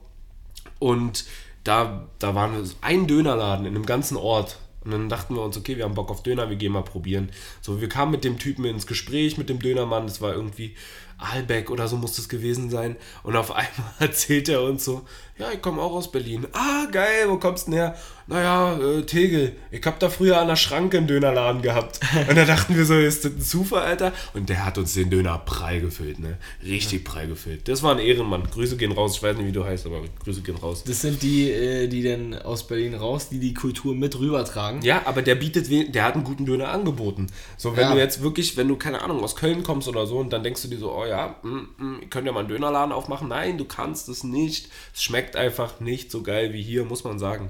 und 0.80 1.26
da, 1.63 2.08
da 2.19 2.36
waren 2.36 2.54
wir 2.54 2.69
ein 2.82 3.08
Dönerladen 3.08 3.65
in 3.65 3.76
einem 3.76 3.86
ganzen 3.86 4.17
Ort. 4.17 4.60
Und 4.84 4.91
dann 4.91 5.10
dachten 5.10 5.36
wir 5.36 5.41
uns, 5.41 5.58
okay, 5.58 5.76
wir 5.76 5.84
haben 5.84 5.93
Bock 5.93 6.10
auf 6.10 6.24
Döner, 6.24 6.50
wir 6.50 6.56
gehen 6.56 6.72
mal 6.72 6.84
probieren. 6.84 7.32
So, 7.62 7.82
wir 7.82 7.89
kamen 7.89 8.12
mit 8.12 8.24
dem 8.24 8.39
Typen 8.39 8.63
ins 8.63 8.88
Gespräch, 8.88 9.38
mit 9.38 9.50
dem 9.50 9.60
Dönermann, 9.60 10.08
das 10.08 10.22
war 10.22 10.34
irgendwie 10.34 10.76
Aalbeck 11.17 11.69
oder 11.69 11.88
so 11.89 11.98
muss 11.98 12.15
das 12.15 12.30
gewesen 12.30 12.69
sein. 12.69 12.95
Und 13.24 13.36
auf 13.36 13.52
einmal 13.56 13.93
erzählt 14.00 14.50
er 14.50 14.63
uns 14.63 14.86
so, 14.86 15.06
ja, 15.39 15.47
ich 15.54 15.62
komme 15.62 15.82
auch 15.82 15.93
aus 15.93 16.12
Berlin. 16.12 16.45
Ah, 16.54 16.86
geil, 16.91 17.25
wo 17.28 17.38
kommst 17.38 17.67
du 17.67 17.71
denn 17.71 17.80
her? 17.80 17.95
Naja, 18.28 18.78
äh, 18.78 19.02
Tegel. 19.08 19.56
Ich 19.71 19.84
hab 19.88 19.99
da 19.99 20.08
früher 20.10 20.39
an 20.39 20.47
der 20.49 20.56
Schranke 20.56 20.97
einen 20.99 21.08
Dönerladen 21.08 21.63
gehabt. 21.63 21.99
Und 22.30 22.36
da 22.38 22.45
dachten 22.45 22.75
wir 22.78 22.86
so, 22.86 22.93
ist 22.95 23.25
das 23.25 23.32
ein 23.32 23.41
Zufall, 23.41 23.82
Alter? 23.82 24.13
Und 24.36 24.49
der 24.49 24.63
hat 24.65 24.78
uns 24.78 24.93
den 24.93 25.10
Döner 25.10 25.39
prall 25.39 25.82
gefüllt, 25.82 26.19
ne? 26.19 26.38
Richtig 26.63 27.06
prall 27.06 27.28
gefüllt. 27.28 27.67
Das 27.67 27.82
war 27.82 27.93
ein 27.93 27.99
Ehrenmann. 27.99 28.43
Grüße 28.43 28.78
gehen 28.78 28.91
raus. 28.91 29.15
Ich 29.15 29.23
weiß 29.23 29.36
nicht, 29.38 29.47
wie 29.47 29.52
du 29.52 29.65
heißt, 29.65 29.88
aber 29.88 30.02
Grüße 30.23 30.41
gehen 30.41 30.58
raus. 30.58 30.84
Das 30.86 31.02
sind 31.02 31.23
die, 31.23 31.49
äh, 31.49 31.88
die 31.88 32.04
dann 32.04 32.36
aus 32.38 32.67
Berlin 32.67 32.93
raus, 32.93 33.30
die 33.30 33.39
die 33.39 33.56
Kultur 33.56 33.95
mit 33.95 34.19
rübertragen. 34.19 34.84
Ja, 34.84 35.02
aber 35.06 35.23
der 35.23 35.34
bietet, 35.34 35.67
der 35.95 36.04
hat 36.04 36.13
einen 36.13 36.23
guten 36.23 36.45
Döner 36.45 36.67
angeboten. 36.69 37.28
So, 37.58 37.75
wenn 37.75 37.88
Ja. 37.88 37.93
du 37.93 37.97
jetzt 37.97 38.21
wirklich, 38.21 38.58
wenn 38.58 38.67
du, 38.67 38.75
keine 38.75 39.02
Ahnung, 39.02 39.23
aus 39.23 39.36
Köln 39.36 39.63
kommst 39.63 39.88
oder 39.88 40.06
so 40.06 40.17
und 40.19 40.32
dann 40.32 40.43
denkst 40.43 40.62
du 40.62 40.67
dir 40.67 40.78
so, 40.78 40.93
oh 40.93 41.06
ja, 41.06 41.36
mm, 41.41 41.84
mm, 41.84 42.10
könnt 42.12 42.28
ihr 42.28 42.32
mal 42.32 42.41
einen 42.41 42.49
Dönerladen 42.49 42.91
aufmachen? 42.91 43.28
Nein, 43.30 43.58
du 43.58 43.65
kannst 43.65 44.08
es 44.08 44.23
nicht. 44.23 44.69
Es 44.93 45.02
schmeckt 45.02 45.29
einfach 45.36 45.80
nicht 45.80 46.12
so 46.12 46.22
geil 46.22 46.54
wie 46.54 46.62
hier, 46.62 46.86
muss 46.86 47.04
man 47.04 47.20
sagen. 47.20 47.50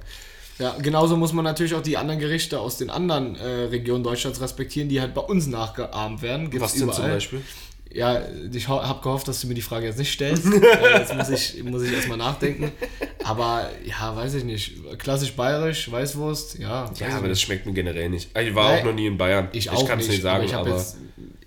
Ja, 0.60 0.76
genauso 0.78 1.16
muss 1.16 1.32
man 1.32 1.46
natürlich 1.46 1.74
auch 1.74 1.82
die 1.82 1.96
anderen 1.96 2.20
Gerichte 2.20 2.60
aus 2.60 2.78
den 2.78 2.90
anderen 2.90 3.38
äh, 3.38 3.46
Regionen 3.46 4.04
Deutschlands 4.04 4.42
respektieren, 4.42 4.90
die 4.90 5.00
halt 5.00 5.14
bei 5.14 5.22
uns 5.22 5.48
nachgeahmt 5.48 6.22
werden. 6.22 6.50
Gibt's 6.50 6.66
Was 6.66 6.74
denn 6.74 6.92
zum 6.92 7.08
Beispiel? 7.08 7.42
Ja, 7.92 8.22
ich 8.52 8.68
habe 8.68 9.02
gehofft, 9.02 9.28
dass 9.28 9.42
du 9.42 9.48
mir 9.48 9.56
die 9.56 9.62
Frage 9.64 9.88
jetzt 9.88 9.98
nicht 9.98 10.12
stellst. 10.12 10.46
äh, 10.54 11.00
jetzt 11.00 11.16
muss 11.16 11.30
ich, 11.30 11.64
muss 11.64 11.82
ich 11.84 11.92
erstmal 11.92 12.18
nachdenken. 12.20 12.72
Aber 13.24 13.68
ja, 13.84 14.16
weiß 14.16 14.36
ich 14.36 14.44
nicht. 14.44 14.74
Klassisch 15.00 15.34
bayerisch, 15.34 15.92
Weißwurst, 15.92 16.60
ja. 16.60 16.86
Ja, 16.86 16.92
ich 16.94 17.04
aber 17.08 17.22
nicht. 17.22 17.32
das 17.32 17.42
schmeckt 17.42 17.66
mir 17.66 17.74
generell 17.74 18.10
nicht. 18.10 18.30
Ich 18.38 18.54
war 18.56 18.72
Nein, 18.72 18.80
auch 18.82 18.86
noch 18.86 18.94
nie 18.94 19.08
in 19.08 19.18
Bayern. 19.18 19.48
ich 19.54 19.70
auch 19.72 19.88
kann 19.88 20.00
es 20.00 20.08
nicht, 20.08 20.22
sagen, 20.22 20.36
aber 20.38 20.46
ich, 20.46 20.54
aber, 20.54 20.70
jetzt, 20.78 20.98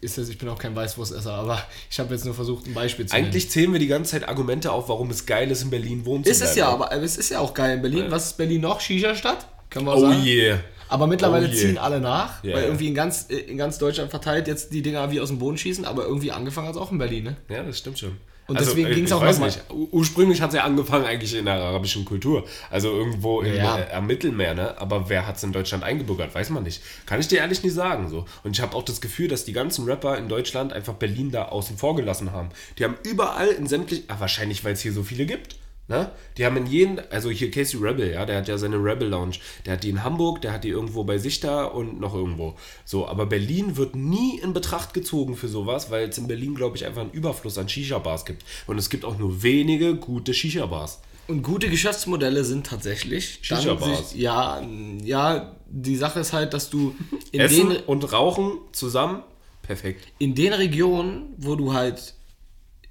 ist 0.00 0.18
das, 0.18 0.28
ich 0.28 0.36
bin 0.38 0.48
auch 0.48 0.58
kein 0.58 0.74
Weißwurstesser, 0.74 1.32
aber 1.32 1.62
ich 1.88 2.00
habe 2.00 2.12
jetzt 2.12 2.24
nur 2.24 2.34
versucht, 2.34 2.66
ein 2.66 2.74
Beispiel 2.74 3.06
zu 3.06 3.14
nennen. 3.14 3.26
eigentlich 3.26 3.48
zählen 3.48 3.72
wir 3.72 3.78
die 3.78 3.86
ganze 3.86 4.10
Zeit 4.10 4.28
Argumente 4.28 4.72
auf, 4.72 4.88
warum 4.88 5.10
es 5.10 5.26
geil 5.26 5.48
ist, 5.52 5.62
in 5.62 5.70
Berlin 5.70 6.04
wohnen 6.04 6.24
Ist 6.24 6.38
zu 6.38 6.44
es 6.44 6.54
bleiben. 6.54 6.58
ja, 6.58 6.74
aber 6.74 6.92
es 7.04 7.16
ist 7.16 7.30
ja 7.30 7.38
auch 7.38 7.54
geil 7.54 7.76
in 7.76 7.82
Berlin. 7.82 8.06
Was 8.08 8.26
ist 8.26 8.36
Berlin 8.36 8.62
noch? 8.62 8.80
Shisha-Stadt? 8.80 9.46
Können 9.70 9.86
wir 9.86 9.92
auch 9.92 9.98
Oh 9.98 10.10
sagen. 10.10 10.24
yeah. 10.24 10.58
Aber 10.92 11.06
mittlerweile 11.06 11.48
Oh 11.48 11.52
ziehen 11.52 11.78
alle 11.78 12.00
nach, 12.00 12.42
Ja, 12.44 12.54
weil 12.54 12.64
irgendwie 12.64 12.88
in 12.88 12.94
ganz, 12.94 13.22
in 13.24 13.56
ganz 13.56 13.78
Deutschland 13.78 14.10
verteilt 14.10 14.46
jetzt 14.48 14.72
die 14.72 14.82
Dinger 14.82 15.10
wie 15.10 15.20
aus 15.20 15.28
dem 15.28 15.38
Boden 15.38 15.56
schießen, 15.58 15.84
aber 15.84 16.04
irgendwie 16.04 16.30
angefangen 16.32 16.68
hat 16.68 16.74
es 16.74 16.80
auch 16.80 16.92
in 16.92 16.98
Berlin, 16.98 17.24
ne? 17.24 17.36
Ja, 17.48 17.62
das 17.62 17.78
stimmt 17.78 17.98
schon. 17.98 18.16
Und 18.48 18.58
deswegen 18.60 18.90
äh, 18.90 18.94
ging's 18.94 19.10
ich 19.10 19.14
auch 19.14 19.20
weiß 19.22 19.36
noch 19.38 19.40
mal- 19.42 19.46
nicht. 19.46 19.60
U- 19.70 19.88
Ursprünglich 19.92 20.42
hat 20.42 20.50
es 20.50 20.56
ja 20.56 20.64
angefangen 20.64 21.06
eigentlich 21.06 21.34
in 21.34 21.44
der 21.44 21.54
arabischen 21.54 22.04
Kultur. 22.04 22.44
Also 22.70 22.88
irgendwo 22.90 23.40
im, 23.40 23.54
Ja. 23.54 23.78
äh, 23.78 23.92
am 23.94 24.06
Mittelmeer, 24.08 24.52
ne? 24.54 24.78
Aber 24.80 25.08
wer 25.08 25.26
hat 25.26 25.36
es 25.36 25.44
in 25.44 25.52
Deutschland 25.52 25.84
eingebürgert? 25.84 26.34
Weiß 26.34 26.50
man 26.50 26.64
nicht. 26.64 26.82
Kann 27.06 27.20
ich 27.20 27.28
dir 27.28 27.38
ehrlich 27.38 27.62
nicht 27.62 27.72
sagen. 27.72 28.08
so. 28.10 28.26
Und 28.42 28.50
ich 28.56 28.60
habe 28.60 28.76
auch 28.76 28.82
das 28.82 29.00
Gefühl, 29.00 29.28
dass 29.28 29.44
die 29.44 29.52
ganzen 29.52 29.84
Rapper 29.86 30.18
in 30.18 30.28
Deutschland 30.28 30.72
einfach 30.72 30.94
Berlin 30.94 31.30
da 31.30 31.46
außen 31.46 31.78
vor 31.78 31.94
gelassen 31.96 32.32
haben. 32.32 32.48
Die 32.78 32.84
haben 32.84 32.96
überall 33.04 33.46
in 33.48 33.66
sämtlichen, 33.68 34.04
ah, 34.08 34.16
wahrscheinlich, 34.18 34.64
weil 34.64 34.72
es 34.74 34.80
hier 34.80 34.92
so 34.92 35.04
viele 35.04 35.24
gibt. 35.24 35.56
Ne? 35.88 36.10
Die 36.38 36.46
haben 36.46 36.56
in 36.56 36.66
jedem, 36.66 37.00
also 37.10 37.28
hier 37.28 37.50
Casey 37.50 37.78
Rebel, 37.78 38.12
ja, 38.12 38.24
der 38.24 38.38
hat 38.38 38.48
ja 38.48 38.56
seine 38.56 38.76
Rebel 38.76 39.08
Lounge. 39.08 39.36
Der 39.66 39.74
hat 39.74 39.82
die 39.82 39.90
in 39.90 40.04
Hamburg, 40.04 40.40
der 40.40 40.52
hat 40.52 40.64
die 40.64 40.68
irgendwo 40.68 41.04
bei 41.04 41.18
sich 41.18 41.40
da 41.40 41.64
und 41.64 42.00
noch 42.00 42.14
irgendwo. 42.14 42.54
So, 42.84 43.06
aber 43.08 43.26
Berlin 43.26 43.76
wird 43.76 43.96
nie 43.96 44.38
in 44.38 44.52
Betracht 44.52 44.94
gezogen 44.94 45.36
für 45.36 45.48
sowas, 45.48 45.90
weil 45.90 46.08
es 46.08 46.18
in 46.18 46.28
Berlin, 46.28 46.54
glaube 46.54 46.76
ich, 46.76 46.86
einfach 46.86 47.02
einen 47.02 47.10
Überfluss 47.10 47.58
an 47.58 47.68
Shisha-Bars 47.68 48.24
gibt. 48.24 48.44
Und 48.66 48.78
es 48.78 48.90
gibt 48.90 49.04
auch 49.04 49.18
nur 49.18 49.42
wenige 49.42 49.96
gute 49.96 50.32
Shisha-Bars. 50.32 51.00
Und 51.28 51.42
gute 51.42 51.68
Geschäftsmodelle 51.68 52.44
sind 52.44 52.66
tatsächlich 52.66 53.40
Shisha-Bars. 53.42 54.14
Ja, 54.14 54.62
ja, 55.02 55.56
die 55.68 55.96
Sache 55.96 56.20
ist 56.20 56.32
halt, 56.32 56.54
dass 56.54 56.70
du 56.70 56.94
in 57.32 57.40
Essen 57.40 57.70
den, 57.70 57.82
und 57.84 58.12
Rauchen 58.12 58.58
zusammen, 58.72 59.22
perfekt. 59.62 60.06
in 60.18 60.34
den 60.34 60.52
Regionen, 60.52 61.34
wo 61.38 61.56
du 61.56 61.72
halt 61.72 62.14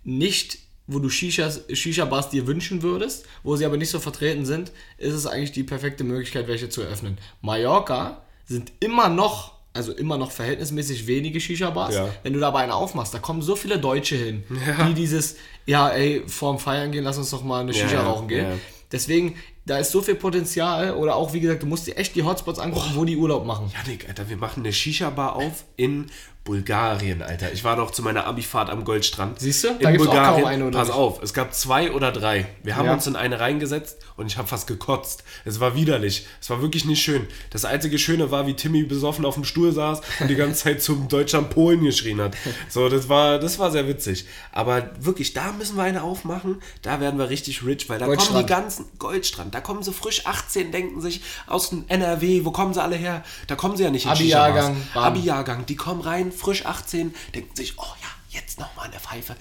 nicht, 0.04 0.60
wo 0.87 0.99
du 0.99 1.09
Shishas, 1.09 1.61
Shisha-Bars 1.71 2.29
dir 2.29 2.47
wünschen 2.47 2.81
würdest, 2.81 3.25
wo 3.43 3.55
sie 3.55 3.65
aber 3.65 3.77
nicht 3.77 3.89
so 3.89 3.99
vertreten 3.99 4.45
sind, 4.45 4.71
ist 4.97 5.13
es 5.13 5.25
eigentlich 5.25 5.51
die 5.51 5.63
perfekte 5.63 6.03
Möglichkeit, 6.03 6.47
welche 6.47 6.69
zu 6.69 6.81
eröffnen. 6.81 7.17
Mallorca 7.41 8.21
sind 8.45 8.71
immer 8.79 9.07
noch, 9.09 9.53
also 9.73 9.93
immer 9.93 10.17
noch 10.17 10.31
verhältnismäßig 10.31 11.07
wenige 11.07 11.39
Shisha-Bars. 11.39 11.95
Ja. 11.95 12.09
Wenn 12.23 12.33
du 12.33 12.39
da 12.39 12.49
aber 12.49 12.59
eine 12.59 12.73
aufmachst, 12.75 13.13
da 13.13 13.19
kommen 13.19 13.41
so 13.41 13.55
viele 13.55 13.79
Deutsche 13.79 14.15
hin, 14.15 14.43
die 14.89 14.93
dieses, 14.93 15.37
ja 15.65 15.89
ey, 15.89 16.23
vorm 16.27 16.59
Feiern 16.59 16.91
gehen, 16.91 17.03
lass 17.03 17.17
uns 17.17 17.29
doch 17.29 17.43
mal 17.43 17.61
eine 17.61 17.73
Shisha 17.73 17.93
Ja, 17.93 18.03
rauchen 18.03 18.27
gehen. 18.27 18.45
ja. 18.45 18.57
Deswegen, 18.91 19.35
da 19.65 19.78
ist 19.78 19.91
so 19.91 20.02
viel 20.02 20.15
Potenzial 20.15 20.95
oder 20.95 21.15
auch, 21.15 21.34
wie 21.34 21.39
gesagt, 21.39 21.62
du 21.63 21.67
musst 21.67 21.88
dir 21.88 21.95
echt 21.97 22.15
die 22.15 22.24
Hotspots 22.24 22.60
angucken, 22.60 22.91
wo 22.95 23.06
die 23.06 23.15
Urlaub 23.17 23.45
machen. 23.45 23.71
Janik, 23.86 24.08
Alter, 24.10 24.28
wir 24.30 24.38
machen 24.38 24.63
eine 24.63 24.74
Shisha-Bar 24.74 25.36
auf 25.36 25.65
in 25.76 26.08
Bulgarien, 26.43 27.21
Alter. 27.21 27.54
Ich 27.54 27.63
war 27.63 27.76
doch 27.76 27.91
zu 27.91 28.02
meiner 28.02 28.26
Abifahrt 28.26 28.71
am 28.71 28.84
Goldstrand. 28.84 29.39
Siehst 29.39 29.63
du? 29.63 29.67
Da 29.80 29.89
In 29.89 29.97
gibt's 29.97 30.08
auch 30.08 30.12
Bulgarien. 30.12 30.41
kaum 30.41 30.45
eine, 30.52 30.65
oder 30.65 30.80
Pass 30.80 30.88
nicht? 30.88 30.97
auf, 30.97 31.21
es 31.21 31.36
gab 31.36 31.54
zwei 31.54 31.91
oder 31.91 32.12
drei. 32.12 32.47
Wir 32.63 32.76
haben 32.78 32.88
Ja. 32.88 32.93
uns 32.93 33.06
in 33.06 33.15
eine 33.15 33.39
reingesetzt 33.39 34.00
und 34.17 34.26
ich 34.26 34.39
habe 34.39 34.47
fast 34.47 34.65
gekotzt. 34.65 35.24
Es 35.45 35.60
war 35.60 35.76
widerlich. 35.76 36.26
Es 36.41 36.50
war 36.50 36.60
wirklich 36.63 36.86
nicht 36.86 37.00
schön. 37.00 37.28
Das 37.52 37.63
einzige 37.63 38.00
Schöne 38.00 38.32
war, 38.32 38.47
wie 38.47 38.56
Timmy 38.56 38.82
besoffen 38.82 39.24
auf 39.24 39.36
dem 39.36 39.43
Stuhl 39.43 39.71
saß 39.71 40.02
und 40.19 40.30
die 40.30 40.36
ganze 40.36 40.63
Zeit 40.63 40.82
zum 40.82 41.08
Deutschland 41.08 41.52
Polen 41.52 41.84
geschrien 41.84 42.19
hat. 42.19 42.36
So, 42.69 42.89
das 42.89 43.08
war, 43.08 43.38
das 43.38 43.60
war 43.60 43.69
sehr 43.69 43.88
witzig. 43.88 44.26
Aber 44.52 44.89
wirklich, 45.00 45.34
da 45.34 45.52
müssen 45.52 45.76
wir 45.78 45.84
eine 45.84 46.02
aufmachen. 46.02 46.60
Da 46.82 47.00
werden 47.00 47.19
wir 47.19 47.30
richtig 47.30 47.63
rich, 47.63 47.88
weil 47.88 48.00
da 48.00 48.08
kommen 48.08 48.39
die 48.39 48.45
ganzen 48.47 48.86
Goldstrand. 48.97 49.50
Da 49.51 49.61
kommen 49.61 49.83
sie 49.83 49.93
frisch 49.93 50.25
18, 50.25 50.71
denken 50.71 51.01
sich 51.01 51.21
aus 51.47 51.69
dem 51.69 51.85
NRW. 51.87 52.45
Wo 52.45 52.51
kommen 52.51 52.73
sie 52.73 52.81
alle 52.81 52.95
her? 52.95 53.23
Da 53.47 53.55
kommen 53.55 53.77
sie 53.77 53.83
ja 53.83 53.91
nicht 53.91 54.05
in 54.05 54.11
Abi-Jahrgang. 54.11 54.77
Abi-Jahrgang. 54.93 55.65
Die 55.65 55.75
kommen 55.75 56.01
rein, 56.01 56.31
frisch 56.31 56.65
18, 56.65 57.13
denken 57.35 57.55
sich, 57.55 57.77
oh 57.77 57.93
ja, 58.01 58.07
jetzt 58.29 58.59
nochmal 58.59 58.87
eine 58.87 58.99
Pfeife. 58.99 59.35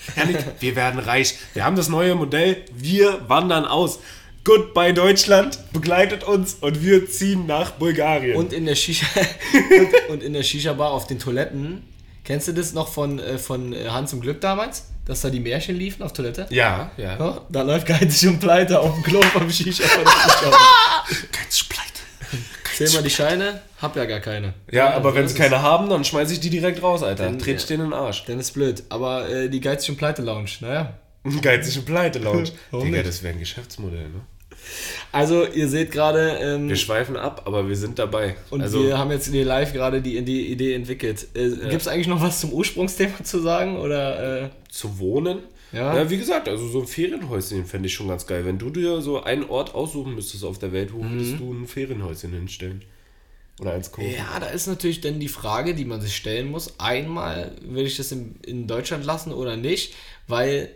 Wir 0.61 0.77
werden 0.77 1.01
reich. 1.01 1.37
Wir 1.55 1.65
haben 1.65 1.77
das 1.77 1.89
neue 1.89 2.15
Modell. 2.15 2.65
Wir 2.73 3.29
wandern 3.29 3.65
aus. 3.65 4.01
Goodbye 4.43 4.95
Deutschland 4.95 5.59
begleitet 5.73 6.25
uns 6.25 6.55
und 6.55 6.83
wir 6.83 7.07
ziehen 7.11 7.45
nach 7.45 7.73
Bulgarien. 7.73 8.37
Und 8.37 8.55
in 8.55 8.65
der 8.65 8.75
Shisha 8.75 9.07
und, 9.53 10.09
und 10.11 10.23
in 10.23 10.33
der 10.33 10.43
Shisha 10.43 10.73
Bar 10.73 10.93
auf 10.93 11.07
den 11.07 11.19
Toiletten. 11.19 11.83
Kennst 12.25 12.49
du 12.49 12.53
das 12.53 12.73
noch 12.73 12.89
von, 12.89 13.19
äh, 13.19 13.37
von 13.37 13.75
äh, 13.75 13.89
Hans 13.91 14.15
im 14.15 14.23
Glück 14.23 14.41
damals? 14.41 14.90
Dass 15.07 15.23
da 15.23 15.31
die 15.31 15.41
Märchen 15.41 15.77
liefen 15.77 16.03
auf 16.03 16.13
Toilette? 16.13 16.47
ja, 16.51 16.91
ja. 16.97 17.19
Ja, 17.19 17.41
da 17.49 17.63
läuft 17.63 17.87
geizig 17.87 18.29
und 18.29 18.39
pleite 18.39 18.79
auf 18.79 18.95
dem 18.95 19.03
Klo 19.03 19.21
vom 19.23 19.51
Shisha. 19.51 19.85
Bar. 20.05 21.05
Ganz 21.33 21.65
pleite. 21.65 21.91
Zähl 22.77 22.91
mal 22.93 23.03
die 23.03 23.11
Scheine, 23.11 23.61
hab 23.81 23.97
ja 23.97 24.05
gar 24.05 24.21
keine. 24.21 24.55
Ja, 24.71 24.95
aber 24.95 25.15
wenn 25.15 25.27
sie 25.27 25.35
keine 25.35 25.63
haben, 25.63 25.89
dann 25.91 26.05
schmeiße 26.05 26.33
ich 26.33 26.41
die 26.41 26.51
direkt 26.51 26.83
raus, 26.83 27.03
Alter. 27.03 27.25
Dann, 27.25 27.39
ja. 27.39 27.47
ich 27.47 27.67
denen 27.67 27.85
in 27.85 27.91
den 27.91 27.99
Arsch. 27.99 28.25
Dann 28.27 28.39
ist 28.39 28.53
blöd. 28.53 28.85
Aber 28.89 29.29
äh, 29.29 29.49
die 29.49 29.61
geizig 29.61 29.91
und 29.91 29.97
pleite 29.97 30.23
Lounge, 30.23 30.51
naja. 30.61 30.95
Geizige 31.43 31.85
Pleite-Lounge. 31.85 32.51
Warum 32.71 32.87
Digga, 32.87 32.99
nicht? 32.99 33.09
das 33.09 33.23
wäre 33.23 33.35
ein 33.35 33.41
Geschäftsmodell, 33.41 34.09
ne? 34.09 34.21
Also, 35.13 35.45
ihr 35.47 35.69
seht 35.69 35.91
gerade. 35.91 36.39
Ähm, 36.41 36.69
Wir 36.69 36.77
schweifen 36.77 37.17
ab, 37.17 37.43
aber 37.47 37.69
wir 37.69 37.77
sind 37.77 37.99
dabei. 37.99 38.37
und 38.51 38.63
also, 38.63 38.85
wir 38.85 38.99
haben 38.99 39.11
jetzt 39.11 39.31
hier 39.31 39.45
live 39.45 39.73
gerade 39.73 40.01
die, 40.01 40.23
die 40.23 40.47
Idee 40.53 40.75
entwickelt. 40.75 41.27
Äh, 41.35 41.49
Gibt 41.69 41.83
es 41.83 41.89
eigentlich 41.89 42.07
noch 42.09 42.23
was 42.23 42.41
zum 42.41 42.53
Ursprungsthema 42.53 43.25
zu 43.25 43.41
sagen? 43.41 43.79
Oder. 43.79 44.45
Äh, 44.45 44.51
zu 44.69 44.99
wohnen. 44.99 45.41
Ja. 45.73 45.97
Ja. 45.97 46.11
wie 46.11 46.19
gesagt, 46.19 46.49
also 46.49 46.67
so 46.69 46.81
ein 46.81 46.87
Ferienhäuschen 46.87 47.65
fände 47.65 47.87
ich 47.87 47.95
schon 47.95 48.09
ganz 48.09 48.27
geil. 48.27 48.45
Wenn 48.45 48.59
du 48.59 48.71
dir 48.71 49.01
so 49.03 49.23
einen 49.23 49.45
Ort 49.49 49.75
aussuchen 49.75 50.15
müsstest 50.15 50.45
auf 50.45 50.59
der 50.59 50.73
Welt, 50.73 50.93
wo 50.93 51.03
würdest 51.03 51.39
du 51.39 51.53
ein 51.53 51.67
Ferienhäuschen 51.67 52.33
hinstellen? 52.33 52.83
Oder 53.61 53.73
eins 53.75 53.93
kaufen? 53.93 54.11
Ja, 54.11 54.41
da 54.41 54.47
ist 54.47 54.67
natürlich 54.67 55.01
dann 55.01 55.21
die 55.21 55.29
Frage, 55.29 55.75
die 55.75 55.85
man 55.85 56.01
sich 56.01 56.17
stellen 56.17 56.51
muss. 56.51 56.81
Einmal 56.81 57.53
will 57.63 57.87
ich 57.87 57.97
das 57.99 58.11
in, 58.11 58.37
in 58.47 58.67
Deutschland 58.67 59.05
lassen 59.05 59.33
oder 59.33 59.57
nicht, 59.57 59.95
weil 60.27 60.71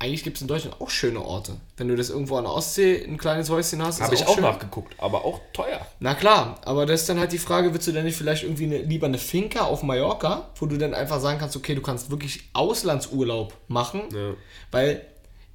eigentlich 0.00 0.22
gibt 0.22 0.36
es 0.36 0.42
in 0.42 0.48
Deutschland 0.48 0.80
auch 0.80 0.90
schöne 0.90 1.20
Orte. 1.20 1.56
Wenn 1.76 1.88
du 1.88 1.96
das 1.96 2.08
irgendwo 2.10 2.36
an 2.36 2.44
der 2.44 2.52
Ostsee 2.52 3.04
ein 3.04 3.18
kleines 3.18 3.50
Häuschen 3.50 3.82
hast, 3.82 3.96
ist 3.96 4.02
Habe 4.02 4.14
ich 4.14 4.26
auch 4.26 4.34
schön. 4.34 4.44
nachgeguckt, 4.44 4.94
aber 4.98 5.24
auch 5.24 5.40
teuer. 5.52 5.84
Na 5.98 6.14
klar, 6.14 6.60
aber 6.64 6.86
das 6.86 7.00
ist 7.00 7.08
dann 7.08 7.18
halt 7.18 7.32
die 7.32 7.38
Frage, 7.38 7.72
willst 7.74 7.88
du 7.88 7.92
denn 7.92 8.04
nicht 8.04 8.16
vielleicht 8.16 8.44
irgendwie 8.44 8.64
eine, 8.66 8.78
lieber 8.78 9.06
eine 9.08 9.18
Finca 9.18 9.62
auf 9.64 9.82
Mallorca, 9.82 10.50
wo 10.56 10.66
du 10.66 10.76
dann 10.78 10.94
einfach 10.94 11.20
sagen 11.20 11.38
kannst, 11.40 11.56
okay, 11.56 11.74
du 11.74 11.82
kannst 11.82 12.10
wirklich 12.10 12.44
Auslandsurlaub 12.52 13.52
machen, 13.66 14.02
Ja. 14.14 14.34
weil 14.70 15.04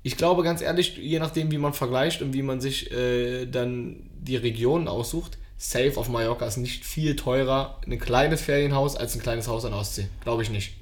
ich 0.04 0.18
glaube 0.18 0.44
ganz 0.44 0.62
ehrlich, 0.62 0.98
je 0.98 1.20
nachdem 1.20 1.50
wie 1.52 1.58
man 1.58 1.72
vergleicht 1.74 2.22
und 2.22 2.34
wie 2.34 2.42
man 2.42 2.60
sich 2.60 2.92
äh, 2.92 3.46
dann 3.46 4.10
die 4.20 4.36
Regionen 4.36 4.90
aussucht, 4.90 5.38
safe 5.58 5.94
auf 5.96 6.10
Mallorca 6.10 6.46
ist 6.46 6.58
nicht 6.58 6.84
viel 6.84 7.16
teurer 7.16 7.80
ein 7.88 7.98
kleines 7.98 8.42
Ferienhaus 8.42 8.98
als 8.98 9.16
ein 9.16 9.22
kleines 9.22 9.48
Haus 9.48 9.64
an 9.64 9.72
der 9.72 9.80
Ostsee. 9.80 10.08
Glaube 10.26 10.44
ich 10.44 10.50
nicht. 10.50 10.74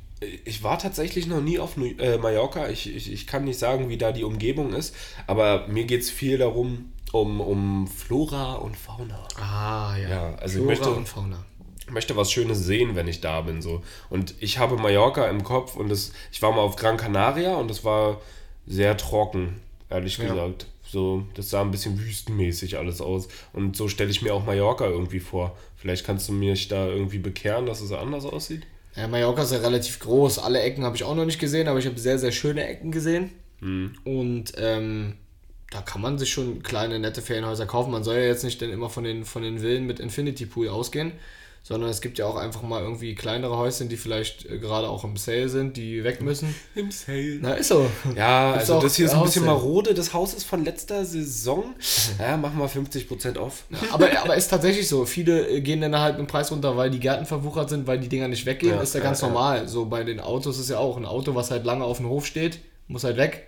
Ich 0.46 0.62
war 0.64 0.78
tatsächlich 0.78 1.26
noch 1.26 1.42
nie 1.42 1.58
auf 1.58 1.78
New 1.78 1.88
äh, 1.98 2.18
Mallorca. 2.18 2.70
Ich, 2.70 2.94
ich, 2.94 3.12
ich 3.12 3.26
kann 3.26 3.44
nicht 3.46 3.58
sagen, 3.58 3.90
wie 3.90 3.98
da 3.98 4.12
die 4.12 4.24
Umgebung 4.24 4.74
ist, 4.74 4.96
aber 5.26 5.68
mir 5.68 5.86
geht 5.86 6.02
es 6.02 6.12
viel 6.12 6.38
darum, 6.38 6.92
um, 7.12 7.42
um 7.42 7.88
Flora 7.88 8.54
und 8.54 8.78
Fauna. 8.78 9.28
Ah, 9.38 9.96
ja. 9.98 10.10
Ja, 10.10 10.36
also 10.36 10.60
ich 10.60 10.64
Flora 10.66 10.68
möchte- 10.68 10.92
und 10.92 11.10
Fauna. 11.10 11.46
Ich 11.80 11.92
möchte 11.92 12.16
was 12.16 12.32
Schönes 12.32 12.60
sehen, 12.64 12.96
wenn 12.96 13.08
ich 13.08 13.20
da 13.20 13.42
bin. 13.42 13.62
So. 13.62 13.82
Und 14.10 14.36
ich 14.40 14.60
habe 14.60 14.78
Mallorca 14.78 15.28
im 15.28 15.44
Kopf 15.44 15.76
und 15.76 15.90
das, 15.90 16.14
ich 16.32 16.42
war 16.42 16.52
mal 16.52 16.62
auf 16.62 16.76
Gran 16.76 16.98
Canaria 16.98 17.56
und 17.56 17.68
das 17.68 17.84
war 17.84 18.22
sehr 18.68 18.96
trocken, 18.98 19.60
ehrlich 19.90 20.18
Ja. 20.20 20.26
gesagt. 20.30 20.68
So, 20.88 21.24
das 21.34 21.50
sah 21.50 21.62
ein 21.62 21.72
bisschen 21.72 22.00
wüstenmäßig 22.00 22.78
alles 22.78 23.02
aus. 23.02 23.28
Und 23.54 23.76
so 23.76 23.88
stelle 23.88 24.12
ich 24.12 24.22
mir 24.22 24.34
auch 24.36 24.46
Mallorca 24.46 24.86
irgendwie 24.86 25.20
vor. 25.22 25.58
Vielleicht 25.78 26.06
kannst 26.06 26.30
du 26.30 26.34
mich 26.34 26.68
da 26.68 26.86
irgendwie 26.86 27.18
bekehren, 27.18 27.66
dass 27.66 27.82
es 27.82 27.92
anders 27.92 28.26
aussieht. 28.26 28.64
Ja, 28.96 29.08
Mallorca 29.08 29.44
ist 29.44 29.52
ja 29.52 29.60
relativ 29.60 30.00
groß. 30.00 30.40
Alle 30.40 30.62
Ecken 30.62 30.84
habe 30.84 30.96
ich 30.96 31.04
auch 31.04 31.16
noch 31.16 31.26
nicht 31.26 31.40
gesehen, 31.40 31.68
aber 31.68 31.80
ich 31.80 31.86
habe 31.86 32.00
sehr, 32.00 32.20
sehr 32.20 32.32
schöne 32.32 32.68
Ecken 32.68 32.92
gesehen. 32.92 33.32
Hm. 33.60 33.94
Und 34.04 34.54
ähm, 34.58 35.14
da 35.72 35.82
kann 35.82 36.02
man 36.02 36.18
sich 36.18 36.30
schon 36.30 36.62
kleine, 36.62 37.00
nette 37.00 37.22
Ferienhäuser 37.22 37.66
kaufen. 37.66 37.92
Man 37.92 38.04
soll 38.04 38.16
ja 38.16 38.26
jetzt 38.26 38.44
nicht 38.44 38.62
dann 38.62 38.70
immer 38.70 38.90
von 38.90 39.04
den, 39.04 39.24
von 39.24 39.42
den 39.42 39.60
Villen 39.60 39.86
mit 39.86 40.00
Infinity 40.00 40.46
Pool 40.46 40.68
ausgehen, 40.68 41.14
sondern 41.64 41.90
es 41.90 42.02
gibt 42.02 42.18
ja 42.18 42.26
auch 42.26 42.38
einfach 42.38 42.64
mal 42.64 42.82
irgendwie 42.82 43.14
kleinere 43.14 43.56
Häuschen, 43.56 43.88
die 43.88 43.98
vielleicht 43.98 44.46
äh, 44.46 44.58
gerade 44.58 44.90
auch 44.90 45.04
im 45.04 45.16
Sale 45.18 45.48
sind, 45.48 45.78
die 45.78 46.04
weg 46.04 46.22
müssen. 46.22 46.56
Im 46.76 46.90
Sale. 46.90 47.38
Na, 47.42 47.54
ist 47.54 47.68
so. 47.68 47.90
Ja, 48.16 48.54
Gibt's 48.54 48.70
also 48.70 48.82
das 48.82 48.96
hier 48.96 49.06
ist 49.06 49.14
ein 49.14 49.24
bisschen 49.24 49.46
marode. 49.46 49.94
Das 49.94 50.14
Haus 50.14 50.34
ist 50.34 50.46
von 50.46 50.64
letzter 50.64 51.06
Saison. 51.06 51.76
Ja, 52.20 52.38
machen 52.38 52.58
wir 52.58 52.70
50% 52.70 53.38
off. 53.38 53.64
Aber, 53.92 54.08
aber 54.22 54.36
ist 54.36 54.48
tatsächlich 54.48 54.88
so. 54.88 55.06
Viele 55.06 55.48
äh, 55.48 55.62
gehen 55.62 55.82
dann 55.82 55.98
halt 55.98 56.18
mit 56.18 56.28
dem 56.28 56.30
Preis 56.30 56.52
runter, 56.52 56.78
weil 56.78 56.90
die 56.90 57.00
Gärten 57.00 57.26
verwuchert 57.26 57.70
sind, 57.70 57.88
weil 57.88 58.00
die 58.00 58.10
Dinger 58.10 58.28
nicht 58.28 58.46
weggehen. 58.46 58.76
Ja, 58.76 58.82
ist 58.82 58.94
ja 58.94 59.00
ja, 59.02 59.06
ganz 59.06 59.22
ja. 59.22 59.28
normal. 59.28 59.68
So 59.68 59.86
bei 59.86 60.04
den 60.04 60.20
Autos 60.20 60.60
ist 60.60 60.70
ja 60.70 60.78
auch 60.78 60.98
ein 60.98 61.06
Auto, 61.06 61.36
was 61.36 61.52
halt 61.52 61.66
lange 61.66 61.84
auf 61.84 61.98
dem 61.98 62.08
Hof 62.08 62.26
steht, 62.26 62.60
muss 62.88 63.04
halt 63.04 63.18
weg. 63.18 63.48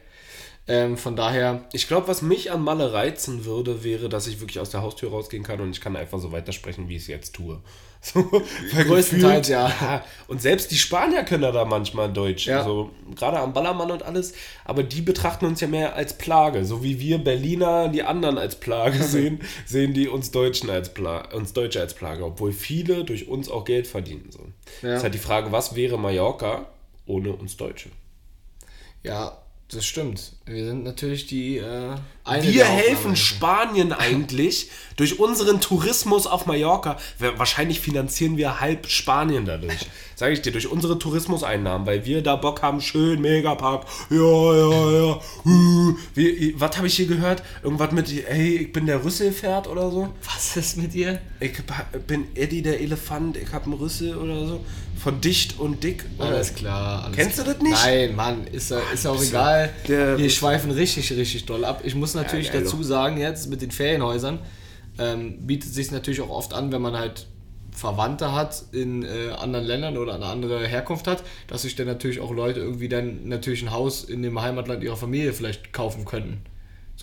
Ähm, 0.66 0.98
von 0.98 1.16
daher, 1.16 1.66
Ich 1.74 1.88
glaube, 1.88 2.08
was 2.08 2.22
mich 2.22 2.52
an 2.52 2.62
Malle 2.62 2.94
reizen 2.94 3.44
würde, 3.46 3.84
wäre, 3.84 4.08
dass 4.08 4.28
ich 4.28 4.40
wirklich 4.40 4.60
aus 4.60 4.70
der 4.70 4.82
Haustür 4.82 5.10
rausgehen 5.10 5.44
kann 5.44 5.60
und 5.60 5.72
ich 5.72 5.82
kann 5.82 5.96
einfach 5.96 6.20
so 6.20 6.32
weitersprechen, 6.32 6.88
wie 6.88 6.96
ich 6.96 7.04
es 7.04 7.08
jetzt 7.08 7.36
tue. 7.36 7.62
So, 8.06 8.30
weil 8.74 8.84
Größtenteils, 8.84 9.48
ja. 9.48 10.04
Und 10.28 10.42
selbst 10.42 10.72
die 10.72 10.76
Spanier 10.76 11.24
können 11.24 11.54
da 11.54 11.64
manchmal 11.64 12.12
Deutsch. 12.12 12.48
Ja. 12.48 12.64
So, 12.64 12.92
gerade 13.16 13.40
am 13.40 13.54
Ballermann 13.54 13.92
und 13.92 14.04
alles. 14.04 14.34
Aber 14.66 14.84
die 14.84 15.02
betrachten 15.02 15.46
uns 15.46 15.62
ja 15.62 15.68
mehr 15.68 15.96
als 15.96 16.18
Plage. 16.18 16.66
So 16.66 16.84
wie 16.84 17.00
wir 17.00 17.18
Berliner 17.20 17.88
die 17.88 18.04
anderen 18.04 18.38
als 18.38 18.56
Plage 18.56 19.02
sehen, 19.04 19.40
sehen 19.66 19.94
die 19.94 20.10
uns 20.10 20.32
Deutschen 20.32 20.70
als 20.70 20.94
Pla 20.94 21.30
uns 21.34 21.54
Deutsche 21.54 21.80
als 21.80 21.94
Plage. 21.94 22.26
Obwohl 22.26 22.52
viele 22.52 23.06
durch 23.06 23.30
uns 23.30 23.50
auch 23.50 23.64
Geld 23.64 23.88
verdienen. 23.88 24.30
So. 24.32 24.40
Ja. 24.82 24.90
Das 24.90 24.98
ist 24.98 25.04
halt 25.04 25.14
die 25.14 25.20
Frage, 25.20 25.54
was 25.54 25.76
wäre 25.76 25.98
Mallorca 25.98 26.66
ohne 27.06 27.32
uns 27.32 27.56
Deutsche? 27.56 27.90
ja, 29.04 29.38
das 29.72 29.86
stimmt. 29.86 30.34
Wir 30.46 30.66
sind 30.66 30.84
natürlich 30.84 31.26
die 31.26 31.58
äh, 31.58 31.96
Wir 32.42 32.66
helfen 32.66 33.16
Spanien 33.16 33.92
eigentlich 33.94 34.70
durch 34.98 35.20
unseren 35.20 35.62
Tourismus 35.62 36.28
auf 36.28 36.46
Mallorca. 36.46 36.98
Wahrscheinlich 37.18 37.80
finanzieren 37.80 38.38
wir 38.38 38.60
halb 38.60 38.88
Spanien 38.88 39.46
dadurch. 39.46 39.88
Sage 40.16 40.34
ich 40.34 40.42
dir, 40.42 40.52
durch 40.52 40.68
unsere 40.68 41.00
Tourismuseinnahmen, 41.00 41.88
weil 41.88 42.06
wir 42.06 42.22
da 42.22 42.36
Bock 42.36 42.62
haben, 42.62 42.82
schön, 42.82 43.22
Megapark. 43.22 43.86
Ja, 44.10 44.18
ja, 44.18 44.92
ja. 44.92 45.22
Wie, 46.14 46.54
was 46.60 46.78
habe 46.78 46.88
ich 46.88 46.96
hier 46.96 47.08
gehört? 47.08 47.42
Irgendwas 47.64 47.92
mit, 47.92 48.10
hey, 48.28 48.58
ich 48.58 48.72
bin 48.72 48.86
der 48.86 49.04
Rüsselpferd 49.04 49.68
oder 49.68 49.90
so. 49.90 50.14
Was 50.24 50.56
ist 50.56 50.78
mit 50.78 50.94
dir? 50.94 51.20
Ich 51.40 51.54
bin 52.06 52.28
Eddie 52.36 52.62
der 52.62 52.80
Elefant, 52.80 53.38
ich 53.38 53.52
habe 53.52 53.66
einen 53.66 53.74
Rüssel 53.74 54.16
oder 54.16 54.46
so. 54.46 54.60
Von 55.04 55.20
dicht 55.20 55.60
und 55.60 55.84
dick. 55.84 56.06
Oder? 56.18 56.30
Alles 56.30 56.56
klar. 56.56 57.04
Alles 57.04 57.18
Kennst 57.18 57.38
du 57.40 57.44
das 57.44 57.60
nicht? 57.60 57.72
Nein, 57.84 58.16
Mann, 58.16 58.48
ist, 58.48 58.72
ja- 58.72 58.80
ist 58.94 59.04
ja 59.04 59.12
auch 59.12 59.22
egal. 59.22 59.70
Wir 59.86 60.30
schweifen 60.30 60.72
richtig, 60.72 61.12
richtig 61.12 61.46
doll 61.46 61.66
ab. 61.66 61.82
Ich 61.84 61.94
muss 61.94 62.14
natürlich 62.14 62.52
geil, 62.54 62.64
dazu 62.64 62.82
sagen, 62.84 63.18
jetzt 63.18 63.50
mit 63.50 63.62
den 63.62 63.72
Ferienhäusern, 63.72 64.40
ähm, 64.98 65.46
bietet 65.46 65.74
sich 65.74 65.92
natürlich 65.92 66.22
auch 66.22 66.30
oft 66.30 66.54
an, 66.54 66.72
wenn 66.72 66.82
man 66.82 66.96
halt 66.96 67.28
Verwandte 67.72 68.32
hat 68.34 68.64
in 68.72 69.04
äh, 69.04 69.32
anderen 69.38 69.66
Ländern 69.66 69.98
oder 69.98 70.14
eine 70.14 70.28
andere 70.28 70.66
Herkunft 70.68 71.08
hat, 71.08 71.24
dass 71.48 71.64
sich 71.64 71.76
dann 71.76 71.88
natürlich 71.88 72.20
auch 72.22 72.32
Leute 72.32 72.60
irgendwie 72.62 72.88
dann 72.88 73.28
natürlich 73.28 73.62
ein 73.64 73.72
Haus 73.72 74.04
in 74.04 74.22
dem 74.22 74.40
Heimatland 74.42 74.84
ihrer 74.84 74.96
Familie 74.96 75.34
vielleicht 75.34 75.74
kaufen 75.74 76.06
könnten. 76.06 76.42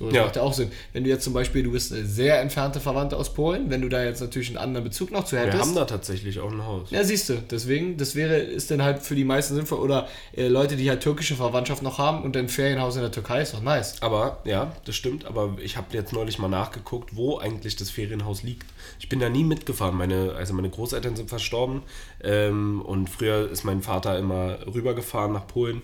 So, 0.01 0.07
das 0.07 0.15
Ja. 0.17 0.25
macht 0.25 0.37
ja 0.37 0.43
auch 0.43 0.55
Sinn. 0.55 0.73
Wenn 0.95 1.05
du 1.05 1.11
jetzt 1.11 1.25
zum 1.25 1.35
Beispiel, 1.35 1.63
du 1.63 1.73
bist 1.73 1.93
eine 1.93 2.07
sehr 2.07 2.41
entfernte 2.41 2.81
Verwandte 2.81 3.19
aus 3.19 3.35
Polen, 3.35 3.69
wenn 3.69 3.83
du 3.83 3.89
da 3.91 4.03
jetzt 4.03 4.21
natürlich 4.23 4.49
einen 4.49 4.57
anderen 4.57 4.85
Bezug 4.85 5.11
noch 5.13 5.25
zu 5.25 5.37
Wir 5.37 5.43
hättest. 5.43 5.61
haben 5.63 5.75
da 5.75 5.85
tatsächlich 5.85 6.41
auch 6.41 6.51
ein 6.51 6.65
Haus. 6.65 6.91
Ja, 6.91 7.05
siehst 7.05 7.29
du, 7.29 7.35
deswegen, 7.51 7.99
das 7.99 8.15
wäre, 8.17 8.39
ist 8.39 8.71
dann 8.71 8.83
halt 8.83 9.03
für 9.03 9.15
die 9.15 9.25
meisten 9.25 9.55
sinnvoll. 9.55 9.79
Oder 9.79 10.09
äh, 10.35 10.49
Leute, 10.49 10.77
die 10.77 10.89
halt 10.89 11.03
türkische 11.03 11.35
Verwandtschaft 11.37 11.83
noch 11.83 11.99
haben 11.99 12.23
und 12.25 12.35
ein 12.37 12.49
Ferienhaus 12.49 12.97
in 12.97 13.03
der 13.03 13.13
Türkei 13.13 13.43
ist 13.43 13.53
doch 13.53 13.61
nice. 13.63 14.01
Aber, 14.01 14.39
ja, 14.45 14.73
das 14.87 14.97
stimmt, 14.97 15.27
aber 15.27 15.57
ich 15.63 15.77
habe 15.77 15.89
jetzt 15.93 16.15
neulich 16.15 16.39
mal 16.39 16.49
nachgeguckt, 16.49 17.15
wo 17.15 17.37
eigentlich 17.39 17.77
das 17.77 17.91
Ferienhaus 17.91 18.43
liegt. 18.43 18.67
Ich 18.99 19.11
bin 19.11 19.21
da 19.21 19.29
nie 19.29 19.45
mitgefahren. 19.45 19.95
Meine, 19.97 20.33
also 20.35 20.55
meine 20.55 20.71
Großeltern 20.71 21.15
sind 21.15 21.29
verstorben 21.29 21.83
ähm, 22.25 22.81
und 22.81 23.11
früher 23.11 23.51
ist 23.51 23.65
mein 23.65 23.83
Vater 23.83 24.19
immer 24.19 24.59
rübergefahren 24.73 25.33
nach 25.35 25.47
Polen 25.47 25.83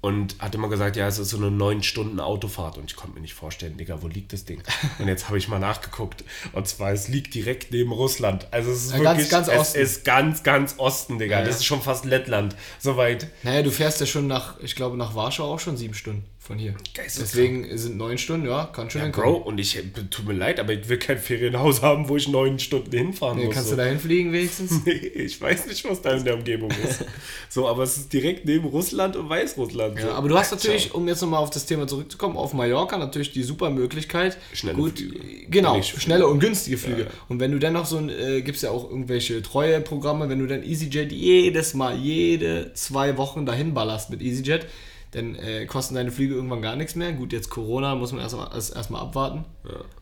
und 0.00 0.36
hat 0.38 0.54
immer 0.54 0.68
gesagt, 0.68 0.94
ja, 0.96 1.08
es 1.08 1.18
ist 1.18 1.30
so 1.30 1.38
eine 1.38 1.50
neun 1.50 1.82
Stunden 1.82 2.20
Autofahrt 2.20 2.78
und 2.78 2.88
ich 2.90 2.96
konnte 2.96 3.14
mir 3.16 3.20
nicht 3.20 3.34
vorstellen, 3.34 3.76
Digga, 3.76 4.00
wo 4.00 4.06
liegt 4.06 4.32
das 4.32 4.44
Ding? 4.44 4.62
Und 5.00 5.08
jetzt 5.08 5.26
habe 5.28 5.38
ich 5.38 5.48
mal 5.48 5.58
nachgeguckt 5.58 6.22
und 6.52 6.68
zwar, 6.68 6.92
es 6.92 7.08
liegt 7.08 7.34
direkt 7.34 7.72
neben 7.72 7.90
Russland. 7.90 8.46
Also 8.52 8.70
es 8.70 8.84
ist 8.86 8.92
Ja, 8.92 8.98
ganz, 9.02 9.18
wirklich, 9.18 9.30
ganz 9.30 9.48
es 9.48 9.58
Osten. 9.58 9.78
ist 9.80 10.04
ganz, 10.04 10.42
ganz 10.44 10.74
Osten, 10.78 11.18
Digga. 11.18 11.38
Ja, 11.40 11.44
Das 11.44 11.54
ja. 11.56 11.58
ist 11.58 11.64
schon 11.64 11.82
fast 11.82 12.04
Lettland, 12.04 12.54
soweit. 12.78 13.26
Naja, 13.42 13.62
du 13.62 13.70
fährst 13.72 13.98
ja 14.00 14.06
schon 14.06 14.28
nach, 14.28 14.60
ich 14.60 14.76
glaube, 14.76 14.96
nach 14.96 15.14
Warschau 15.16 15.52
auch 15.52 15.60
schon 15.60 15.76
sieben 15.76 15.94
Stunden 15.94 16.24
von 16.48 16.58
hier. 16.58 16.74
Deswegen 16.96 17.76
sind 17.76 17.98
neun 17.98 18.16
Stunden, 18.16 18.48
ja, 18.48 18.64
kann 18.72 18.88
schon 18.88 19.00
Ja, 19.00 19.04
hinkommen. 19.04 19.32
Bro, 19.34 19.36
und 19.48 19.58
ich, 19.58 19.78
tut 20.10 20.26
mir 20.26 20.32
leid, 20.32 20.58
aber 20.58 20.72
ich 20.72 20.88
will 20.88 20.98
kein 20.98 21.18
Ferienhaus 21.18 21.82
haben, 21.82 22.08
wo 22.08 22.16
ich 22.16 22.26
neun 22.26 22.58
Stunden 22.58 22.90
hinfahren 22.90 23.36
Nee, 23.38 23.44
muss. 23.44 23.54
kannst 23.54 23.68
so. 23.68 23.76
du 23.76 23.82
da 23.82 23.88
hinfliegen 23.88 24.32
wenigstens? 24.32 24.72
Nee, 24.86 24.92
ich 24.92 25.38
weiß 25.38 25.66
nicht, 25.66 25.84
was 25.88 26.00
da 26.00 26.12
in 26.16 26.24
der 26.24 26.34
Umgebung 26.34 26.70
ist. 26.70 27.04
so, 27.50 27.68
aber 27.68 27.82
es 27.82 27.98
ist 27.98 28.12
direkt 28.12 28.46
neben 28.46 28.64
Russland 28.64 29.14
und 29.16 29.28
Weißrussland. 29.28 30.00
so. 30.00 30.06
Ja, 30.06 30.14
aber 30.14 30.28
du 30.28 30.38
hast 30.38 30.50
natürlich, 30.50 30.94
um 30.94 31.06
jetzt 31.06 31.20
nochmal 31.20 31.40
auf 31.42 31.50
das 31.50 31.66
Thema 31.66 31.86
zurückzukommen, 31.86 32.38
auf 32.38 32.54
Mallorca 32.54 32.96
natürlich 32.96 33.32
die 33.32 33.42
super 33.42 33.68
Möglichkeit. 33.68 34.38
Schnelle 34.54 34.76
gut, 34.78 34.98
Flüge. 34.98 35.18
Genau, 35.50 35.72
Billigflüge. 35.72 36.00
schnelle 36.02 36.26
und 36.26 36.40
günstige 36.40 36.78
Flüge. 36.78 37.02
Ja. 37.02 37.08
Und 37.28 37.40
wenn 37.40 37.52
du 37.52 37.58
dann 37.58 37.74
noch 37.74 37.84
so 37.84 37.98
ein, 37.98 38.08
äh, 38.08 38.40
gibt 38.40 38.56
es 38.56 38.62
ja 38.62 38.70
auch 38.70 38.88
irgendwelche 38.88 39.42
Treueprogramme, 39.42 40.30
wenn 40.30 40.38
du 40.38 40.46
dann 40.46 40.62
EasyJet 40.62 41.12
jedes 41.12 41.74
Mal, 41.74 41.94
jede 41.98 42.72
zwei 42.72 43.18
Wochen 43.18 43.44
dahin 43.44 43.74
ballerst 43.74 44.08
mit 44.08 44.22
EasyJet, 44.22 44.64
dann 45.12 45.34
äh, 45.36 45.66
kosten 45.66 45.94
deine 45.94 46.10
Flüge 46.10 46.34
irgendwann 46.34 46.62
gar 46.62 46.76
nichts 46.76 46.94
mehr. 46.94 47.12
Gut, 47.12 47.32
jetzt 47.32 47.50
Corona 47.50 47.94
muss 47.94 48.12
man 48.12 48.20
erstmal 48.20 48.52
erst, 48.52 48.76
abwarten. 49.02 49.44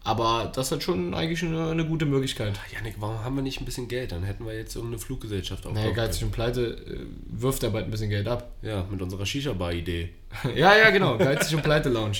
Aber 0.07 0.52
das 0.54 0.70
hat 0.70 0.82
schon 0.84 1.14
eigentlich 1.14 1.42
eine, 1.42 1.70
eine 1.70 1.84
gute 1.84 2.07
Möglichkeit. 2.07 2.54
Janik, 2.72 2.94
warum 3.00 3.24
haben 3.24 3.34
wir 3.34 3.42
nicht 3.42 3.61
ein 3.61 3.64
bisschen 3.64 3.88
Geld? 3.88 4.12
Dann 4.12 4.22
hätten 4.22 4.46
wir 4.46 4.54
jetzt 4.57 4.76
irgendeine 4.76 5.00
Fluggesellschaft 5.00 5.64
Naja, 5.64 5.76
aufgebaut. 5.78 5.96
geizig 5.96 6.22
und 6.24 6.30
pleite 6.30 6.61
äh, 6.86 7.07
wirft 7.28 7.62
er 7.64 7.70
bald 7.70 7.86
ein 7.86 7.90
bisschen 7.90 8.11
Geld 8.11 8.28
ab. 8.28 8.50
Ja, 8.62 8.84
mit 8.90 9.02
unserer 9.02 9.26
Shisha-Bar-Idee. 9.26 10.11
Ja, 10.54 10.76
ja, 10.76 10.90
genau. 10.90 11.16
Geizig 11.18 11.54
und 11.57 11.62
Pleite 11.62 11.88
Lounge. 11.88 12.18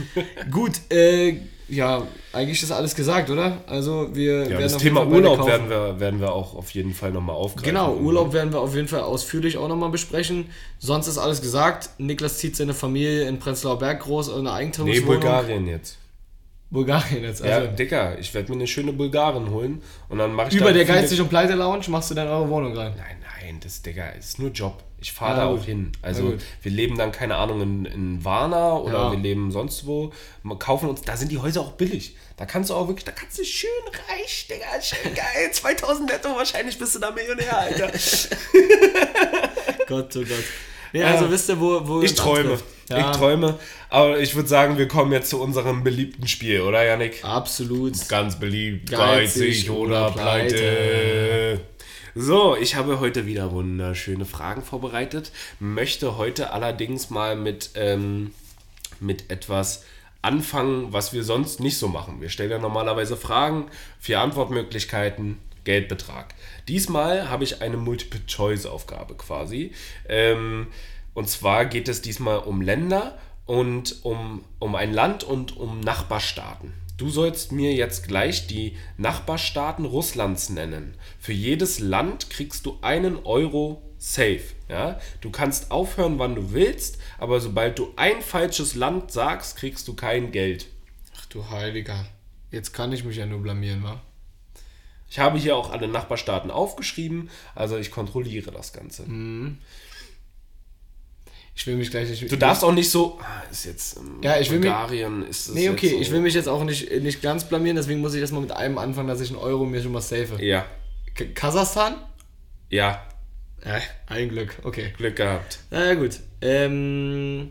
Gut, 0.50 0.72
äh, 0.90 1.36
ja, 1.68 2.06
eigentlich 2.32 2.62
ist 2.62 2.70
alles 2.72 2.94
gesagt, 2.94 3.28
oder? 3.30 3.58
Also 3.66 4.08
wir 4.14 4.44
Ja, 4.44 4.48
werden 4.50 4.62
das 4.62 4.78
Thema 4.78 5.06
Urlaub 5.06 5.46
werden 5.46 5.68
wir, 5.68 6.00
werden 6.00 6.18
wir 6.20 6.32
auch 6.32 6.54
auf 6.54 6.70
jeden 6.70 6.94
Fall 6.94 7.12
nochmal 7.12 7.36
aufgreifen. 7.36 7.68
Genau, 7.68 7.94
Urlaub 7.94 8.32
werden 8.32 8.52
wir 8.52 8.60
auf 8.60 8.74
jeden 8.74 8.88
Fall 8.88 9.00
ausführlich 9.02 9.58
auch 9.58 9.68
nochmal 9.68 9.90
besprechen. 9.90 10.46
Sonst 10.78 11.08
ist 11.08 11.18
alles 11.18 11.42
gesagt. 11.42 11.90
Niklas 11.98 12.38
zieht 12.38 12.56
seine 12.56 12.72
Familie 12.74 13.28
in 13.28 13.38
Prenzlauer 13.38 13.78
Berg 13.78 14.00
groß, 14.00 14.28
in 14.28 14.34
eine 14.34 14.42
Nee, 14.44 14.48
Eigentumswohnung. 14.50 15.04
Bulgarien 15.06 15.66
jetzt. 15.68 15.98
Bulgarien 16.70 17.22
jetzt. 17.24 17.44
Ja, 17.44 17.56
Also 17.58 17.68
Dicker, 17.68 18.18
ich 18.18 18.32
werde 18.34 18.50
mir 18.50 18.56
eine 18.58 18.66
schöne 18.66 18.92
Bulgarin 18.92 19.50
holen 19.50 19.82
und 20.08 20.18
dann 20.18 20.32
mache 20.32 20.48
ich 20.48 20.56
über 20.56 20.72
der 20.72 20.84
Geizig 20.84 21.20
und 21.20 21.28
Pleite 21.28 21.54
Lounge 21.54 21.84
machst 21.88 22.10
du 22.10 22.14
dann 22.14 22.28
eure 22.28 22.48
Wohnung 22.48 22.76
rein. 22.76 22.92
Nein, 22.96 23.16
nein, 23.42 23.60
das, 23.62 23.80
Digga, 23.82 24.08
ist 24.10 24.38
nur 24.38 24.50
Job. 24.50 24.82
Ich 25.00 25.12
fahre 25.12 25.38
Ja, 25.38 25.44
da 25.46 25.50
gut. 25.52 25.60
auch 25.60 25.64
hin. 25.64 25.92
Also, 26.02 26.34
wir 26.62 26.72
leben 26.72 26.98
dann, 26.98 27.12
keine 27.12 27.36
Ahnung, 27.36 27.62
in, 27.62 27.84
in 27.84 28.24
Warna 28.24 28.76
oder 28.78 28.92
Ja. 29.04 29.12
wir 29.12 29.18
leben 29.18 29.52
sonst 29.52 29.86
wo. 29.86 30.12
Wir 30.42 30.58
kaufen 30.58 30.88
uns, 30.88 31.02
da 31.02 31.16
sind 31.16 31.30
die 31.30 31.38
Häuser 31.38 31.60
auch 31.60 31.72
billig. 31.72 32.16
Da 32.36 32.46
kannst 32.46 32.68
du 32.70 32.74
auch 32.74 32.88
wirklich, 32.88 33.04
da 33.04 33.12
kannst 33.12 33.38
du 33.38 33.44
schön 33.44 33.70
reich, 34.10 34.48
Digga, 34.50 34.66
schön 34.82 35.14
geil. 35.14 35.50
2000 35.52 36.10
netto, 36.10 36.34
wahrscheinlich 36.34 36.76
bist 36.78 36.96
du 36.96 36.98
da 36.98 37.12
Millionär, 37.12 37.56
Alter. 37.58 37.90
Gott, 39.86 40.16
oh 40.16 40.20
Gott. 40.20 40.44
Ja, 40.92 41.06
also 41.06 41.30
wisst 41.30 41.48
ihr, 41.48 41.60
wo, 41.60 41.86
wo 41.86 42.02
Ich 42.02 42.14
träume. 42.14 42.58
Ja, 42.88 43.10
Ich 43.10 43.16
träume. 43.16 43.58
Aber 43.90 44.18
ich 44.18 44.34
würde 44.34 44.48
sagen, 44.48 44.78
wir 44.78 44.88
kommen 44.88 45.12
jetzt 45.12 45.30
zu 45.30 45.40
unserem 45.40 45.84
beliebten 45.84 46.26
Spiel, 46.26 46.60
oder 46.62 46.84
Janik? 46.84 47.24
Absolut. 47.24 48.08
Ganz 48.08 48.38
beliebt. 48.38 48.90
Geizig 48.90 49.42
Geizig 49.42 49.70
oder 49.70 50.06
oder 50.06 50.10
pleite. 50.10 50.54
pleite. 50.54 51.60
So, 52.14 52.56
ich 52.56 52.74
habe 52.74 52.98
heute 53.00 53.26
wieder 53.26 53.52
wunderschöne 53.52 54.24
Fragen 54.24 54.62
vorbereitet. 54.62 55.30
Möchte 55.60 56.16
heute 56.16 56.52
allerdings 56.52 57.10
mal 57.10 57.36
mit, 57.36 57.70
ähm, 57.74 58.32
mit 58.98 59.30
etwas 59.30 59.84
anfangen, 60.22 60.92
was 60.92 61.12
wir 61.12 61.22
sonst 61.22 61.60
nicht 61.60 61.78
so 61.78 61.88
machen. 61.88 62.20
Wir 62.20 62.28
stellen 62.28 62.50
ja 62.50 62.58
normalerweise 62.58 63.16
Fragen, 63.16 63.66
vier 64.00 64.20
Antwortmöglichkeiten, 64.20 65.38
Geldbetrag. 65.64 66.34
Diesmal 66.68 67.30
habe 67.30 67.44
ich 67.44 67.62
eine 67.62 67.78
Multiple-Choice-Aufgabe 67.78 69.14
quasi. 69.14 69.72
Ähm, 70.08 70.68
und 71.14 71.28
zwar 71.28 71.64
geht 71.64 71.88
es 71.88 72.02
diesmal 72.02 72.38
um 72.38 72.60
Länder 72.60 73.18
und 73.46 74.04
um, 74.04 74.44
um 74.58 74.74
ein 74.74 74.92
Land 74.92 75.24
und 75.24 75.56
um 75.56 75.80
Nachbarstaaten. 75.80 76.74
Du 76.98 77.08
sollst 77.08 77.52
mir 77.52 77.72
jetzt 77.72 78.06
gleich 78.06 78.46
die 78.46 78.76
Nachbarstaaten 78.98 79.84
Russlands 79.84 80.50
nennen. 80.50 80.94
Für 81.18 81.32
jedes 81.32 81.78
Land 81.78 82.28
kriegst 82.28 82.66
du 82.66 82.78
einen 82.82 83.24
Euro 83.24 83.82
safe. 83.98 84.42
Ja? 84.68 85.00
Du 85.20 85.30
kannst 85.30 85.70
aufhören, 85.70 86.18
wann 86.18 86.34
du 86.34 86.52
willst, 86.52 86.98
aber 87.18 87.40
sobald 87.40 87.78
du 87.78 87.92
ein 87.96 88.20
falsches 88.20 88.74
Land 88.74 89.10
sagst, 89.10 89.56
kriegst 89.56 89.88
du 89.88 89.94
kein 89.94 90.32
Geld. 90.32 90.66
Ach 91.16 91.26
du 91.26 91.48
Heiliger. 91.48 92.06
Jetzt 92.50 92.72
kann 92.72 92.92
ich 92.92 93.04
mich 93.04 93.16
ja 93.16 93.26
nur 93.26 93.42
blamieren, 93.42 93.82
wa? 93.82 94.02
Ich 95.10 95.18
habe 95.18 95.38
hier 95.38 95.56
auch 95.56 95.70
alle 95.70 95.88
Nachbarstaaten 95.88 96.50
aufgeschrieben, 96.50 97.30
also 97.54 97.76
ich 97.78 97.90
kontrolliere 97.90 98.50
das 98.50 98.72
Ganze. 98.72 99.04
Ich 101.54 101.66
will 101.66 101.76
mich 101.76 101.90
gleich 101.90 102.08
nicht. 102.08 102.30
Du 102.30 102.36
darfst 102.36 102.62
auch 102.62 102.72
nicht 102.72 102.90
so, 102.90 103.18
ah, 103.20 103.42
ist 103.50 103.64
jetzt 103.64 103.96
ähm, 103.96 104.20
Ja, 104.22 104.38
ich 104.38 104.48
will 104.50 104.58
mich- 104.60 104.68
Bulgarien, 104.68 105.26
ist 105.26 105.48
es 105.48 105.54
Nee, 105.54 105.70
okay, 105.70 105.90
so, 105.90 106.00
ich 106.00 106.10
will 106.12 106.20
mich 106.20 106.34
jetzt 106.34 106.48
auch 106.48 106.62
nicht, 106.62 106.90
nicht 107.02 107.20
ganz 107.20 107.44
blamieren, 107.48 107.76
deswegen 107.76 108.00
muss 108.00 108.14
ich 108.14 108.20
erstmal 108.20 108.42
mit 108.42 108.52
einem 108.52 108.78
anfangen, 108.78 109.08
dass 109.08 109.20
ich 109.20 109.30
einen 109.30 109.38
Euro 109.38 109.64
mir 109.64 109.82
schon 109.82 109.90
mal 109.92 110.00
safe. 110.00 110.36
Ja, 110.44 110.66
K 111.14 111.24
Kasachstan? 111.34 111.96
ja, 112.70 113.04
Ja, 113.64 113.80
ein 114.06 114.28
Glück, 114.28 114.56
okay. 114.62 114.92
Glück 114.96 115.16
gehabt. 115.16 115.58
Na 115.70 115.84
ja, 115.86 115.94
gut. 115.94 116.20
Ähm, 116.42 117.50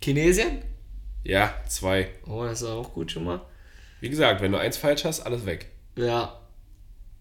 Chinesien? 0.00 0.62
Ja, 1.24 1.52
zwei. 1.68 2.10
Oh, 2.28 2.44
das 2.44 2.62
ist 2.62 2.68
auch 2.68 2.92
gut 2.94 3.10
schon 3.10 3.24
mal. 3.24 3.40
Wie 4.00 4.08
gesagt, 4.08 4.40
wenn 4.40 4.52
du 4.52 4.58
eins 4.58 4.76
falsch 4.76 5.04
hast, 5.04 5.20
alles 5.22 5.44
weg. 5.46 5.66
Ja. 5.96 6.38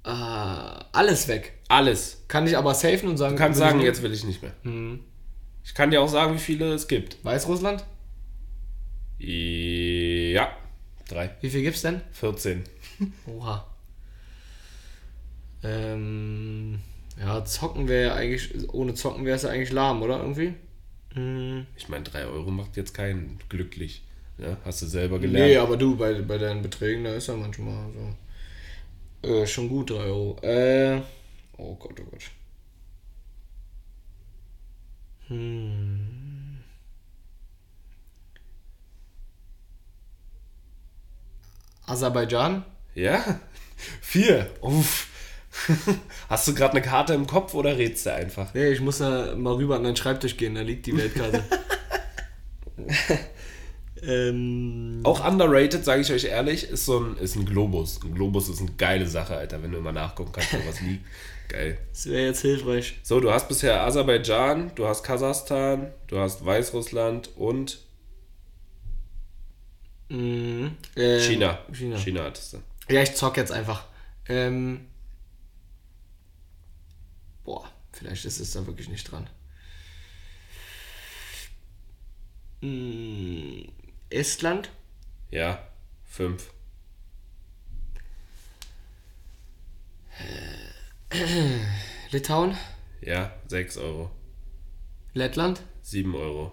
Ah, 0.06 0.86
alles 0.91 1.28
weg. 1.28 1.53
Alles. 1.68 2.24
Kann 2.28 2.45
ich 2.45 2.56
aber 2.56 2.76
safen 2.76 3.10
und 3.10 3.18
sagen. 3.18 3.36
Du 3.36 3.41
kannst 3.41 3.58
sagen, 3.58 3.82
jetzt 3.82 4.03
will 4.03 4.14
ich 4.14 4.24
nicht 4.24 4.43
mehr. 4.43 4.53
Ich 5.64 5.74
kann 5.74 5.89
dir 5.89 6.01
auch 6.01 6.08
sagen, 6.08 6.36
wie 6.36 6.39
viele 6.39 6.74
es 6.74 6.88
gibt. 6.88 7.24
Weißrussland? 7.26 7.84
Ja, 9.18 10.49
drei. 11.10 11.32
Wie 11.41 11.49
viel 11.49 11.64
gibt's 11.64 11.82
denn? 11.82 12.01
14. 12.12 12.64
Oha. 13.26 13.66
Ähm, 15.64 16.80
ja, 17.20 17.43
zocken 17.43 17.88
wäre 17.88 18.10
ja 18.10 18.16
eigentlich, 18.16 18.72
ohne 18.72 18.93
zocken 18.93 19.26
wäre 19.26 19.38
es 19.38 19.41
ja 19.41 19.49
eigentlich 19.49 19.72
lahm, 19.72 20.03
oder 20.03 20.20
irgendwie? 20.20 20.53
Hm. 21.14 21.66
Ich 21.76 21.89
meine, 21.89 22.03
drei 22.03 22.26
Euro 22.26 22.51
macht 22.51 22.78
jetzt 22.78 22.93
keinen 22.93 23.39
glücklich. 23.49 24.03
Ja, 24.38 24.58
hast 24.66 24.84
du 24.84 24.86
selber 24.86 25.18
gelernt. 25.18 25.49
Nee, 25.49 25.58
aber 25.58 25.78
du, 25.78 25.95
bei, 25.95 26.22
bei 26.22 26.38
deinen 26.38 26.62
Beträgen, 26.62 27.06
da 27.06 27.16
ist 27.16 27.28
ja 27.28 27.36
manchmal 27.36 27.91
so. 27.93 28.14
Äh, 29.26 29.47
schon 29.47 29.69
gut, 29.69 29.89
3 29.89 29.95
Euro. 29.95 30.38
Äh, 30.43 31.01
oh 31.57 31.76
Gott, 31.76 31.99
oh 31.99 32.03
Gott. 32.11 32.21
Hm. 35.28 36.59
Aserbaidschan? 41.88 42.63
Ja? 42.93 43.39
Vier. 44.01 44.51
Uff. 44.61 45.07
Hast 46.30 46.47
du 46.47 46.53
gerade 46.53 46.73
eine 46.73 46.82
Karte 46.84 47.13
im 47.15 47.26
Kopf 47.26 47.55
oder 47.55 47.78
redst 47.78 48.05
du 48.05 48.13
einfach? 48.13 48.53
Nee, 48.53 48.69
ich 48.69 48.82
muss 48.82 48.99
da 48.99 49.36
mal 49.36 49.53
rüber 49.55 49.78
an 49.78 49.84
deinen 49.84 49.95
Schreibtisch 49.95 50.38
gehen, 50.38 50.53
da 50.53 50.61
liegt 50.61 50.86
die 50.86 50.95
Weltkarte. 50.95 51.43
ähm, 54.04 55.00
Auch 55.04 55.26
underrated, 55.26 55.86
sage 55.86 56.02
ich 56.02 56.12
euch 56.12 56.26
ehrlich, 56.26 56.70
ist 56.70 56.86
so 56.86 57.00
ein, 57.00 57.18
ist 57.18 57.36
ein 57.36 57.46
Globus. 57.46 58.00
Ein 58.04 58.14
Globus 58.14 58.50
ist 58.50 58.60
eine 58.60 58.72
geile 58.72 59.08
Sache, 59.08 59.36
Alter, 59.36 59.62
wenn 59.64 59.72
du 59.72 59.78
immer 59.78 59.91
nachgucken 59.91 60.32
kannst, 60.34 60.54
wo 60.54 60.68
was 60.68 60.82
liegt. 60.82 61.06
Geil. 61.48 61.78
das 61.91 62.08
wäre 62.08 62.26
jetzt 62.26 62.41
hilfreich. 62.41 62.98
So, 63.04 63.20
du 63.20 63.32
hast 63.32 63.48
bisher 63.48 63.82
Aserbaidschan, 63.84 64.72
du 64.74 64.88
hast 64.88 65.04
Kasachstan, 65.04 65.91
du 66.08 66.20
hast 66.20 66.43
Weißrussland 66.46 67.30
und 67.38 67.80
Mhm. 70.10 70.78
Ähm, 70.96 71.20
China. 71.22 71.60
China. 71.74 71.98
China 71.98 72.24
hattest 72.26 72.54
du. 72.54 72.58
Ja, 72.89 73.02
ich 73.02 73.16
zock 73.16 73.38
jetzt 73.38 73.52
einfach. 73.52 73.86
Ähm, 74.28 74.86
boah, 77.43 77.68
vielleicht 77.91 78.26
ist 78.26 78.39
es 78.39 78.52
da 78.52 78.66
wirklich 78.68 78.89
nicht 78.89 79.12
dran. 79.12 79.28
Mm, 82.62 83.64
Estland? 84.16 84.70
Ja, 85.30 85.68
fünf. 86.05 86.49
Litauen? 92.11 92.55
Ja, 93.01 93.34
sechs 93.47 93.78
Euro. 93.78 94.09
Lettland? 95.13 95.61
Sieben 95.82 96.16
Euro. 96.16 96.51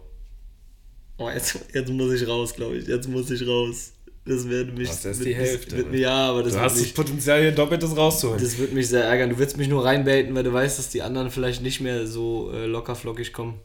Oh, 1.19 1.29
jetzt, 1.31 1.59
jetzt 1.73 1.91
muss 1.91 2.13
ich 2.21 2.27
raus, 2.29 2.55
glaube 2.55 2.77
ich. 2.77 2.87
Jetzt 2.87 3.09
muss 3.09 3.31
ich 3.31 3.47
raus. 3.47 3.93
Das 4.25 4.49
wird 4.49 4.77
mich. 4.77 4.89
Das 4.89 5.05
ist 5.05 5.25
die 5.25 5.35
Hälfte, 5.35 5.77
Wird, 5.79 5.91
ne? 5.91 5.99
ja, 5.99 6.31
aber 6.31 6.43
das 6.45 6.53
Du 6.53 6.61
hast 6.61 6.75
das 6.77 6.83
mich, 6.83 6.95
Potenzial 6.95 7.41
hier 7.41 7.53
doppeltes 7.53 7.97
rauszuholen. 7.97 8.41
das 8.41 8.57
wird 8.59 8.73
mich 8.73 8.89
sehr 8.89 9.05
ärgern. 9.05 9.31
Du 9.31 9.39
willst 9.39 9.57
mich 9.57 9.69
nur 9.69 9.85
reinbaiten, 9.85 10.35
weil 10.35 10.45
du 10.45 10.53
weißt, 10.53 10.79
dass 10.79 10.91
die 10.91 11.03
anderen 11.03 11.31
vielleicht 11.31 11.61
nicht 11.63 11.81
mehr 11.81 12.07
so 12.07 12.53
äh, 12.53 12.67
locker 12.67 12.95
flockig 12.95 13.33
kommen. 13.33 13.59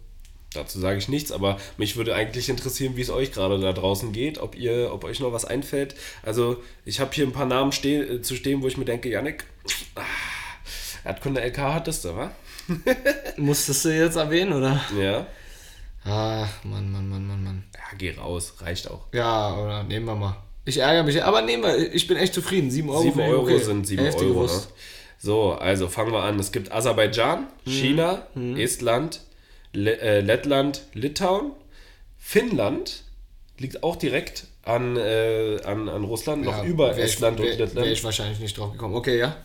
Dazu 0.58 0.80
sage 0.80 0.98
ich 0.98 1.08
nichts, 1.08 1.32
aber 1.32 1.58
mich 1.78 1.96
würde 1.96 2.16
eigentlich 2.16 2.50
interessieren, 2.50 2.96
wie 2.96 3.02
es 3.02 3.10
euch 3.10 3.32
gerade 3.32 3.60
da 3.60 3.74
draußen 3.74 4.12
geht, 4.12 4.40
ob 4.40 4.56
ihr, 4.58 4.92
ob 4.92 5.04
euch 5.04 5.20
noch 5.20 5.32
was 5.32 5.46
einfällt. 5.46 5.96
Also 6.24 6.58
ich 6.86 7.00
habe 7.00 7.12
hier 7.14 7.26
ein 7.26 7.32
paar 7.32 7.46
Namen 7.46 7.72
steh, 7.72 7.98
äh, 7.98 8.22
zu 8.22 8.36
stehen, 8.36 8.62
wo 8.62 8.68
ich 8.68 8.78
mir 8.78 8.86
denke, 8.86 9.10
Yannick, 9.10 9.46
ah, 9.96 10.02
Erdkunde 11.06 11.42
LK 11.42 11.58
hattest 11.58 12.06
du, 12.06 12.16
wa? 12.16 12.32
Musstest 13.38 13.86
du 13.86 13.90
jetzt 13.90 14.16
erwähnen, 14.16 14.54
oder? 14.54 14.82
Ja. 15.00 15.28
Ach, 16.04 16.64
Mann, 16.64 16.92
Mann, 16.92 17.10
Mann, 17.10 17.28
Mann, 17.28 17.44
Mann. 17.44 17.64
Ja, 17.74 17.98
geh 17.98 18.16
raus, 18.16 18.56
reicht 18.60 18.90
auch. 18.90 19.08
Ja, 19.14 19.56
oder 19.56 19.84
nehmen 19.84 20.06
wir 20.06 20.16
mal. 20.16 20.38
Ich 20.66 20.78
ärgere 20.78 21.04
mich, 21.04 21.24
aber 21.24 21.42
nehmen 21.42 21.64
wir. 21.64 21.94
Ich 21.94 22.08
bin 22.08 22.18
echt 22.18 22.34
zufrieden. 22.34 22.72
7 22.72 22.90
Euro. 22.90 23.02
7 23.02 23.14
finde 23.14 23.28
ich 23.28 23.34
Euro 23.34 23.44
okay. 23.44 23.60
sind 23.60 23.88
7 23.88 24.04
Hälfte 24.04 24.26
Euro. 24.26 24.46
Ne? 24.46 24.52
So, 25.18 25.54
also 25.54 25.88
fangen 25.88 26.12
wir 26.12 26.24
an. 26.24 26.40
Es 26.40 26.52
gibt 26.52 26.72
Aserbaidschan, 26.72 27.48
China, 27.66 28.28
Estland, 28.58 29.22
Le 29.78 30.00
äh, 30.02 30.20
Lettland, 30.22 30.82
Litauen, 30.94 31.52
Finnland 32.18 33.04
liegt 33.60 33.84
auch 33.84 33.96
direkt 33.96 34.46
an, 34.64 34.98
äh, 34.98 35.60
an, 35.64 35.88
an 35.88 36.04
Russland, 36.04 36.44
noch 36.44 36.58
Ja, 36.58 36.64
über 36.66 36.96
wär 36.96 37.06
ich- 37.06 37.12
Estland 37.14 37.40
und 37.40 37.46
wär- 37.46 37.52
Lettland. 37.58 37.76
Wäre 37.86 37.92
ich 37.94 38.04
wahrscheinlich 38.04 38.40
nicht 38.40 38.58
drauf 38.58 38.72
gekommen. 38.72 38.96
Okay, 38.96 39.18
ja. 39.20 39.36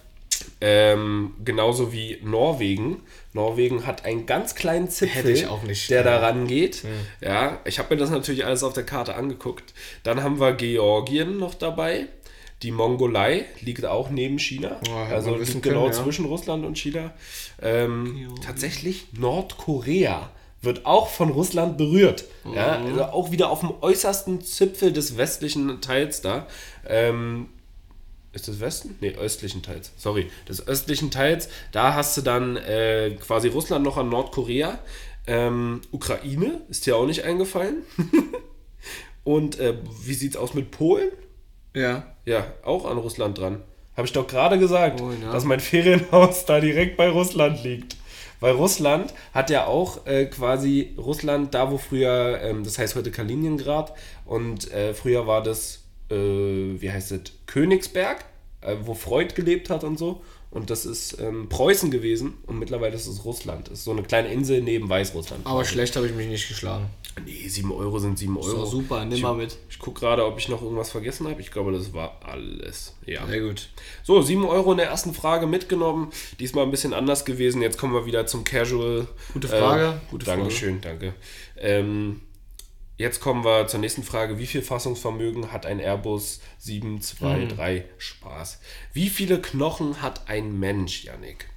Ähm, 0.60 1.34
genauso 1.44 1.92
wie 1.92 2.18
Norwegen. 2.22 3.02
Norwegen 3.32 3.86
hat 3.86 4.04
einen 4.04 4.26
ganz 4.26 4.54
kleinen 4.54 4.88
Zipfel, 4.88 5.32
nicht, 5.66 5.90
der 5.90 5.98
ja. 5.98 6.02
da 6.02 6.18
rangeht. 6.18 6.82
Ja, 7.20 7.60
ich 7.64 7.78
habe 7.78 7.94
mir 7.94 8.00
das 8.00 8.10
natürlich 8.10 8.44
alles 8.44 8.62
auf 8.62 8.72
der 8.72 8.84
Karte 8.84 9.14
angeguckt. 9.14 9.72
Dann 10.02 10.22
haben 10.22 10.40
wir 10.40 10.52
Georgien 10.54 11.36
noch 11.38 11.54
dabei. 11.54 12.06
Die 12.62 12.70
Mongolei 12.70 13.46
liegt 13.60 13.84
auch 13.84 14.10
neben 14.10 14.38
China. 14.38 14.80
Ja, 14.86 15.04
hätte 15.04 15.14
also 15.14 15.34
liegt 15.34 15.62
genau 15.62 15.82
können, 15.82 15.92
ja. 15.92 16.02
zwischen 16.02 16.24
Russland 16.26 16.64
und 16.64 16.78
China. 16.78 17.12
Ähm, 17.60 18.28
tatsächlich 18.44 19.06
Nordkorea 19.12 20.30
wird 20.62 20.86
auch 20.86 21.08
von 21.08 21.30
Russland 21.30 21.76
berührt. 21.76 22.24
Ja, 22.54 22.78
Mhm. 22.78 22.86
also 22.86 23.04
auch 23.06 23.30
wieder 23.32 23.50
auf 23.50 23.60
dem 23.60 23.72
äußersten 23.80 24.42
Zipfel 24.42 24.92
des 24.92 25.16
westlichen 25.16 25.80
Teils 25.80 26.20
da. 26.20 26.46
Ähm, 26.86 27.48
ist 28.32 28.46
das 28.48 28.60
Westen? 28.60 28.96
Nee, 29.00 29.10
östlichen 29.16 29.62
Teils. 29.62 29.92
Sorry, 29.96 30.30
des 30.48 30.66
östlichen 30.66 31.10
Teils. 31.10 31.48
Da 31.72 31.94
hast 31.94 32.16
du 32.16 32.22
dann 32.22 32.56
äh, 32.56 33.16
quasi 33.20 33.48
Russland 33.48 33.84
noch 33.84 33.96
an 33.96 34.08
Nordkorea. 34.08 34.78
Ähm, 35.26 35.80
Ukraine 35.90 36.62
ist 36.70 36.86
dir 36.86 36.96
auch 36.96 37.06
nicht 37.06 37.24
eingefallen. 37.24 37.82
Und 39.24 39.58
äh, 39.60 39.74
wie 40.04 40.14
sieht's 40.14 40.36
aus 40.36 40.54
mit 40.54 40.70
Polen? 40.70 41.10
Ja. 41.74 42.11
Ja, 42.24 42.46
auch 42.62 42.84
an 42.84 42.98
Russland 42.98 43.38
dran. 43.38 43.62
Habe 43.96 44.06
ich 44.06 44.12
doch 44.12 44.26
gerade 44.26 44.58
gesagt, 44.58 44.98
Polen, 44.98 45.22
ja. 45.22 45.32
dass 45.32 45.44
mein 45.44 45.60
Ferienhaus 45.60 46.44
da 46.44 46.60
direkt 46.60 46.96
bei 46.96 47.08
Russland 47.08 47.62
liegt. 47.62 47.96
Weil 48.40 48.54
Russland 48.54 49.14
hat 49.32 49.50
ja 49.50 49.66
auch 49.66 50.06
äh, 50.06 50.26
quasi 50.26 50.94
Russland 50.98 51.54
da, 51.54 51.70
wo 51.70 51.78
früher, 51.78 52.40
ähm, 52.42 52.64
das 52.64 52.78
heißt 52.78 52.96
heute 52.96 53.12
Kaliningrad 53.12 53.92
und 54.24 54.70
äh, 54.72 54.94
früher 54.94 55.28
war 55.28 55.42
das, 55.42 55.84
äh, 56.10 56.14
wie 56.16 56.90
heißt 56.90 57.12
es, 57.12 57.20
Königsberg, 57.46 58.24
äh, 58.62 58.76
wo 58.82 58.94
Freud 58.94 59.34
gelebt 59.34 59.70
hat 59.70 59.84
und 59.84 59.96
so. 59.96 60.22
Und 60.52 60.68
das 60.68 60.84
ist 60.84 61.18
ähm, 61.18 61.48
Preußen 61.48 61.90
gewesen 61.90 62.34
und 62.46 62.58
mittlerweile 62.58 62.94
ist 62.94 63.06
es 63.06 63.24
Russland. 63.24 63.68
Das 63.68 63.78
ist 63.78 63.84
so 63.84 63.90
eine 63.90 64.02
kleine 64.02 64.30
Insel 64.30 64.60
neben 64.60 64.86
Weißrussland. 64.86 65.46
Aber 65.46 65.64
schlecht 65.64 65.96
habe 65.96 66.06
ich 66.06 66.14
mich 66.14 66.28
nicht 66.28 66.46
geschlagen. 66.46 66.90
Nee, 67.24 67.48
7 67.48 67.72
Euro 67.72 67.98
sind 67.98 68.18
7 68.18 68.36
Euro. 68.36 68.46
So, 68.46 68.64
super, 68.66 69.02
nimm 69.04 69.16
ich, 69.16 69.22
mal 69.22 69.34
mit. 69.34 69.56
Ich 69.70 69.78
gucke 69.78 70.00
gerade, 70.00 70.26
ob 70.26 70.38
ich 70.38 70.50
noch 70.50 70.60
irgendwas 70.60 70.90
vergessen 70.90 71.26
habe. 71.26 71.40
Ich 71.40 71.50
glaube, 71.50 71.72
das 71.72 71.94
war 71.94 72.20
alles. 72.22 72.94
Ja. 73.06 73.26
Sehr 73.26 73.40
gut. 73.40 73.70
So, 74.02 74.20
7 74.20 74.44
Euro 74.44 74.72
in 74.72 74.78
der 74.78 74.88
ersten 74.88 75.14
Frage 75.14 75.46
mitgenommen. 75.46 76.10
Diesmal 76.38 76.64
ein 76.64 76.70
bisschen 76.70 76.92
anders 76.92 77.24
gewesen. 77.24 77.62
Jetzt 77.62 77.78
kommen 77.78 77.94
wir 77.94 78.04
wieder 78.04 78.26
zum 78.26 78.44
Casual. 78.44 79.08
Gute 79.32 79.48
Frage. 79.48 79.84
Äh, 79.84 80.10
Gute 80.10 80.26
Frage. 80.26 80.40
Dankeschön, 80.42 80.80
danke. 80.82 81.14
Ähm, 81.56 82.20
jetzt 82.96 83.20
kommen 83.20 83.44
wir 83.44 83.66
zur 83.66 83.80
nächsten 83.80 84.02
Frage. 84.02 84.38
Wie 84.38 84.46
viel 84.46 84.62
Fassungsvermögen 84.62 85.52
hat 85.52 85.66
ein 85.66 85.80
Airbus 85.80 86.40
723 86.58 87.84
Spaß? 87.98 88.60
Wie 88.92 89.08
viele 89.08 89.40
Knochen 89.40 90.02
hat 90.02 90.28
ein 90.28 90.58
Mensch, 90.58 91.04
Yannick? 91.04 91.48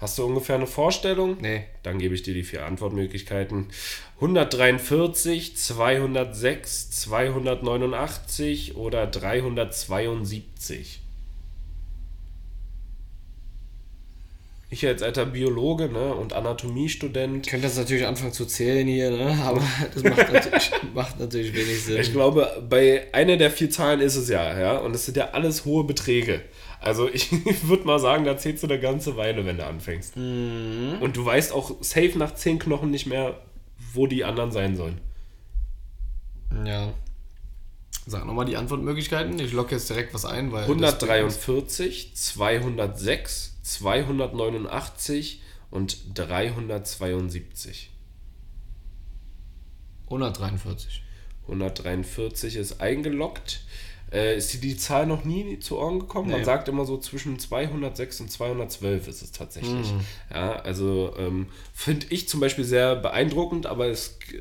Hast 0.00 0.18
du 0.18 0.24
ungefähr 0.26 0.56
eine 0.56 0.66
Vorstellung? 0.66 1.38
Nee. 1.40 1.64
Dann 1.82 1.98
gebe 1.98 2.14
ich 2.14 2.22
dir 2.22 2.34
die 2.34 2.42
vier 2.42 2.66
Antwortmöglichkeiten. 2.66 3.68
143, 4.16 5.56
206, 5.56 6.90
289 6.90 8.76
oder 8.76 9.06
372. 9.06 11.03
Ich 14.74 14.84
als 14.88 15.02
alter 15.02 15.24
Biologe 15.24 15.88
ne, 15.88 16.12
und 16.12 16.32
Anatomiestudent. 16.32 17.46
Ich 17.46 17.50
könnte 17.52 17.68
das 17.68 17.76
natürlich 17.76 18.04
anfangen 18.04 18.32
zu 18.32 18.44
zählen 18.44 18.88
hier, 18.88 19.12
ne? 19.12 19.38
aber 19.44 19.62
das 19.94 20.02
macht 20.02 20.32
natürlich, 20.32 20.70
macht 20.92 21.20
natürlich 21.20 21.54
wenig 21.54 21.84
Sinn. 21.84 22.00
Ich 22.00 22.10
glaube, 22.10 22.60
bei 22.68 23.06
einer 23.12 23.36
der 23.36 23.52
vier 23.52 23.70
Zahlen 23.70 24.00
ist 24.00 24.16
es 24.16 24.28
ja, 24.28 24.58
ja. 24.58 24.78
Und 24.78 24.92
es 24.92 25.06
sind 25.06 25.16
ja 25.16 25.30
alles 25.30 25.64
hohe 25.64 25.84
Beträge. 25.84 26.42
Also 26.80 27.08
ich 27.12 27.30
würde 27.68 27.84
mal 27.84 28.00
sagen, 28.00 28.24
da 28.24 28.36
zählst 28.36 28.64
du 28.64 28.66
eine 28.66 28.80
ganze 28.80 29.16
Weile, 29.16 29.46
wenn 29.46 29.58
du 29.58 29.64
anfängst. 29.64 30.16
Und 30.16 31.12
du 31.14 31.24
weißt 31.24 31.52
auch 31.52 31.76
safe 31.80 32.18
nach 32.18 32.34
zehn 32.34 32.58
Knochen 32.58 32.90
nicht 32.90 33.06
mehr, 33.06 33.40
wo 33.92 34.08
die 34.08 34.24
anderen 34.24 34.50
sein 34.50 34.74
sollen. 34.74 35.00
Ja. 36.66 36.92
Sag 38.08 38.26
nochmal 38.26 38.46
die 38.46 38.56
Antwortmöglichkeiten. 38.56 39.38
Ich 39.38 39.52
locke 39.52 39.76
jetzt 39.76 39.88
direkt 39.88 40.14
was 40.14 40.24
ein, 40.24 40.50
weil. 40.50 40.64
143, 40.64 42.16
206, 42.16 43.53
289 43.64 45.42
und 45.70 45.96
372. 46.18 47.90
143. 50.06 51.02
143 51.48 52.56
ist 52.56 52.80
eingeloggt. 52.80 53.60
Äh, 54.12 54.36
ist 54.36 54.62
die 54.62 54.76
Zahl 54.76 55.06
noch 55.06 55.24
nie 55.24 55.58
zu 55.58 55.78
Ohren 55.78 55.98
gekommen? 55.98 56.30
Man 56.30 56.40
Nee. 56.40 56.44
sagt 56.44 56.68
immer 56.68 56.84
so 56.84 56.98
zwischen 56.98 57.38
206 57.38 58.20
und 58.20 58.30
212 58.30 59.08
ist 59.08 59.22
es 59.22 59.32
tatsächlich. 59.32 59.92
Ja, 60.32 60.52
also 60.60 61.14
ähm, 61.18 61.46
finde 61.72 62.06
ich 62.10 62.28
zum 62.28 62.38
Beispiel 62.40 62.64
sehr 62.64 62.94
beeindruckend, 62.96 63.66
aber 63.66 63.88
es, 63.88 64.18
äh, 64.32 64.40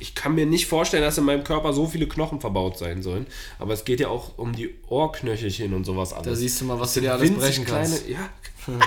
ich 0.00 0.14
kann 0.16 0.34
mir 0.34 0.46
nicht 0.46 0.66
vorstellen, 0.66 1.04
dass 1.04 1.16
in 1.18 1.24
meinem 1.24 1.44
Körper 1.44 1.72
so 1.72 1.86
viele 1.86 2.08
Knochen 2.08 2.40
verbaut 2.40 2.76
sein 2.78 3.02
sollen. 3.02 3.26
Aber 3.60 3.74
es 3.74 3.84
geht 3.84 4.00
ja 4.00 4.08
auch 4.08 4.36
um 4.36 4.52
die 4.56 4.74
Ohrknöchelchen 4.88 5.74
und 5.74 5.84
sowas 5.84 6.12
alles. 6.12 6.26
Da 6.26 6.34
siehst 6.34 6.60
du 6.60 6.64
mal, 6.64 6.80
was 6.80 6.88
Das 6.88 6.94
du 6.94 7.00
dir 7.02 7.12
alles 7.12 7.30
brechen 7.30 7.64
kannst. 7.66 8.08
ja. 8.08 8.28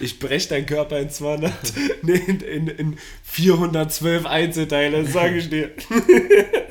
Ich 0.00 0.18
breche 0.18 0.48
deinen 0.48 0.66
Körper 0.66 0.98
in 0.98 1.10
200, 1.10 1.52
nee, 2.02 2.16
in, 2.26 2.40
in, 2.40 2.68
in 2.68 2.98
412 3.22 4.26
Einzelteile, 4.26 5.06
sage 5.06 5.36
ich 5.36 5.50
dir. 5.50 5.70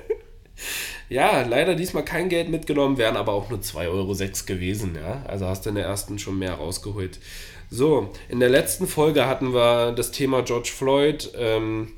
Ja, 1.09 1.43
leider 1.43 1.75
diesmal 1.75 2.03
kein 2.03 2.27
Geld 2.27 2.49
mitgenommen, 2.49 2.97
wären 2.97 3.15
aber 3.15 3.31
auch 3.31 3.49
nur 3.49 3.59
2,06 3.59 3.87
Euro 3.87 4.15
gewesen, 4.45 4.97
ja. 5.01 5.23
Also 5.25 5.45
hast 5.45 5.65
du 5.65 5.69
in 5.69 5.75
der 5.75 5.85
ersten 5.85 6.19
schon 6.19 6.37
mehr 6.37 6.55
rausgeholt. 6.55 7.19
So, 7.69 8.11
in 8.27 8.41
der 8.41 8.49
letzten 8.49 8.87
Folge 8.87 9.25
hatten 9.25 9.53
wir 9.53 9.93
das 9.93 10.11
Thema 10.11 10.41
George 10.41 10.71
Floyd, 10.75 11.31
ähm, 11.37 11.93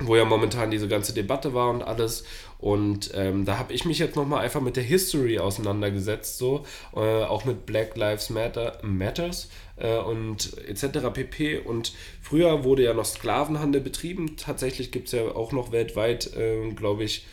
wo 0.00 0.16
ja 0.16 0.24
momentan 0.24 0.70
diese 0.70 0.88
ganze 0.88 1.12
Debatte 1.12 1.52
war 1.52 1.68
und 1.70 1.82
alles. 1.82 2.24
Und 2.58 3.12
ähm, 3.14 3.44
da 3.44 3.58
habe 3.58 3.72
ich 3.72 3.84
mich 3.84 3.98
jetzt 3.98 4.16
nochmal 4.16 4.44
einfach 4.44 4.60
mit 4.60 4.76
der 4.76 4.82
History 4.82 5.38
auseinandergesetzt, 5.38 6.38
so, 6.38 6.64
äh, 6.94 6.98
auch 6.98 7.44
mit 7.44 7.66
Black 7.66 7.96
Lives 7.96 8.30
Matter, 8.30 8.78
Matters 8.82 9.48
äh, 9.76 9.96
und 9.96 10.56
etc. 10.66 11.10
pp. 11.12 11.58
Und 11.58 11.92
früher 12.20 12.64
wurde 12.64 12.82
ja 12.82 12.94
noch 12.94 13.04
Sklavenhandel 13.04 13.80
betrieben. 13.80 14.36
Tatsächlich 14.36 14.90
gibt 14.90 15.06
es 15.06 15.12
ja 15.12 15.22
auch 15.22 15.52
noch 15.52 15.70
weltweit, 15.70 16.34
äh, 16.36 16.70
glaube 16.72 17.04
ich, 17.04 17.26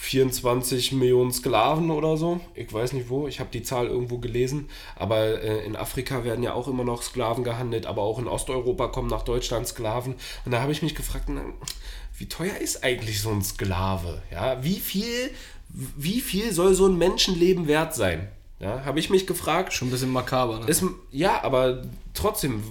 24 0.00 0.92
Millionen 0.92 1.32
Sklaven 1.32 1.90
oder 1.90 2.16
so. 2.16 2.40
Ich 2.54 2.72
weiß 2.72 2.92
nicht 2.92 3.08
wo, 3.08 3.26
ich 3.26 3.40
habe 3.40 3.50
die 3.52 3.64
Zahl 3.64 3.88
irgendwo 3.88 4.18
gelesen. 4.18 4.68
Aber 4.94 5.42
äh, 5.42 5.64
in 5.66 5.74
Afrika 5.74 6.22
werden 6.22 6.44
ja 6.44 6.54
auch 6.54 6.68
immer 6.68 6.84
noch 6.84 7.02
Sklaven 7.02 7.42
gehandelt, 7.42 7.84
aber 7.84 8.02
auch 8.02 8.20
in 8.20 8.28
Osteuropa 8.28 8.86
kommen 8.86 9.08
nach 9.08 9.24
Deutschland 9.24 9.66
Sklaven. 9.66 10.14
Und 10.44 10.52
da 10.52 10.62
habe 10.62 10.70
ich 10.70 10.82
mich 10.82 10.94
gefragt, 10.94 11.28
wie 12.18 12.26
teuer 12.26 12.56
ist 12.56 12.84
eigentlich 12.84 13.20
so 13.20 13.30
ein 13.30 13.42
Sklave? 13.42 14.22
Ja, 14.30 14.62
wie 14.62 14.80
viel, 14.80 15.30
wie 15.68 16.20
viel 16.20 16.52
soll 16.52 16.74
so 16.74 16.86
ein 16.86 16.98
Menschenleben 16.98 17.66
wert 17.68 17.94
sein? 17.94 18.28
Ja, 18.60 18.84
habe 18.84 18.98
ich 18.98 19.08
mich 19.08 19.26
gefragt. 19.26 19.72
Schon 19.72 19.88
ein 19.88 19.90
bisschen 19.92 20.10
makaber, 20.10 20.58
ne? 20.58 20.66
Ist, 20.66 20.82
ja, 21.12 21.42
aber 21.44 21.84
trotzdem, 22.12 22.62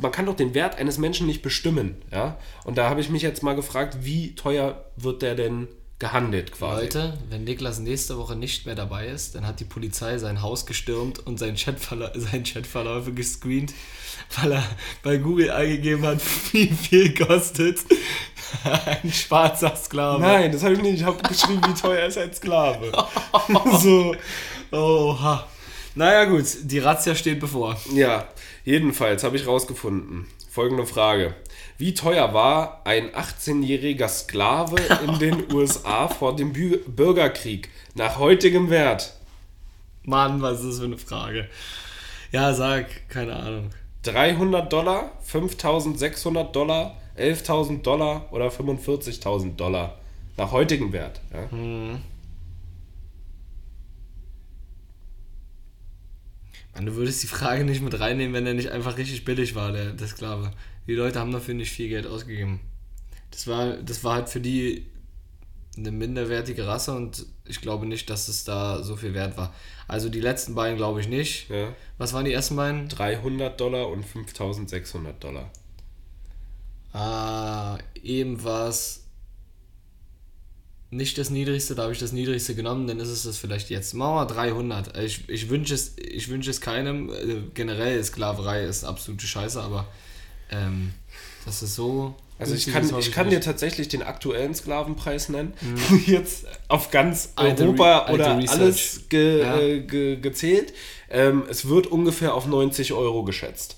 man 0.00 0.12
kann 0.12 0.26
doch 0.26 0.36
den 0.36 0.54
Wert 0.54 0.76
eines 0.78 0.98
Menschen 0.98 1.26
nicht 1.26 1.42
bestimmen. 1.42 1.96
Ja? 2.12 2.36
Und 2.64 2.78
da 2.78 2.88
habe 2.88 3.00
ich 3.00 3.10
mich 3.10 3.22
jetzt 3.22 3.42
mal 3.42 3.56
gefragt, 3.56 3.98
wie 4.02 4.36
teuer 4.36 4.84
wird 4.96 5.22
der 5.22 5.34
denn 5.34 5.66
gehandelt 5.98 6.52
quasi? 6.52 6.82
Leute, 6.82 7.18
wenn 7.30 7.44
Niklas 7.44 7.78
nächste 7.78 8.18
Woche 8.18 8.36
nicht 8.36 8.66
mehr 8.66 8.74
dabei 8.74 9.06
ist, 9.06 9.34
dann 9.34 9.46
hat 9.46 9.60
die 9.60 9.64
Polizei 9.64 10.18
sein 10.18 10.42
Haus 10.42 10.66
gestürmt 10.66 11.24
und 11.26 11.38
seinen, 11.38 11.56
Chatverla 11.56 12.12
seinen 12.18 12.44
Chatverläufe 12.44 13.12
gescreent, 13.12 13.72
weil 14.40 14.52
er 14.52 14.64
bei 15.02 15.16
Google 15.18 15.50
eingegeben 15.50 16.04
hat, 16.04 16.20
wie 16.52 16.66
viel 16.68 17.14
kostet 17.14 17.78
ein 18.64 19.12
schwarzer 19.12 19.74
Sklave. 19.76 20.20
Nein, 20.20 20.52
das 20.52 20.62
habe 20.62 20.74
ich 20.74 20.82
nicht. 20.82 20.94
Ich 20.96 21.04
habe 21.04 21.22
geschrieben, 21.22 21.62
wie 21.66 21.74
teuer 21.80 22.06
ist 22.06 22.18
ein 22.18 22.32
Sklave. 22.34 22.92
so, 23.80 24.14
Oha. 24.70 25.46
Naja 25.96 26.24
gut, 26.24 26.44
die 26.62 26.80
Razzia 26.80 27.14
steht 27.14 27.38
bevor. 27.38 27.76
ja, 27.94 28.26
jedenfalls 28.64 29.22
habe 29.22 29.36
ich 29.36 29.46
rausgefunden. 29.46 30.26
Folgende 30.50 30.86
Frage. 30.86 31.34
Wie 31.76 31.92
teuer 31.94 32.32
war 32.32 32.82
ein 32.84 33.10
18-jähriger 33.10 34.08
Sklave 34.08 34.76
in 35.04 35.18
den 35.18 35.52
USA 35.52 36.08
vor 36.08 36.36
dem 36.36 36.52
Bü 36.52 36.78
Bürgerkrieg 36.86 37.68
nach 37.94 38.18
heutigem 38.18 38.70
Wert? 38.70 39.14
Mann, 40.04 40.40
was 40.40 40.60
ist 40.60 40.66
das 40.66 40.78
für 40.78 40.84
eine 40.84 40.98
Frage? 40.98 41.48
Ja, 42.30 42.52
sag, 42.54 43.08
keine 43.08 43.34
Ahnung. 43.34 43.70
300 44.02 44.72
Dollar, 44.72 45.12
5600 45.22 46.54
Dollar, 46.54 46.96
11.000 47.16 47.82
Dollar 47.82 48.32
oder 48.32 48.48
45.000 48.48 49.56
Dollar. 49.56 49.98
Nach 50.36 50.52
heutigem 50.52 50.92
Wert. 50.92 51.20
Ja. 51.32 51.48
Mann, 56.74 56.86
du 56.86 56.94
würdest 56.96 57.22
die 57.22 57.28
Frage 57.28 57.64
nicht 57.64 57.82
mit 57.82 57.98
reinnehmen, 57.98 58.34
wenn 58.34 58.46
er 58.46 58.54
nicht 58.54 58.70
einfach 58.70 58.96
richtig 58.98 59.24
billig 59.24 59.54
war, 59.54 59.72
der, 59.72 59.92
der 59.92 60.06
Sklave. 60.08 60.50
Die 60.86 60.94
Leute 60.94 61.20
haben 61.20 61.32
dafür 61.32 61.54
nicht 61.54 61.72
viel 61.72 61.88
Geld 61.88 62.06
ausgegeben. 62.06 62.60
Das 63.30 63.46
war, 63.46 63.76
das 63.78 64.04
war 64.04 64.14
halt 64.14 64.28
für 64.28 64.40
die 64.40 64.86
eine 65.76 65.90
minderwertige 65.90 66.66
Rasse 66.66 66.94
und 66.94 67.26
ich 67.46 67.60
glaube 67.60 67.86
nicht, 67.86 68.08
dass 68.08 68.28
es 68.28 68.44
da 68.44 68.82
so 68.82 68.96
viel 68.96 69.14
wert 69.14 69.36
war. 69.36 69.52
Also 69.88 70.08
die 70.08 70.20
letzten 70.20 70.54
beiden 70.54 70.76
glaube 70.76 71.00
ich 71.00 71.08
nicht. 71.08 71.50
Ja. 71.50 71.74
Was 71.98 72.12
waren 72.12 72.24
die 72.24 72.32
ersten 72.32 72.56
beiden? 72.56 72.88
300 72.88 73.60
Dollar 73.60 73.88
und 73.88 74.04
5600 74.04 75.22
Dollar. 75.22 75.50
Ah, 76.92 77.78
eben 78.02 78.44
war 78.44 78.68
es 78.68 79.04
nicht 80.90 81.18
das 81.18 81.28
niedrigste, 81.30 81.74
da 81.74 81.82
habe 81.82 81.92
ich 81.92 81.98
das 81.98 82.12
niedrigste 82.12 82.54
genommen, 82.54 82.86
dann 82.86 83.00
ist 83.00 83.08
es 83.08 83.24
das 83.24 83.36
vielleicht 83.36 83.68
jetzt. 83.68 83.94
Machen 83.94 84.14
wir 84.14 84.26
300. 84.26 84.96
Ich, 84.98 85.28
ich 85.28 85.48
wünsche 85.48 85.74
es, 85.74 85.96
ich 85.98 86.28
wünsche 86.28 86.50
es 86.50 86.60
keinem. 86.60 87.10
Äh, 87.10 87.42
Generell 87.52 88.02
Sklaverei 88.04 88.64
ist 88.64 88.84
absolute 88.84 89.26
Scheiße, 89.26 89.60
aber 89.60 89.88
ähm, 90.54 90.92
das 91.44 91.62
ist 91.62 91.74
so. 91.74 92.14
Also 92.38 92.54
ich 92.54 92.66
kann, 92.72 92.98
ich 92.98 93.12
kann 93.12 93.30
dir 93.30 93.40
tatsächlich 93.40 93.88
den 93.88 94.02
aktuellen 94.02 94.54
Sklavenpreis 94.54 95.28
nennen. 95.28 95.54
Jetzt 96.06 96.46
auf 96.68 96.90
ganz 96.90 97.32
Alte 97.36 97.62
Europa 97.62 97.98
Re- 98.06 98.12
oder 98.12 98.26
alles 98.48 99.02
ge, 99.08 99.40
Ja. 99.40 99.58
äh, 99.58 99.80
ge, 99.80 100.16
gezählt. 100.16 100.72
Ähm, 101.10 101.44
es 101.48 101.68
wird 101.68 101.86
ungefähr 101.86 102.34
auf 102.34 102.46
90 102.46 102.92
Euro 102.92 103.22
geschätzt. 103.24 103.76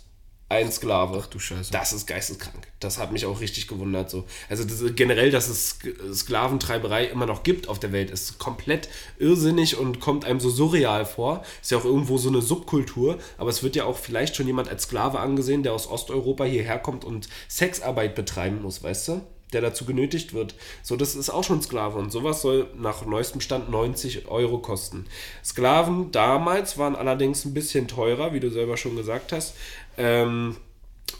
Ein 0.48 0.70
Sklave. 0.70 1.20
Ach 1.20 1.26
du 1.26 1.40
Scheiße. 1.40 1.72
Das 1.72 1.92
ist 1.92 2.06
geisteskrank. 2.06 2.68
Das 2.78 2.98
hat 2.98 3.10
mich 3.10 3.26
auch 3.26 3.40
richtig 3.40 3.66
gewundert. 3.66 4.10
So. 4.10 4.26
Also 4.48 4.62
das, 4.62 4.80
generell, 4.94 5.32
dass 5.32 5.48
es 5.48 5.80
Sk- 5.80 6.14
Sklaventreiberei 6.14 7.06
immer 7.06 7.26
noch 7.26 7.42
gibt 7.42 7.68
auf 7.68 7.80
der 7.80 7.90
Welt, 7.90 8.10
ist 8.10 8.38
komplett 8.38 8.88
irrsinnig 9.18 9.76
und 9.76 9.98
kommt 9.98 10.24
einem 10.24 10.38
so 10.38 10.48
surreal 10.48 11.04
vor. 11.04 11.42
Ist 11.60 11.72
ja 11.72 11.78
auch 11.78 11.84
irgendwo 11.84 12.16
so 12.16 12.28
eine 12.28 12.42
Subkultur, 12.42 13.18
aber 13.38 13.50
es 13.50 13.64
wird 13.64 13.74
ja 13.74 13.86
auch 13.86 13.96
vielleicht 13.98 14.36
schon 14.36 14.46
jemand 14.46 14.68
als 14.68 14.84
Sklave 14.84 15.18
angesehen, 15.18 15.64
der 15.64 15.72
aus 15.72 15.88
Osteuropa 15.88 16.44
hierher 16.44 16.78
kommt 16.78 17.04
und 17.04 17.28
Sexarbeit 17.48 18.14
betreiben 18.14 18.62
muss, 18.62 18.84
weißt 18.84 19.08
du? 19.08 19.22
Der 19.56 19.70
dazu 19.70 19.86
genötigt 19.86 20.34
wird. 20.34 20.54
So, 20.82 20.96
das 20.96 21.14
ist 21.14 21.30
auch 21.30 21.44
schon 21.44 21.62
Sklave 21.62 21.98
und 21.98 22.12
sowas 22.12 22.42
soll 22.42 22.68
nach 22.76 23.06
neuestem 23.06 23.40
Stand 23.40 23.70
90 23.70 24.28
Euro 24.28 24.58
kosten. 24.58 25.06
Sklaven 25.42 26.12
damals 26.12 26.76
waren 26.76 26.94
allerdings 26.94 27.46
ein 27.46 27.54
bisschen 27.54 27.88
teurer, 27.88 28.34
wie 28.34 28.40
du 28.40 28.50
selber 28.50 28.76
schon 28.76 28.96
gesagt 28.96 29.32
hast. 29.32 29.54
Ähm, 29.96 30.56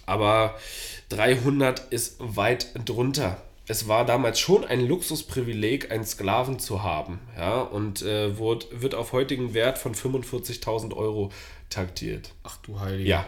aber 0.05 0.55
300 1.09 1.81
ist 1.91 2.17
weit 2.19 2.69
drunter. 2.85 3.41
Es 3.69 3.89
war 3.89 4.05
damals 4.05 4.39
schon 4.39 4.65
ein 4.65 4.87
Luxusprivileg, 4.87 5.91
einen 5.91 6.05
Sklaven 6.05 6.59
zu 6.59 6.83
haben, 6.83 7.19
ja, 7.37 7.63
und 7.63 8.03
äh, 8.03 8.39
wird, 8.39 8.69
wird 8.71 8.95
auf 8.95 9.13
heutigen 9.13 9.55
Wert 9.55 9.79
von 9.79 9.95
45.000 9.95 10.95
Euro 10.95 11.33
taktiert. 11.69 12.33
Ach 12.45 12.59
du 12.59 12.79
Heilige. 12.79 13.09
Ja. 13.09 13.27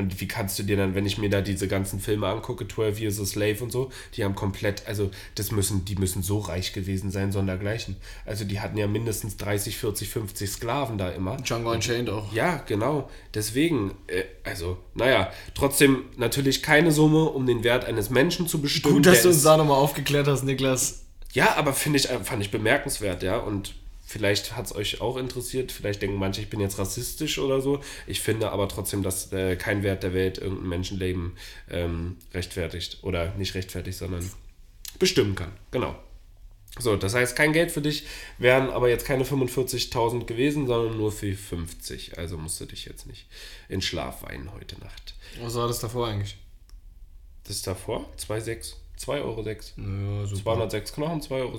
Und 0.00 0.20
wie 0.20 0.26
kannst 0.26 0.58
du 0.58 0.62
dir 0.62 0.76
dann, 0.76 0.94
wenn 0.94 1.06
ich 1.06 1.18
mir 1.18 1.30
da 1.30 1.40
diese 1.40 1.68
ganzen 1.68 2.00
Filme 2.00 2.26
angucke, 2.26 2.66
12 2.66 3.00
Years 3.00 3.20
a 3.20 3.26
Slave 3.26 3.62
und 3.62 3.70
so, 3.70 3.90
die 4.14 4.24
haben 4.24 4.34
komplett, 4.34 4.86
also 4.86 5.10
das 5.34 5.52
müssen, 5.52 5.84
die 5.84 5.96
müssen 5.96 6.22
so 6.22 6.38
reich 6.38 6.72
gewesen 6.72 7.10
sein, 7.10 7.32
sondergleichen. 7.32 7.96
Also 8.26 8.44
die 8.44 8.60
hatten 8.60 8.76
ja 8.78 8.86
mindestens 8.86 9.36
30, 9.36 9.76
40, 9.76 10.08
50 10.08 10.50
Sklaven 10.50 10.98
da 10.98 11.10
immer. 11.10 11.36
Django 11.36 11.70
Unchained 11.70 12.10
auch. 12.10 12.32
Ja, 12.32 12.62
genau. 12.66 13.08
Deswegen, 13.34 13.94
äh, 14.06 14.24
also, 14.44 14.78
naja, 14.94 15.30
trotzdem 15.54 16.04
natürlich 16.16 16.62
keine 16.62 16.92
Summe, 16.92 17.24
um 17.24 17.46
den 17.46 17.62
Wert 17.64 17.84
eines 17.84 18.10
Menschen 18.10 18.48
zu 18.48 18.60
bestimmen. 18.60 18.94
Gut, 18.96 19.06
dass 19.06 19.22
du 19.22 19.28
uns 19.28 19.42
da 19.42 19.56
nochmal 19.56 19.76
aufgeklärt 19.76 20.26
hast, 20.26 20.44
Niklas. 20.44 21.04
ja, 21.32 21.56
aber 21.56 21.72
finde 21.72 21.98
ich, 21.98 22.06
fand 22.06 22.42
ich 22.42 22.50
bemerkenswert, 22.50 23.22
ja. 23.22 23.38
Und 23.38 23.74
vielleicht 24.10 24.56
hat 24.56 24.66
es 24.66 24.74
euch 24.74 25.00
auch 25.00 25.16
interessiert. 25.16 25.70
Vielleicht 25.70 26.02
denken 26.02 26.18
manche, 26.18 26.40
ich 26.40 26.50
bin 26.50 26.58
jetzt 26.58 26.80
rassistisch 26.80 27.38
oder 27.38 27.60
so. 27.60 27.80
Ich 28.08 28.20
finde 28.20 28.50
aber 28.50 28.68
trotzdem, 28.68 29.04
dass 29.04 29.32
äh, 29.32 29.54
kein 29.54 29.84
Wert 29.84 30.02
der 30.02 30.12
Welt 30.12 30.38
irgendein 30.38 30.68
Menschenleben 30.68 31.36
ähm, 31.70 32.16
rechtfertigt. 32.34 32.98
Oder 33.02 33.32
nicht 33.36 33.54
rechtfertigt, 33.54 33.96
sondern 33.96 34.28
bestimmen 34.98 35.36
kann. 35.36 35.52
Genau. 35.70 35.94
So, 36.78 36.96
das 36.96 37.14
heißt, 37.14 37.36
kein 37.36 37.52
Geld 37.52 37.70
für 37.70 37.82
dich 37.82 38.04
wären 38.38 38.70
aber 38.70 38.88
jetzt 38.88 39.04
keine 39.04 39.22
45.000 39.24 40.24
gewesen, 40.24 40.66
sondern 40.66 40.96
nur 40.96 41.12
für 41.12 41.32
50. 41.32 42.18
Also 42.18 42.36
musst 42.36 42.60
du 42.60 42.64
dich 42.64 42.86
jetzt 42.86 43.06
nicht 43.06 43.26
in 43.68 43.80
Schlaf 43.80 44.24
weinen 44.24 44.52
heute 44.52 44.78
Nacht. 44.80 45.14
Was 45.40 45.54
war 45.54 45.68
das 45.68 45.78
davor 45.78 46.08
eigentlich? 46.08 46.36
Das 47.44 47.56
ist 47.56 47.66
davor 47.66 48.08
2,6. 48.18 48.74
2,6 48.98 49.22
Euro. 49.22 49.42
Ja, 49.46 50.26
super. 50.26 50.42
206 50.42 50.92
Knochen, 50.92 51.20
2,06 51.20 51.30
Euro. 51.30 51.58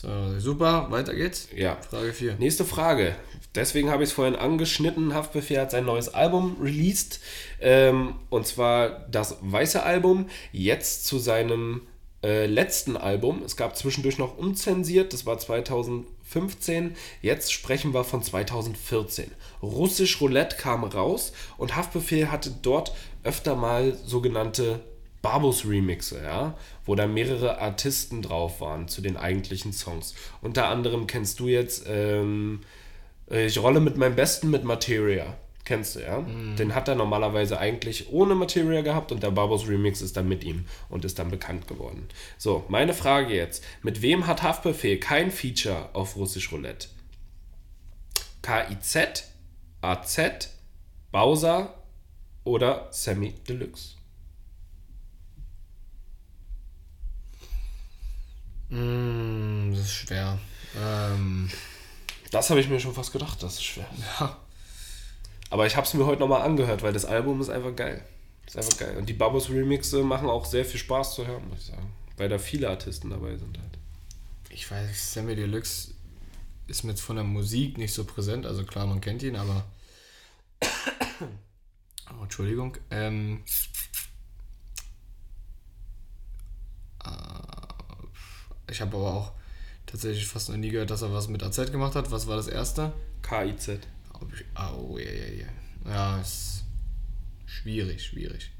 So, 0.00 0.08
super, 0.38 0.86
weiter 0.90 1.14
geht's. 1.14 1.48
Ja. 1.54 1.76
Frage 1.90 2.14
4. 2.14 2.36
Nächste 2.38 2.64
Frage. 2.64 3.14
Deswegen 3.54 3.90
habe 3.90 4.02
ich 4.02 4.08
es 4.08 4.14
vorhin 4.14 4.34
angeschnitten. 4.34 5.12
Haftbefehl 5.12 5.60
hat 5.60 5.72
sein 5.72 5.84
neues 5.84 6.08
Album 6.08 6.56
released. 6.58 7.20
Ähm, 7.60 8.14
und 8.30 8.46
zwar 8.46 9.06
das 9.10 9.36
weiße 9.42 9.82
Album. 9.82 10.30
Jetzt 10.52 11.06
zu 11.06 11.18
seinem 11.18 11.82
äh, 12.22 12.46
letzten 12.46 12.96
Album. 12.96 13.42
Es 13.44 13.58
gab 13.58 13.76
zwischendurch 13.76 14.16
noch 14.16 14.38
unzensiert. 14.38 15.12
Das 15.12 15.26
war 15.26 15.38
2015. 15.38 16.96
Jetzt 17.20 17.52
sprechen 17.52 17.92
wir 17.92 18.04
von 18.04 18.22
2014. 18.22 19.30
Russisch 19.62 20.18
Roulette 20.22 20.56
kam 20.56 20.82
raus 20.84 21.34
und 21.58 21.76
Haftbefehl 21.76 22.30
hatte 22.30 22.54
dort 22.62 22.94
öfter 23.22 23.54
mal 23.54 23.94
sogenannte 24.06 24.80
Barbos 25.22 25.66
Remixe, 25.66 26.22
ja, 26.22 26.56
wo 26.86 26.94
da 26.94 27.06
mehrere 27.06 27.60
Artisten 27.60 28.22
drauf 28.22 28.60
waren 28.60 28.88
zu 28.88 29.02
den 29.02 29.16
eigentlichen 29.16 29.72
Songs. 29.72 30.14
Unter 30.40 30.68
anderem 30.68 31.06
kennst 31.06 31.40
du 31.40 31.48
jetzt 31.48 31.84
ähm, 31.86 32.60
äh, 33.30 33.46
Ich 33.46 33.58
rolle 33.58 33.80
mit 33.80 33.96
meinem 33.96 34.16
Besten 34.16 34.50
mit 34.50 34.64
Materia. 34.64 35.36
Kennst 35.64 35.94
du, 35.94 36.00
ja? 36.00 36.24
Den 36.56 36.74
hat 36.74 36.88
er 36.88 36.94
normalerweise 36.94 37.58
eigentlich 37.58 38.10
ohne 38.10 38.34
Materia 38.34 38.80
gehabt 38.80 39.12
und 39.12 39.22
der 39.22 39.30
Barbos 39.30 39.68
Remix 39.68 40.00
ist 40.00 40.16
dann 40.16 40.26
mit 40.26 40.42
ihm 40.42 40.64
und 40.88 41.04
ist 41.04 41.18
dann 41.18 41.30
bekannt 41.30 41.68
geworden. 41.68 42.08
So, 42.38 42.64
meine 42.68 42.94
Frage 42.94 43.34
jetzt. 43.34 43.62
Mit 43.82 44.02
wem 44.02 44.26
hat 44.26 44.42
Haftbefehl 44.42 44.98
kein 44.98 45.30
Feature 45.30 45.90
auf 45.92 46.16
Russisch 46.16 46.50
Roulette? 46.50 46.88
KIZ, 48.42 49.30
AZ, 49.82 50.48
Bowser 51.12 51.74
oder 52.42 52.88
Sammy 52.90 53.34
Deluxe? 53.46 53.99
Mm, 58.70 59.72
das 59.72 59.80
ist 59.80 59.92
schwer. 59.92 60.38
Ähm, 60.76 61.50
Das 62.30 62.50
habe 62.50 62.60
ich 62.60 62.68
mir 62.68 62.78
schon 62.80 62.94
fast 62.94 63.12
gedacht, 63.12 63.42
das 63.42 63.54
ist 63.54 63.64
schwer. 63.64 63.86
ja. 64.20 64.38
Aber 65.50 65.66
ich 65.66 65.74
habe 65.76 65.86
es 65.86 65.94
mir 65.94 66.06
heute 66.06 66.20
nochmal 66.20 66.42
angehört, 66.42 66.82
weil 66.82 66.92
das 66.92 67.04
Album 67.04 67.40
ist 67.40 67.48
einfach 67.48 67.74
geil. 67.74 68.04
Ist 68.46 68.56
einfach 68.56 68.78
geil. 68.78 68.96
Und 68.96 69.08
die 69.08 69.12
Babos 69.14 69.50
Remixe 69.50 70.02
machen 70.04 70.28
auch 70.30 70.44
sehr 70.44 70.64
viel 70.64 70.78
Spaß 70.78 71.14
zu 71.16 71.26
hören, 71.26 71.48
muss 71.48 71.58
ich 71.60 71.66
sagen. 71.66 71.92
Weil 72.16 72.28
da 72.28 72.38
viele 72.38 72.68
Artisten 72.70 73.10
dabei 73.10 73.36
sind 73.36 73.58
halt. 73.58 73.78
Ich 74.50 74.70
weiß, 74.70 75.14
Sammy 75.14 75.34
Deluxe 75.34 75.94
ist 76.68 76.84
mir 76.84 76.90
jetzt 76.92 77.00
von 77.02 77.16
der 77.16 77.24
Musik 77.24 77.78
nicht 77.78 77.92
so 77.92 78.04
präsent. 78.04 78.46
Also 78.46 78.64
klar, 78.64 78.86
man 78.86 79.00
kennt 79.00 79.22
ihn, 79.22 79.36
aber. 79.36 79.64
Oh, 82.18 82.22
Entschuldigung. 82.24 82.76
Ähm, 82.90 83.44
äh, 87.04 87.59
ich 88.70 88.80
habe 88.80 88.96
aber 88.96 89.12
auch 89.14 89.32
tatsächlich 89.86 90.26
fast 90.26 90.48
noch 90.48 90.56
nie 90.56 90.70
gehört, 90.70 90.90
dass 90.90 91.02
er 91.02 91.12
was 91.12 91.28
mit 91.28 91.42
AZ 91.42 91.56
gemacht 91.72 91.94
hat. 91.94 92.10
Was 92.10 92.26
war 92.26 92.36
das 92.36 92.48
erste? 92.48 92.92
KIZ. 93.22 93.68
Ich- 93.68 94.44
ah, 94.54 94.72
Oh, 94.74 94.98
ja, 94.98 95.10
ja, 95.10 95.44
ja. 95.44 95.46
Ja, 95.92 96.20
ist 96.20 96.64
schwierig, 97.46 98.04
schwierig. 98.04 98.50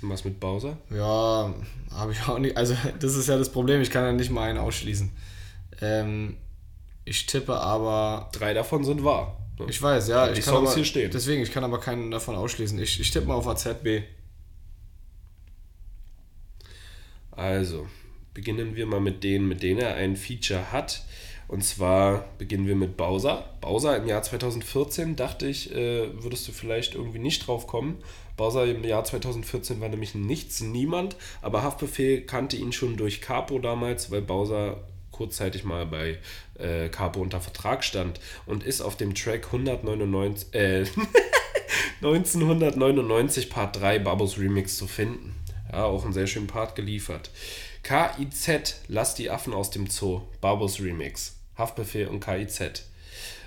Und 0.00 0.10
was 0.10 0.24
mit 0.24 0.38
Bowser? 0.38 0.76
Ja, 0.90 1.52
habe 1.90 2.12
ich 2.12 2.22
auch 2.28 2.38
nicht. 2.38 2.56
Also, 2.56 2.76
das 3.00 3.16
ist 3.16 3.28
ja 3.28 3.36
das 3.36 3.50
Problem. 3.50 3.80
Ich 3.80 3.90
kann 3.90 4.04
ja 4.04 4.12
nicht 4.12 4.30
mal 4.30 4.48
einen 4.48 4.58
ausschließen. 4.58 5.10
Ähm, 5.80 6.36
ich 7.04 7.26
tippe 7.26 7.54
aber. 7.58 8.28
Drei 8.32 8.54
davon 8.54 8.84
sind 8.84 9.02
wahr. 9.02 9.36
ne? 9.58 9.66
Ich 9.68 9.82
weiß, 9.82 10.06
ja. 10.08 10.28
Die 10.32 10.38
ich 10.38 10.44
kann 10.44 10.54
aber, 10.54 10.72
hier 10.72 10.84
stehen. 10.84 11.10
Deswegen, 11.10 11.42
ich 11.42 11.50
kann 11.50 11.64
aber 11.64 11.80
keinen 11.80 12.10
davon 12.12 12.36
ausschließen. 12.36 12.78
Ich, 12.78 13.00
ich 13.00 13.10
tippe 13.10 13.26
mal 13.26 13.34
auf 13.34 13.48
AZB. 13.48 14.02
Also, 17.32 17.86
beginnen 18.34 18.76
wir 18.76 18.86
mal 18.86 19.00
mit 19.00 19.24
denen, 19.24 19.48
mit 19.48 19.62
denen 19.62 19.80
er 19.80 19.94
ein 19.94 20.16
Feature 20.16 20.72
hat. 20.72 21.04
Und 21.48 21.64
zwar 21.64 22.26
beginnen 22.36 22.66
wir 22.66 22.76
mit 22.76 22.98
Bowser. 22.98 23.48
Bowser 23.62 23.96
im 23.96 24.06
Jahr 24.06 24.22
2014, 24.22 25.16
dachte 25.16 25.46
ich, 25.46 25.74
äh, 25.74 26.22
würdest 26.22 26.46
du 26.46 26.52
vielleicht 26.52 26.94
irgendwie 26.94 27.18
nicht 27.18 27.46
drauf 27.46 27.66
kommen. 27.66 27.96
Bowser 28.36 28.66
im 28.66 28.84
Jahr 28.84 29.02
2014 29.02 29.80
war 29.80 29.88
nämlich 29.88 30.14
nichts, 30.14 30.60
niemand, 30.60 31.16
aber 31.40 31.62
Haftbefehl 31.62 32.20
kannte 32.20 32.56
ihn 32.56 32.72
schon 32.72 32.96
durch 32.96 33.22
Capo 33.22 33.58
damals, 33.58 34.10
weil 34.10 34.20
Bowser 34.22 34.84
kurzzeitig 35.10 35.64
mal 35.64 35.86
bei 35.86 36.18
äh, 36.58 36.88
Capo 36.90 37.20
unter 37.20 37.40
Vertrag 37.40 37.82
stand 37.82 38.20
und 38.46 38.62
ist 38.62 38.80
auf 38.80 38.96
dem 38.96 39.14
Track 39.14 39.46
199, 39.46 40.54
äh, 40.54 40.84
1999 42.02 43.50
Part 43.50 43.80
3 43.80 43.98
Babos 43.98 44.38
Remix 44.38 44.76
zu 44.76 44.86
finden. 44.86 45.34
Ja, 45.72 45.84
auch 45.84 46.04
einen 46.04 46.12
sehr 46.12 46.26
schönen 46.26 46.46
Part 46.46 46.76
geliefert. 46.76 47.30
KIZ, 47.82 48.82
Lass 48.88 49.14
die 49.14 49.30
Affen 49.30 49.52
aus 49.54 49.70
dem 49.70 49.88
Zoo, 49.88 50.22
Babos 50.40 50.80
Remix. 50.80 51.36
Haftbefehl 51.56 52.08
und 52.08 52.20
KIZ. 52.20 52.84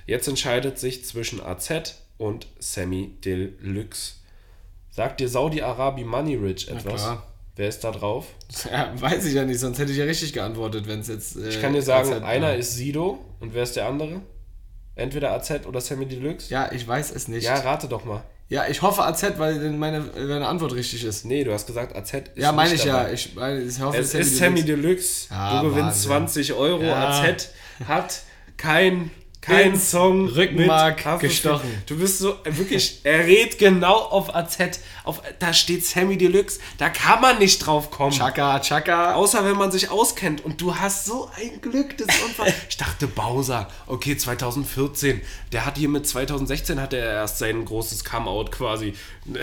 Jetzt 0.05 0.27
entscheidet 0.27 0.79
sich 0.79 1.05
zwischen 1.05 1.41
AZ 1.41 1.95
und 2.17 2.47
Sammy 2.59 3.15
Deluxe. 3.23 4.13
Sagt 4.89 5.19
dir 5.19 5.29
Saudi-Arabi 5.29 6.03
Money 6.03 6.35
Rich 6.35 6.67
etwas? 6.69 7.17
Wer 7.55 7.67
ist 7.69 7.83
da 7.83 7.91
drauf? 7.91 8.27
Ja, 8.71 8.91
weiß 8.99 9.25
ich 9.25 9.33
ja 9.33 9.45
nicht, 9.45 9.59
sonst 9.59 9.77
hätte 9.79 9.91
ich 9.91 9.97
ja 9.97 10.05
richtig 10.05 10.33
geantwortet, 10.33 10.87
wenn 10.87 10.99
es 11.01 11.07
jetzt. 11.07 11.35
Äh, 11.37 11.49
Ich 11.49 11.61
kann 11.61 11.73
dir 11.73 11.81
sagen, 11.81 12.11
AZ 12.11 12.23
einer 12.23 12.47
war. 12.47 12.55
ist 12.55 12.75
Sido 12.75 13.19
und 13.39 13.53
wer 13.53 13.63
ist 13.63 13.75
der 13.75 13.87
andere? 13.87 14.21
Entweder 14.95 15.31
AZ 15.31 15.65
oder 15.65 15.79
Sammy 15.79 16.05
Deluxe? 16.05 16.49
Ja, 16.49 16.71
ich 16.71 16.85
weiß 16.87 17.11
es 17.11 17.27
nicht. 17.27 17.43
Ja, 17.43 17.55
rate 17.55 17.87
doch 17.87 18.03
mal. 18.03 18.23
Ich 18.69 18.81
hoffe 18.81 19.03
AZ, 19.05 19.23
weil 19.37 19.69
meine, 19.71 20.01
meine 20.01 20.45
Antwort 20.45 20.73
richtig 20.73 21.05
ist. 21.05 21.23
Nee, 21.23 21.45
du 21.45 21.53
hast 21.53 21.67
gesagt 21.67 21.95
AZ 21.95 22.13
ist 22.13 22.31
Ja, 22.35 22.51
meine 22.51 22.73
ich 22.73 22.83
ja. 22.83 22.97
dabei. 22.97 23.13
Ich, 23.13 23.33
meine, 23.33 23.61
ich 23.61 23.79
hoffe, 23.79 23.97
Es 23.97 24.13
ist 24.13 24.37
Sammy 24.37 24.61
Deluxe. 24.63 25.27
Ja, 25.29 25.61
du 25.61 25.69
gewinnst 25.69 26.09
Wahnsinn. 26.09 26.43
20 26.43 26.53
Euro. 26.53 26.83
Ja. 26.83 27.21
AZ 27.21 27.49
hat 27.87 28.21
kein, 28.57 29.09
kein 29.41 29.75
Song 29.75 30.27
Rückenmark 30.27 31.19
gestochen. 31.19 31.69
Du 31.87 31.97
bist 31.97 32.19
so, 32.19 32.35
wirklich, 32.45 32.99
er 33.03 33.25
redet 33.25 33.57
genau 33.57 33.95
auf 33.95 34.33
AZ. 34.35 34.57
Auf, 35.03 35.21
da 35.39 35.51
steht 35.51 35.83
Sammy 35.83 36.15
Deluxe. 36.17 36.59
Da 36.77 36.89
kann 36.89 37.21
man 37.21 37.39
nicht 37.39 37.65
drauf 37.65 37.89
kommen. 37.89 38.11
Chaka, 38.11 38.59
Chaka. 38.59 39.15
Außer 39.15 39.43
wenn 39.43 39.57
man 39.57 39.71
sich 39.71 39.89
auskennt. 39.89 40.45
Und 40.45 40.61
du 40.61 40.75
hast 40.75 41.05
so 41.05 41.29
ein 41.35 41.59
Glück, 41.59 41.97
das 41.97 42.07
ist 42.15 42.23
unfassbar. 42.23 42.53
Ich 42.69 42.77
dachte, 42.77 43.07
Bowser, 43.07 43.67
okay, 43.87 44.15
2014. 44.15 45.21
Der 45.51 45.65
hat 45.65 45.77
hier 45.77 45.89
mit 45.89 46.05
2016 46.05 46.79
hat 46.79 46.93
er 46.93 47.03
erst 47.05 47.39
sein 47.39 47.65
großes 47.65 48.05
Come-Out 48.05 48.51
quasi. 48.51 48.93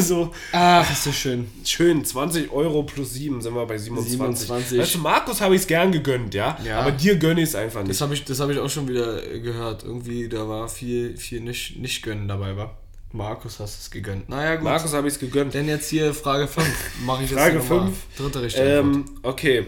so, 0.00 0.32
Ach, 0.52 0.90
ist 0.90 1.06
das 1.06 1.16
schön. 1.16 1.50
schön, 1.64 2.04
20 2.04 2.50
Euro 2.52 2.82
plus 2.82 3.14
7 3.14 3.40
sind 3.40 3.54
wir 3.54 3.66
bei 3.66 3.78
27. 3.78 4.18
27. 4.46 4.78
Weißt 4.78 4.94
du, 4.94 4.98
Markus 4.98 5.40
habe 5.40 5.54
ich 5.54 5.62
es 5.62 5.66
gern 5.66 5.92
gegönnt, 5.92 6.34
ja? 6.34 6.58
Ja. 6.64 6.80
Aber 6.80 6.92
dir 6.92 7.16
gönne 7.16 7.40
ich 7.42 7.48
es 7.50 7.54
einfach 7.54 7.80
Das 7.80 7.88
nicht. 7.88 8.00
habe 8.02 8.14
ich, 8.14 8.24
das 8.24 8.38
hab 8.40 8.50
ich 8.50 8.58
auch 8.58 8.68
schon 8.70 8.88
wieder 8.88 9.22
gehört. 9.46 9.84
Irgendwie, 9.84 10.28
da 10.28 10.48
war 10.48 10.68
viel, 10.68 11.16
viel 11.16 11.40
nicht, 11.40 11.78
nicht 11.78 12.02
gönnen 12.02 12.28
dabei, 12.28 12.56
war. 12.56 12.76
Markus 13.12 13.60
hast 13.60 13.80
es 13.80 13.90
gegönnt. 13.90 14.28
Naja, 14.28 14.56
gut. 14.56 14.64
Markus 14.64 14.92
habe 14.92 15.08
ich 15.08 15.14
es 15.14 15.20
gegönnt. 15.20 15.54
Denn 15.54 15.68
jetzt 15.68 15.88
hier 15.88 16.12
Frage 16.12 16.46
5. 16.46 16.66
Mache 17.06 17.24
ich 17.24 17.30
jetzt 17.30 17.38
Frage 17.38 17.60
hier 17.60 17.70
nochmal. 17.70 17.92
5. 17.92 18.16
Dritte 18.16 18.38
Antwort. 18.40 18.66
Ähm, 18.66 19.04
okay. 19.22 19.66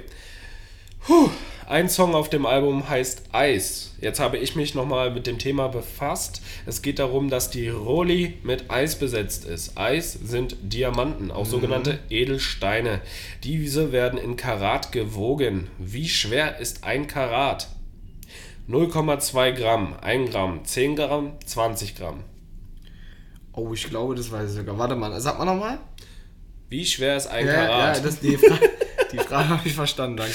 Puh. 1.00 1.30
Ein 1.66 1.90
Song 1.90 2.14
auf 2.14 2.30
dem 2.30 2.46
Album 2.46 2.88
heißt 2.88 3.24
Eis. 3.32 3.94
Jetzt 4.00 4.20
habe 4.20 4.38
ich 4.38 4.56
mich 4.56 4.74
nochmal 4.74 5.10
mit 5.10 5.26
dem 5.26 5.38
Thema 5.38 5.68
befasst. 5.68 6.40
Es 6.64 6.80
geht 6.80 6.98
darum, 6.98 7.28
dass 7.28 7.50
die 7.50 7.68
Roli 7.68 8.38
mit 8.42 8.70
Eis 8.70 8.98
besetzt 8.98 9.44
ist. 9.44 9.76
Eis 9.76 10.14
sind 10.14 10.56
Diamanten, 10.62 11.30
auch 11.30 11.44
sogenannte 11.44 11.98
Edelsteine. 12.08 13.02
Diese 13.44 13.92
werden 13.92 14.18
in 14.18 14.36
Karat 14.36 14.92
gewogen. 14.92 15.68
Wie 15.76 16.08
schwer 16.08 16.58
ist 16.58 16.84
ein 16.84 17.06
Karat? 17.06 17.68
0,2 18.68 19.52
Gramm, 19.52 19.94
1 20.00 20.30
Gramm, 20.30 20.64
10 20.64 20.96
Gramm, 20.96 21.32
20 21.44 21.94
Gramm. 21.96 22.24
Oh, 23.52 23.72
ich 23.72 23.84
glaube, 23.88 24.14
das 24.14 24.30
weiß 24.30 24.50
ich 24.50 24.56
sogar. 24.56 24.76
Warte 24.78 24.94
mal, 24.94 25.18
sag 25.20 25.38
mal 25.38 25.44
nochmal. 25.46 25.78
Wie 26.68 26.84
schwer 26.84 27.16
ist 27.16 27.26
ein 27.28 27.46
Ja, 27.46 27.54
Karat? 27.54 27.96
ja, 27.96 28.02
das, 28.02 28.20
die, 28.20 28.36
Fra 28.36 28.58
die 29.12 29.18
Frage 29.18 29.48
habe 29.48 29.66
ich 29.68 29.74
verstanden, 29.74 30.18
danke. 30.18 30.34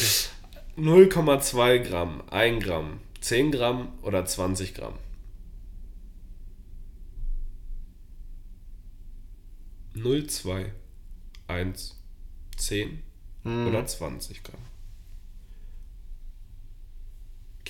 0,2 0.77 1.79
Gramm, 1.79 2.23
1 2.31 2.63
Gramm, 2.63 2.99
10 3.21 3.51
Gramm 3.51 3.89
oder 4.01 4.25
20 4.25 4.73
Gramm? 4.73 4.95
0, 9.93 10.25
2, 10.27 10.71
1, 11.47 11.99
10 12.57 13.03
oder 13.45 13.85
20 13.85 14.41
Gramm? 14.43 14.61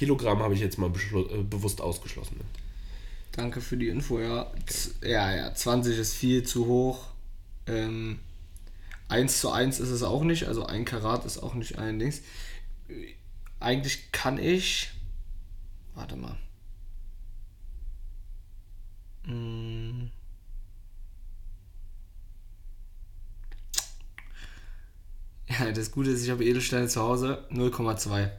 Kilogramm 0.03 0.43
habe 0.43 0.53
ich 0.53 0.59
jetzt 0.59 0.77
mal 0.77 0.91
äh, 0.91 1.43
bewusst 1.43 1.79
ausgeschlossen. 1.79 2.41
Danke 3.31 3.61
für 3.61 3.77
die 3.77 3.87
Info, 3.87 4.19
ja. 4.19 4.51
Z 4.65 4.95
ja, 5.01 5.33
ja, 5.33 5.55
20 5.55 5.97
ist 5.97 6.13
viel 6.13 6.43
zu 6.43 6.65
hoch. 6.65 7.07
Ähm, 7.67 8.19
1 9.07 9.39
zu 9.39 9.49
1 9.49 9.79
ist 9.79 9.89
es 9.91 10.03
auch 10.03 10.25
nicht, 10.25 10.49
also 10.49 10.65
ein 10.65 10.83
Karat 10.83 11.23
ist 11.23 11.37
auch 11.37 11.53
nicht 11.53 11.77
ein 11.77 11.99
Dings. 11.99 12.19
Eigentlich 13.61 14.11
kann 14.11 14.37
ich. 14.37 14.91
Warte 15.95 16.17
mal. 16.17 16.35
Hm. 19.23 20.11
Ja, 25.47 25.71
das 25.71 25.91
Gute 25.91 26.09
ist, 26.09 26.23
ich 26.25 26.29
habe 26.29 26.43
Edelsteine 26.43 26.89
zu 26.89 27.01
Hause. 27.01 27.47
0,2 27.51 28.31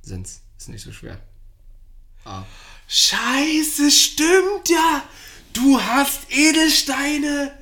sind's. 0.00 0.40
Ist 0.60 0.68
nicht 0.68 0.84
so 0.84 0.92
schwer. 0.92 1.16
Ah. 2.26 2.42
Scheiße, 2.86 3.90
stimmt 3.90 4.68
ja! 4.68 5.02
Du 5.54 5.80
hast 5.80 6.30
Edelsteine! 6.30 7.52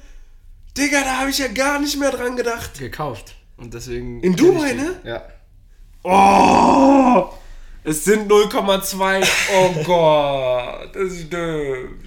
Digga, 0.77 1.03
da 1.05 1.19
habe 1.19 1.31
ich 1.31 1.39
ja 1.39 1.47
gar 1.47 1.79
nicht 1.79 1.97
mehr 1.97 2.11
dran 2.11 2.35
gedacht. 2.35 2.77
gekauft. 2.77 3.37
Und 3.57 3.73
deswegen. 3.73 4.21
In 4.21 4.35
Dubai, 4.35 4.73
ne? 4.73 5.01
Ja. 5.05 5.23
Oh! 6.03 7.29
Es 7.85 8.03
sind 8.05 8.29
0,2. 8.29 9.25
Oh 9.55 9.75
Gott, 9.85 10.97
das 10.97 11.21
stimmt. 11.21 12.05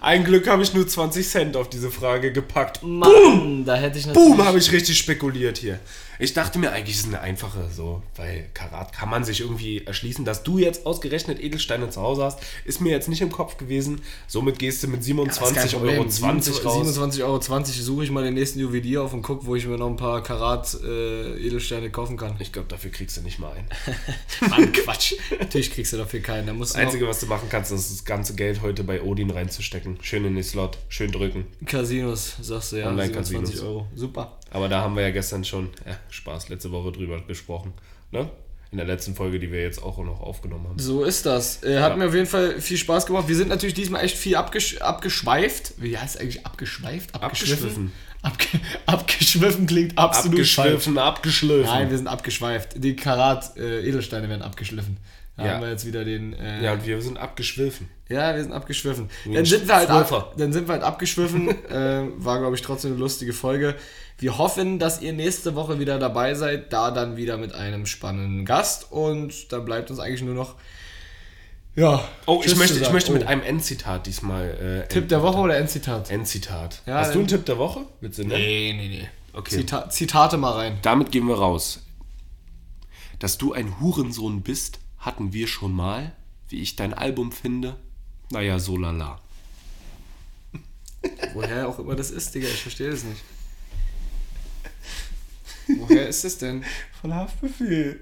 Ein 0.00 0.24
Glück 0.24 0.48
habe 0.48 0.62
ich 0.62 0.72
nur 0.72 0.88
20 0.88 1.28
Cent 1.28 1.56
auf 1.58 1.68
diese 1.68 1.90
Frage 1.90 2.32
gepackt. 2.32 2.82
Mann, 2.82 3.66
da 3.66 3.74
hätte 3.74 3.98
ich 3.98 4.06
natürlich. 4.06 4.28
Boom, 4.30 4.42
habe 4.42 4.56
ich 4.56 4.72
richtig 4.72 4.96
spekuliert 4.96 5.58
hier. 5.58 5.80
Ich 6.20 6.34
dachte 6.34 6.58
mir 6.58 6.70
eigentlich, 6.72 6.96
es 6.96 7.02
ist 7.02 7.08
eine 7.08 7.20
einfache 7.20 7.70
so, 7.74 8.02
weil 8.16 8.46
Karat 8.52 8.92
kann 8.92 9.08
man 9.08 9.24
sich 9.24 9.40
irgendwie 9.40 9.86
erschließen. 9.86 10.26
Dass 10.26 10.42
du 10.42 10.58
jetzt 10.58 10.84
ausgerechnet 10.84 11.40
Edelsteine 11.40 11.88
zu 11.88 12.02
Hause 12.02 12.24
hast, 12.24 12.40
ist 12.66 12.82
mir 12.82 12.90
jetzt 12.90 13.08
nicht 13.08 13.22
im 13.22 13.32
Kopf 13.32 13.56
gewesen. 13.56 14.02
Somit 14.26 14.58
gehst 14.58 14.82
du 14.82 14.88
mit 14.88 15.00
Das 15.00 15.08
ist 15.08 15.54
kein 15.54 15.66
27,20 15.66 15.72
Problem. 15.72 15.98
Euro 15.98 16.08
20 16.08 16.64
raus. 16.66 16.98
27,20 16.98 17.22
Euro 17.22 17.64
suche 17.64 18.04
ich 18.04 18.10
mal 18.10 18.22
den 18.22 18.34
nächsten 18.34 18.60
Juwelier 18.60 19.02
auf 19.02 19.14
und 19.14 19.22
guck, 19.22 19.46
wo 19.46 19.56
ich 19.56 19.66
mir 19.66 19.78
noch 19.78 19.88
ein 19.88 19.96
paar 19.96 20.22
Karat 20.22 20.76
äh, 20.84 21.38
Edelsteine 21.38 21.88
kaufen 21.88 22.18
kann. 22.18 22.36
Ich 22.38 22.52
glaube, 22.52 22.68
dafür 22.68 22.90
kriegst 22.90 23.16
du 23.16 23.22
nicht 23.22 23.38
mal 23.38 23.52
einen. 23.52 23.68
Mann, 24.50 24.72
Quatsch. 24.72 25.14
Natürlich 25.38 25.72
kriegst 25.72 25.94
du 25.94 25.96
dafür 25.96 26.20
keinen. 26.20 26.46
Da 26.46 26.52
Das 26.52 26.74
Einzige, 26.74 27.08
was 27.08 27.20
du 27.20 27.26
machen 27.26 27.48
kannst, 27.48 27.72
ist 27.72 27.90
das 27.90 28.04
ganze 28.04 28.34
Geld 28.34 28.60
heute 28.60 28.84
bei 28.84 29.00
Odin 29.00 29.30
reinzustecken. 29.30 29.96
Schön 30.02 30.26
in 30.26 30.34
den 30.34 30.44
Slot, 30.44 30.76
schön 30.90 31.10
drücken. 31.12 31.46
Casinos, 31.64 32.36
sagst 32.42 32.72
du 32.72 32.76
ja. 32.76 32.88
Online-Casinos. 32.88 33.48
27 33.48 33.62
Euro. 33.62 33.86
Super. 33.94 34.36
Aber 34.50 34.68
da 34.68 34.80
haben 34.80 34.96
wir 34.96 35.02
ja 35.02 35.10
gestern 35.10 35.44
schon, 35.44 35.70
ja, 35.86 35.96
Spaß, 36.10 36.48
letzte 36.48 36.70
Woche 36.72 36.92
drüber 36.92 37.20
gesprochen. 37.22 37.72
Ne? 38.10 38.28
In 38.72 38.76
der 38.78 38.86
letzten 38.86 39.16
Folge, 39.16 39.40
die 39.40 39.50
wir 39.50 39.60
jetzt 39.62 39.82
auch 39.82 39.98
noch 39.98 40.20
aufgenommen 40.20 40.68
haben. 40.68 40.78
So 40.78 41.02
ist 41.02 41.26
das. 41.26 41.62
Äh, 41.64 41.80
hat 41.80 41.90
Ja. 41.92 41.96
mir 41.96 42.06
auf 42.06 42.14
jeden 42.14 42.26
Fall 42.26 42.60
viel 42.60 42.76
Spaß 42.76 43.06
gemacht. 43.06 43.26
Wir 43.26 43.34
sind 43.34 43.48
natürlich 43.48 43.74
diesmal 43.74 44.04
echt 44.04 44.16
viel 44.16 44.36
abgesch 44.36 44.78
abgeschweift. 44.80 45.72
Wie 45.78 45.98
heißt 45.98 46.14
es 46.16 46.20
eigentlich? 46.20 46.46
Abgeschweift? 46.46 47.14
Abgeschwiffen. 47.14 47.92
Abge 48.22 48.46
abgeschwiffen 48.86 49.66
klingt 49.66 49.96
absolut 49.98 50.38
falsch. 50.38 50.58
Abgeschliffen, 50.58 50.98
abgeschliffen. 50.98 51.64
Nein, 51.64 51.90
wir 51.90 51.96
sind 51.96 52.06
abgeschweift. 52.06 52.74
Die 52.76 52.94
Karat 52.94 53.56
äh, 53.56 53.80
Edelsteine 53.88 54.28
werden 54.28 54.42
abgeschliffen. 54.42 54.98
Da 55.36 55.46
Ja. 55.46 55.52
haben 55.54 55.62
wir 55.62 55.70
jetzt 55.70 55.86
wieder 55.86 56.04
den. 56.04 56.34
Äh, 56.34 56.62
ja, 56.62 56.74
und 56.74 56.86
wir 56.86 57.00
sind 57.02 57.18
abgeschwiffen. 57.18 57.88
ja, 58.08 58.34
wir 58.36 58.42
sind 58.42 58.52
abgeschwiffen. 58.52 59.08
Dann 59.24 59.44
sind 59.46 59.66
wir 59.66 59.74
halt, 59.74 59.88
ab, 59.90 60.34
dann 60.36 60.52
sind 60.52 60.68
wir 60.68 60.74
halt 60.74 60.82
abgeschwiffen. 60.84 61.48
äh, 61.70 62.02
war, 62.18 62.38
glaube 62.40 62.54
ich, 62.56 62.62
trotzdem 62.62 62.90
eine 62.92 63.00
lustige 63.00 63.32
Folge. 63.32 63.74
Wir 64.20 64.36
hoffen, 64.36 64.78
dass 64.78 65.00
ihr 65.00 65.14
nächste 65.14 65.54
Woche 65.54 65.78
wieder 65.80 65.98
dabei 65.98 66.34
seid. 66.34 66.72
Da 66.74 66.90
dann 66.90 67.16
wieder 67.16 67.38
mit 67.38 67.54
einem 67.54 67.86
spannenden 67.86 68.44
Gast. 68.44 68.92
Und 68.92 69.50
dann 69.50 69.64
bleibt 69.64 69.90
uns 69.90 69.98
eigentlich 69.98 70.20
nur 70.22 70.34
noch. 70.34 70.56
Ja. 71.74 72.06
Oh, 72.26 72.42
ich 72.44 72.54
möchte, 72.56 72.78
ich 72.78 72.92
möchte 72.92 73.12
Oh. 73.12 73.14
mit 73.14 73.26
einem 73.26 73.42
Endzitat 73.42 74.06
diesmal. 74.06 74.84
Äh, 74.84 74.88
Tipp 74.88 75.08
der 75.08 75.22
Woche 75.22 75.38
oder 75.38 75.56
Endzitat? 75.56 76.10
Endzitat. 76.10 76.82
Ja, 76.84 76.98
Hast 76.98 77.14
du 77.14 77.20
einen 77.20 77.28
Tipp 77.28 77.46
der 77.46 77.56
Woche? 77.56 77.86
Bitte, 78.02 78.22
ne? 78.26 78.34
Nee, 78.34 78.74
nee, 78.76 78.88
nee. 78.88 79.08
Okay. 79.32 79.56
Zita 79.56 79.88
Zitate 79.88 80.36
mal 80.36 80.52
rein. 80.52 80.78
Damit 80.82 81.12
gehen 81.12 81.26
wir 81.26 81.38
raus. 81.38 81.80
Dass 83.20 83.38
du 83.38 83.54
ein 83.54 83.80
Hurensohn 83.80 84.42
bist, 84.42 84.80
hatten 84.98 85.32
wir 85.32 85.46
schon 85.48 85.72
mal. 85.72 86.12
Wie 86.48 86.60
ich 86.60 86.76
dein 86.76 86.92
Album 86.92 87.32
finde, 87.32 87.76
naja, 88.30 88.58
so 88.58 88.76
lala. 88.76 89.18
Woher 91.32 91.68
auch 91.68 91.78
immer 91.78 91.94
das 91.94 92.10
ist, 92.10 92.34
Digga, 92.34 92.48
ich 92.48 92.60
verstehe 92.62 92.90
das 92.90 93.04
nicht. 93.04 93.20
Woher 95.78 96.08
ist 96.08 96.24
es 96.24 96.38
denn? 96.38 96.64
Von 97.00 97.14
Haftbefehl. 97.14 98.00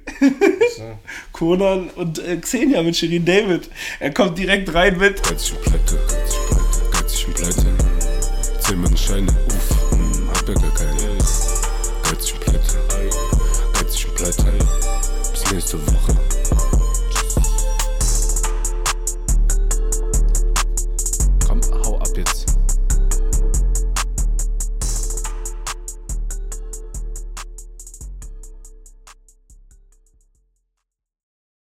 So. 0.77 0.99
Conan 1.33 1.89
und 1.91 2.19
äh, 2.19 2.37
Xenia 2.37 2.83
mit 2.83 2.97
Shirin 2.97 3.25
David. 3.25 3.71
Er 4.01 4.13
kommt 4.13 4.37
direkt 4.39 4.73
rein 4.75 4.99
mit. 4.99 5.23
Geizig 5.23 5.55
und 5.57 5.63
pleite, 5.63 5.99
geizig 6.11 6.39
pleite, 6.49 6.91
geizig 6.91 7.27
und 7.29 7.35
pleite. 7.35 8.61
Zähl 8.61 8.77
meine 8.77 8.97
Scheine, 8.97 9.33
uff, 9.47 9.93
hm, 9.93 10.29
hab 10.29 10.49
ja 10.49 10.55
gar 10.55 10.75
keine. 10.75 11.19
Geizig 12.03 12.35
und 12.35 12.41
pleite, 12.41 12.79
geizig 13.75 14.09
und 14.09 14.15
pleite. 14.17 14.53
Bis 15.33 15.53
nächste 15.53 15.87
Woche. 15.87 16.28